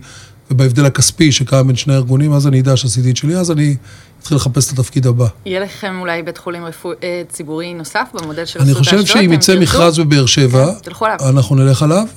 ובהבדל 0.51 0.85
הכספי 0.85 1.31
שקיים 1.31 1.67
בין 1.67 1.75
שני 1.75 1.93
הארגונים, 1.93 2.33
אז 2.33 2.47
אני 2.47 2.59
אדע 2.59 2.77
שעשיתי 2.77 3.11
את 3.11 3.17
שלי, 3.17 3.35
אז 3.35 3.51
אני 3.51 3.75
אתחיל 4.21 4.37
לחפש 4.37 4.73
את 4.73 4.79
התפקיד 4.79 5.07
הבא. 5.07 5.27
יהיה 5.45 5.59
לכם 5.59 5.97
אולי 5.99 6.23
בית 6.23 6.37
חולים 6.37 6.65
רפוא... 6.65 6.93
אה, 7.03 7.21
ציבורי 7.29 7.73
נוסף 7.73 8.07
במודל 8.13 8.45
של 8.45 8.61
אני 8.61 8.73
חושב 8.73 9.05
שאם 9.05 9.33
יצא 9.33 9.59
מכרז 9.59 9.99
בבאר 9.99 10.25
שבע, 10.25 10.73
כן, 10.83 11.25
אנחנו 11.29 11.55
נלך 11.55 11.83
עליו. 11.83 12.07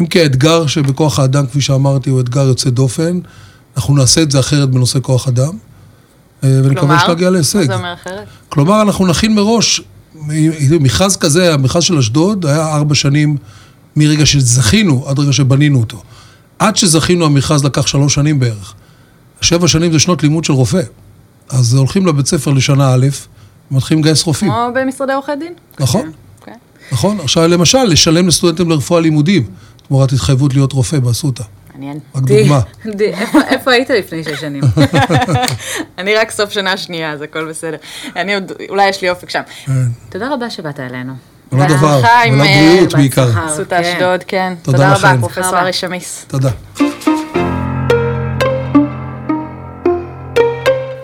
אם 0.00 0.06
כי 0.06 0.20
האתגר 0.20 0.66
שבכוח 0.66 1.18
האדם, 1.18 1.46
כפי 1.46 1.60
שאמרתי, 1.60 2.10
הוא 2.10 2.20
אתגר 2.20 2.46
יוצא 2.46 2.70
דופן, 2.70 3.20
אנחנו 3.76 3.96
נעשה 3.96 4.22
את 4.22 4.30
זה 4.30 4.40
אחרת 4.40 4.70
בנושא 4.70 4.98
כוח 5.02 5.28
אדם. 5.28 5.52
אה, 6.44 6.60
ואני 6.62 6.74
מקווה 6.74 6.98
שנגיע 6.98 7.30
להישג. 7.30 7.58
מה 7.58 7.66
זה 7.66 7.74
אומר 7.74 7.94
אחרת? 7.94 8.26
כלומר, 8.48 8.82
אנחנו 8.82 9.06
נכין 9.06 9.34
מראש 9.34 9.82
מכרז 10.80 11.16
כזה, 11.16 11.54
המכרז 11.54 11.82
של 11.82 11.98
אשדוד 11.98 12.46
היה 12.46 12.74
ארבע 12.74 12.94
שנים 12.94 13.36
מרגע 13.96 14.26
שזכינו 14.26 15.04
עד 15.08 15.18
רגע 15.18 15.32
שבנינו 15.32 15.80
אותו. 15.80 16.02
עד 16.58 16.76
שזכינו 16.76 17.24
המכרז 17.24 17.64
לקח 17.64 17.86
שלוש 17.86 18.14
שנים 18.14 18.38
בערך. 18.40 18.74
שבע 19.40 19.68
שנים 19.68 19.92
זה 19.92 19.98
שנות 19.98 20.22
לימוד 20.22 20.44
של 20.44 20.52
רופא. 20.52 20.82
אז 21.48 21.74
הולכים 21.74 22.06
לבית 22.06 22.26
ספר 22.26 22.50
לשנה 22.52 22.94
א', 22.94 23.06
ומתחילים 23.70 24.04
לגייס 24.04 24.22
רופאים. 24.22 24.50
כמו 24.50 24.68
במשרדי 24.74 25.12
עורכי 25.12 25.32
דין. 25.40 25.52
נכון. 25.80 26.00
Okay. 26.00 26.04
כן, 26.04 26.10
אוקיי. 26.40 26.54
נכון. 26.92 27.20
עכשיו, 27.20 27.48
למשל, 27.48 27.84
לשלם 27.84 28.28
לסטודנטים 28.28 28.70
לרפואה 28.70 29.00
לימודים, 29.00 29.46
תמורת 29.88 30.12
התחייבות 30.12 30.54
להיות 30.54 30.72
רופא 30.72 30.98
באסותא. 30.98 31.44
מעניין. 31.76 31.98
רק 32.14 32.22
דוגמה. 32.22 32.60
איפה 33.50 33.72
היית 33.72 33.90
לפני 33.90 34.24
שש 34.24 34.40
שנים? 34.40 34.62
אני 35.98 36.14
רק 36.14 36.30
סוף 36.30 36.50
שנה 36.50 36.76
שנייה, 36.76 37.12
אז 37.12 37.22
הכל 37.22 37.48
בסדר. 37.48 37.76
אני 38.16 38.34
עוד, 38.34 38.52
אולי 38.68 38.88
יש 38.88 39.02
לי 39.02 39.10
אופק 39.10 39.30
שם. 39.30 39.40
כן. 39.66 39.72
תודה 40.10 40.34
רבה 40.34 40.50
שבאת 40.50 40.80
אלינו. 40.80 41.12
לא 41.52 41.66
דבר, 41.66 42.00
ולא 42.32 42.44
בריאות 42.44 42.94
בעיקר. 42.94 43.46
אסותא 43.46 43.80
אשדוד, 43.80 44.24
כן. 44.24 44.54
תודה 44.62 44.94
רבה, 44.94 45.14
פרופסור 45.20 45.58
ארי 45.58 45.72
שמיס. 45.72 46.24
תודה. 46.28 46.50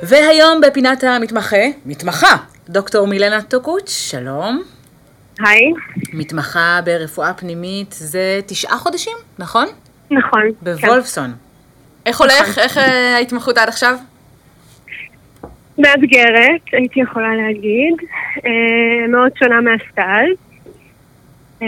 והיום 0.02 0.60
בפינת 0.66 1.04
המתמחה, 1.04 1.56
מתמחה, 1.86 2.36
דוקטור 2.68 3.06
מילנה 3.06 3.42
טוקוץ', 3.42 3.90
שלום. 3.90 4.62
היי. 5.40 5.72
מתמחה 6.12 6.80
ברפואה 6.84 7.34
פנימית 7.34 7.94
זה 7.98 8.40
תשעה 8.46 8.78
חודשים, 8.78 9.16
נכון? 9.38 9.66
נכון. 10.18 10.42
בוולפסון. 10.62 11.30
כן. 11.30 11.36
איך 12.06 12.20
הולך? 12.20 12.48
נכון. 12.48 12.62
איך 12.62 12.78
אה, 12.78 13.16
ההתמחות 13.16 13.58
עד 13.58 13.68
עכשיו? 13.68 13.94
מאתגרת, 15.78 16.60
הייתי 16.72 17.00
יכולה 17.00 17.36
להגיד. 17.36 17.94
אה, 18.46 19.06
מאוד 19.08 19.30
שונה 19.38 19.60
מהסטאז'. 19.60 20.36
אה, 21.62 21.66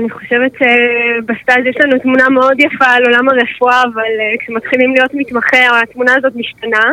אני 0.00 0.10
חושבת 0.10 0.52
שבסטאז' 0.52 1.66
יש 1.66 1.76
לנו 1.80 1.98
תמונה 1.98 2.28
מאוד 2.28 2.60
יפה 2.60 2.86
על 2.86 3.04
עולם 3.04 3.28
הרפואה, 3.28 3.82
אבל 3.82 4.02
כשמתחילים 4.40 4.94
להיות 4.94 5.10
מתמחה, 5.14 5.80
התמונה 5.82 6.12
הזאת 6.16 6.32
משתנה. 6.36 6.84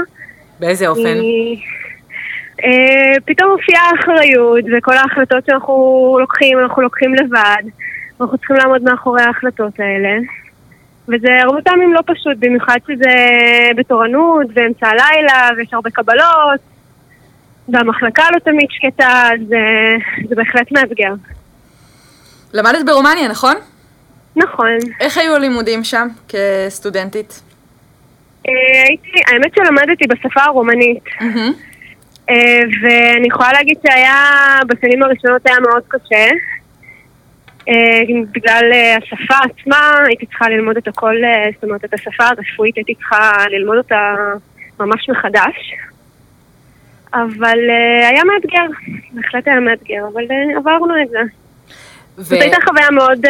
באיזה 0.59 0.87
אופן? 0.87 1.17
פתאום 3.25 3.51
מופיעה 3.51 3.83
האחריות, 3.89 4.65
וכל 4.77 4.93
ההחלטות 4.93 5.45
שאנחנו 5.45 6.17
לוקחים, 6.19 6.59
אנחנו 6.59 6.81
לוקחים 6.81 7.15
לבד. 7.15 7.63
אנחנו 8.21 8.37
צריכים 8.37 8.55
לעמוד 8.55 8.83
מאחורי 8.83 9.21
ההחלטות 9.21 9.79
האלה. 9.79 10.19
וזה 11.07 11.39
הרבה 11.43 11.61
פעמים 11.61 11.93
לא 11.93 11.99
פשוט, 12.05 12.37
במיוחד 12.39 12.77
שזה 12.87 13.11
בתורנות, 13.75 14.53
באמצע 14.53 14.87
הלילה, 14.87 15.49
ויש 15.57 15.73
הרבה 15.73 15.89
קבלות, 15.89 16.59
והמחלקה 17.69 18.23
לא 18.33 18.39
תמיד 18.39 18.67
שקטה, 18.69 19.29
זה, 19.47 19.57
זה 20.29 20.35
בהחלט 20.35 20.71
מאתגר. 20.71 21.13
למדת 22.53 22.85
ברומניה, 22.85 23.27
נכון? 23.27 23.55
נכון. 24.35 24.77
איך 24.99 25.17
היו 25.17 25.35
הלימודים 25.35 25.83
שם 25.83 26.07
כסטודנטית? 26.29 27.41
אה, 28.47 28.51
הייתי, 28.87 29.19
האמת 29.27 29.51
שלמדתי 29.55 30.07
בשפה 30.07 30.41
הרומנית, 30.41 31.03
אה, 32.29 32.61
ואני 32.83 33.27
יכולה 33.27 33.51
להגיד 33.51 33.77
שהיה, 33.87 34.15
בשנים 34.67 35.03
הראשונות 35.03 35.41
היה 35.45 35.59
מאוד 35.59 35.83
קשה. 35.87 36.27
אה, 37.67 38.01
בגלל 38.31 38.71
השפה 38.97 39.35
עצמה, 39.43 39.97
הייתי 40.07 40.25
צריכה 40.25 40.49
ללמוד 40.49 40.77
את 40.77 40.87
הכל, 40.87 41.15
זאת 41.53 41.63
אומרת, 41.63 41.85
את 41.85 41.93
השפה 41.93 42.23
הרפואית 42.23 42.75
הייתי 42.77 42.95
צריכה 42.95 43.31
ללמוד 43.49 43.77
אותה 43.77 44.15
ממש 44.79 45.09
מחדש. 45.09 45.73
אבל 47.13 47.59
היה 48.11 48.23
מאתגר, 48.23 48.65
בהחלט 49.11 49.47
היה 49.47 49.59
מאתגר, 49.59 50.03
אבל 50.13 50.23
עברנו 50.57 51.01
את 51.01 51.09
זה. 51.09 51.19
ו... 52.17 52.23
זאת 52.23 52.41
הייתה 52.41 52.57
חוויה 52.65 52.91
מאוד 52.91 53.25
uh, 53.25 53.29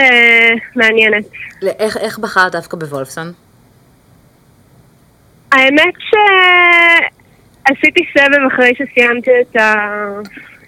מעניינת. 0.76 1.26
איך, 1.80 1.98
איך 1.98 2.20
בחרת 2.20 2.52
דווקא 2.52 2.78
בוולפסון? 2.78 3.32
האמת 5.52 5.94
שעשיתי 7.68 8.06
סבב 8.14 8.46
אחרי 8.54 8.74
שסיימתי 8.76 9.32
את 9.42 9.56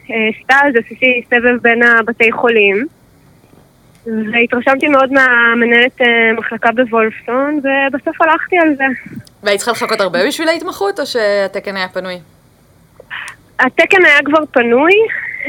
הסטאז', 0.03 0.76
עשיתי 0.86 1.24
סבב 1.30 1.57
בין 1.61 1.84
הבתי 1.84 2.32
חולים. 2.32 2.88
והתרשמתי 4.34 4.88
מאוד 4.88 5.12
מהמנהלת 5.12 6.01
אה, 6.01 6.34
מחלקה 6.38 6.72
בוולפסון, 6.72 7.60
ובסוף 7.64 8.22
הלכתי 8.22 8.57
על 8.57 8.76
זה. 8.76 8.84
והיית 9.43 9.60
צריכה 9.60 9.72
לחכות 9.72 10.01
הרבה 10.01 10.20
בשביל 10.28 10.47
ההתמחות, 10.47 10.99
או 10.99 11.05
שהתקן 11.05 11.76
היה 11.76 11.88
פנוי? 11.88 12.20
התקן 13.60 14.05
היה 14.05 14.18
כבר 14.26 14.45
פנוי, 14.51 14.91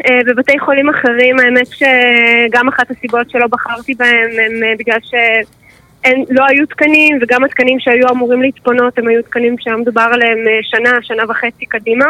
אה, 0.09 0.21
בבתי 0.27 0.59
חולים 0.59 0.89
אחרים, 0.89 1.41
האמת 1.41 1.67
שגם 1.67 2.69
אחת 2.69 2.91
הסיבות 2.91 3.31
שלא 3.31 3.47
בחרתי 3.47 3.95
בהם 3.95 4.31
הם 4.31 4.63
אה, 4.65 4.73
בגלל 4.79 4.99
שלא 5.03 6.45
היו 6.49 6.67
תקנים, 6.67 7.19
וגם 7.23 7.45
התקנים 7.45 7.81
שהיו 7.81 8.09
אמורים 8.11 8.43
להתפנות 8.43 8.99
הם 8.99 9.09
היו 9.09 9.23
תקנים 9.23 9.57
שהיה 9.59 9.77
מדובר 9.77 10.09
עליהם 10.13 10.39
שנה, 10.63 10.91
שנה 11.03 11.23
וחצי 11.29 11.67
קדימה, 11.67 12.07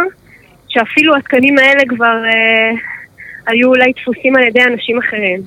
שאפילו 0.68 1.16
התקנים 1.16 1.58
האלה 1.58 1.82
כבר 1.88 2.24
אה, 2.24 2.70
היו 3.46 3.68
אולי 3.68 3.92
דפוסים 4.00 4.36
על 4.36 4.42
ידי 4.42 4.62
אנשים 4.64 4.98
אחרים. 4.98 5.40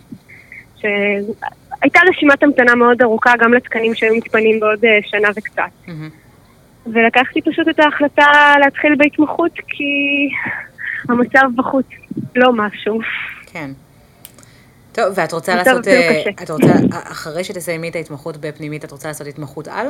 שהייתה 0.83 1.99
רשימת 2.09 2.43
המתנה 2.43 2.75
מאוד 2.75 3.01
ארוכה 3.01 3.33
גם 3.39 3.53
לתקנים 3.53 3.95
שהיו 3.95 4.15
מתפנים 4.15 4.59
בעוד 4.59 4.85
אה, 4.85 4.99
שנה 5.03 5.29
וקצת. 5.35 5.61
Mm-hmm. 5.87 5.89
ולקחתי 6.93 7.41
פשוט 7.41 7.67
את 7.69 7.79
ההחלטה 7.79 8.53
להתחיל 8.59 8.95
בהתמחות 8.95 9.51
כי 9.67 10.29
המצב 11.09 11.47
בחוץ 11.55 11.85
לא 12.35 12.53
משהו. 12.53 12.99
כן. 13.51 13.71
טוב, 14.91 15.05
ואת 15.15 15.33
רוצה 15.33 15.55
לעשות, 15.55 15.87
אה, 15.87 16.21
את 16.43 16.49
רוצה, 16.49 16.73
אחרי 17.11 17.43
שתסיימי 17.43 17.89
את 17.89 17.95
ההתמחות 17.95 18.37
בפנימית, 18.37 18.85
את 18.85 18.91
רוצה 18.91 19.07
לעשות 19.07 19.27
התמחות 19.27 19.67
על? 19.67 19.87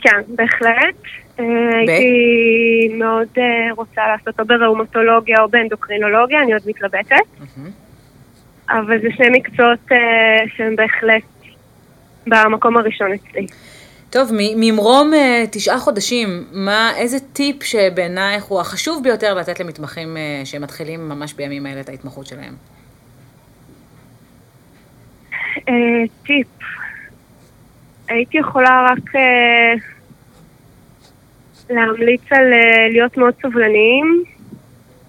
כן, 0.00 0.20
בהחלט. 0.28 0.94
אה, 1.40 1.44
הייתי 1.78 2.94
מאוד 2.94 3.28
אה, 3.38 3.44
רוצה 3.76 4.02
לעשות 4.06 4.40
או 4.40 4.44
בראומטולוגיה 4.44 5.36
או 5.42 5.48
באנדוקרינולוגיה, 5.48 6.42
אני 6.42 6.52
עוד 6.52 6.62
מתלבטת. 6.66 7.16
אבל 8.70 9.00
זה 9.02 9.08
שני 9.16 9.28
מקצועות 9.30 9.78
שהם 10.56 10.76
בהחלט 10.76 11.22
במקום 12.26 12.76
הראשון 12.76 13.12
אצלי. 13.12 13.46
טוב, 14.10 14.30
ממרום 14.32 15.12
uh, 15.12 15.16
תשעה 15.52 15.78
חודשים, 15.78 16.28
מה, 16.52 16.90
איזה 16.96 17.16
טיפ 17.32 17.62
שבעינייך 17.62 18.44
הוא 18.44 18.60
החשוב 18.60 19.02
ביותר 19.02 19.34
לתת 19.34 19.60
למתמחים 19.60 20.16
uh, 20.16 20.46
שמתחילים 20.46 21.08
ממש 21.08 21.34
בימים 21.34 21.66
האלה 21.66 21.80
את 21.80 21.88
ההתמחות 21.88 22.26
שלהם? 22.26 22.54
טיפ. 26.26 26.46
הייתי 28.08 28.38
יכולה 28.38 28.86
רק 28.90 29.14
uh, 29.14 29.80
להמליץ 31.70 32.22
על 32.30 32.46
להיות 32.92 33.16
מאוד 33.16 33.34
סובלניים 33.42 34.24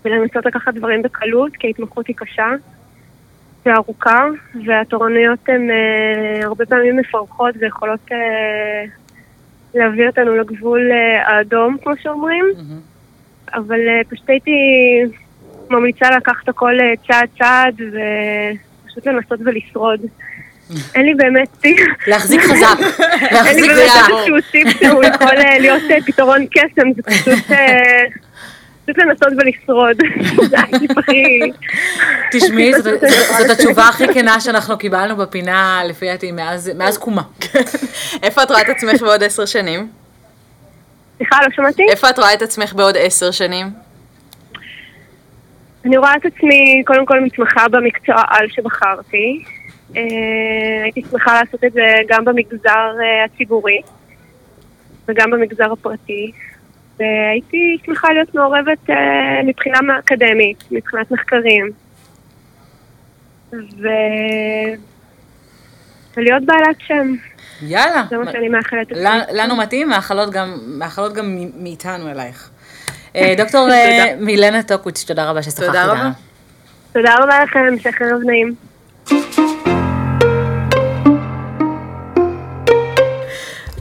ולנסות 0.05 0.45
לקחת 0.45 0.73
דברים 0.73 1.01
בקלות, 1.01 1.51
כי 1.55 1.67
ההתמחות 1.67 2.07
היא 2.07 2.15
קשה. 2.15 2.49
וארוכה, 3.67 4.25
והתורנויות 4.65 5.39
הן 5.47 5.69
אה, 5.71 6.45
הרבה 6.45 6.65
פעמים 6.65 6.97
מפרכות 6.97 7.55
ויכולות 7.59 7.99
אה, 8.11 8.85
להביא 9.75 10.07
אותנו 10.07 10.35
לגבול 10.35 10.91
אה, 10.91 11.27
האדום, 11.27 11.77
כמו 11.83 11.93
שאומרים. 12.03 12.45
Mm-hmm. 12.55 13.55
אבל 13.57 13.79
אה, 13.87 14.01
פשוט 14.09 14.29
הייתי 14.29 14.51
ממליצה 15.69 16.09
לקחת 16.17 16.49
הכל 16.49 16.79
אה, 16.79 16.93
צעד 17.07 17.29
צעד 17.37 17.75
ופשוט 17.81 19.07
לנסות 19.07 19.39
ולשרוד. 19.45 19.99
אין 20.95 21.05
לי 21.05 21.13
באמת 21.13 21.47
טיפ. 21.61 21.79
להחזיק 22.07 22.41
חזק. 22.41 22.77
אין 23.47 23.55
לי 23.55 23.67
באמת 23.67 23.79
איזשהו 23.79 24.35
טיפ 24.51 24.67
שהוא 24.79 25.03
יכול 25.03 25.37
אה, 25.37 25.59
להיות 25.59 25.81
אה, 25.91 25.97
פתרון 26.05 26.45
קסם, 26.51 26.93
זה 26.95 27.03
פשוט... 27.03 27.51
פשוט 28.87 28.97
לנסות 28.97 29.33
ולשרוד. 29.37 29.97
זה 30.49 30.59
הטיפ 30.59 30.97
הכי... 30.97 31.39
תשמעי, 32.31 32.73
זאת 32.73 33.49
התשובה 33.51 33.87
הכי 33.87 34.13
כנה 34.13 34.39
שאנחנו 34.39 34.77
קיבלנו 34.77 35.15
בפינה, 35.15 35.81
לפי 35.85 36.05
דעתי, 36.05 36.31
מאז 36.75 36.97
קומה. 36.99 37.21
איפה 38.23 38.43
את 38.43 38.51
רואה 38.51 38.61
את 38.61 38.69
עצמך 38.69 39.01
בעוד 39.01 39.23
עשר 39.23 39.45
שנים? 39.45 39.87
סליחה, 41.17 41.35
לא 41.41 41.47
שמעתי? 41.55 41.83
איפה 41.89 42.09
את 42.09 42.19
רואה 42.19 42.33
את 42.33 42.41
עצמך 42.41 42.73
בעוד 42.73 42.95
עשר 42.99 43.31
שנים? 43.31 43.67
אני 45.85 45.97
רואה 45.97 46.15
את 46.15 46.25
עצמי, 46.25 46.83
קודם 46.85 47.05
כל, 47.05 47.19
מתמחה 47.19 47.67
במקצוע 47.67 48.23
על 48.27 48.47
שבחרתי. 48.49 49.43
אה, 49.95 50.01
הייתי 50.83 51.01
שמחה 51.11 51.39
לעשות 51.39 51.63
את 51.63 51.73
זה 51.73 51.81
גם 52.07 52.25
במגזר 52.25 52.69
אה, 53.03 53.25
הציבורי 53.25 53.81
וגם 55.07 55.31
במגזר 55.31 55.71
הפרטי. 55.71 56.31
והייתי 56.99 57.77
שמחה 57.85 58.13
להיות 58.13 58.35
מעורבת 58.35 58.89
אה, 58.89 58.95
מבחינה 59.43 59.79
אקדמית, 59.99 60.63
מבחינת 60.71 61.11
מחקרים. 61.11 61.71
ו... 63.53 63.87
ולהיות 66.17 66.43
בעלת 66.45 66.75
שם. 66.87 67.15
יאללה. 67.61 68.03
זה 68.09 68.17
מה 68.17 68.31
שאני 68.31 68.49
מאחלת. 68.49 68.87
לנו 69.33 69.55
מתאים, 69.55 69.89
מאחלות 69.89 70.31
גם, 70.31 70.57
מאחלות 70.67 71.13
גם 71.13 71.37
מאיתנו 71.57 72.11
אלייך. 72.11 72.49
אה, 73.15 73.33
דוקטור 73.43 73.69
אה, 73.71 74.15
מילנה 74.19 74.63
טוקוויץ', 74.63 75.03
תודה 75.07 75.29
רבה 75.29 75.43
ששוחחת 75.43 75.63
איתנו. 75.63 75.81
תודה 75.81 75.85
רבה. 75.91 76.09
תודה 76.93 77.15
רבה 77.15 77.43
לכם, 77.43 77.59
המשך 77.59 78.01
ערב 78.01 78.21
נעים. 78.25 78.55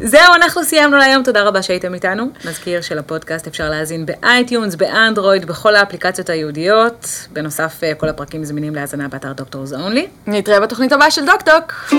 זהו, 0.07 0.35
אנחנו 0.35 0.65
סיימנו 0.65 0.97
להיום, 0.97 1.23
תודה 1.23 1.43
רבה 1.43 1.63
שהייתם 1.63 1.95
איתנו. 1.95 2.29
נזכיר 2.45 2.81
שלפודקאסט 2.81 3.47
אפשר 3.47 3.71
להאזין 3.71 4.07
ב 4.07 4.15
iTunes, 4.15 4.75
באנדרואיד, 4.75 5.45
בכל 5.47 5.77
האפליקציות 5.77 6.31
הייעודיות. 6.31 7.07
בנוסף, 7.33 7.81
כל 7.99 8.09
הפרקים 8.09 8.45
זמינים 8.45 8.75
להאזנה 8.75 9.09
באתר 9.09 9.33
דוקטורס 9.33 9.73
אונלי. 9.73 10.07
נתראה 10.27 10.61
בתוכנית 10.61 10.93
הבאה 10.93 11.11
של 11.11 11.27
דוקטוק. 11.27 11.95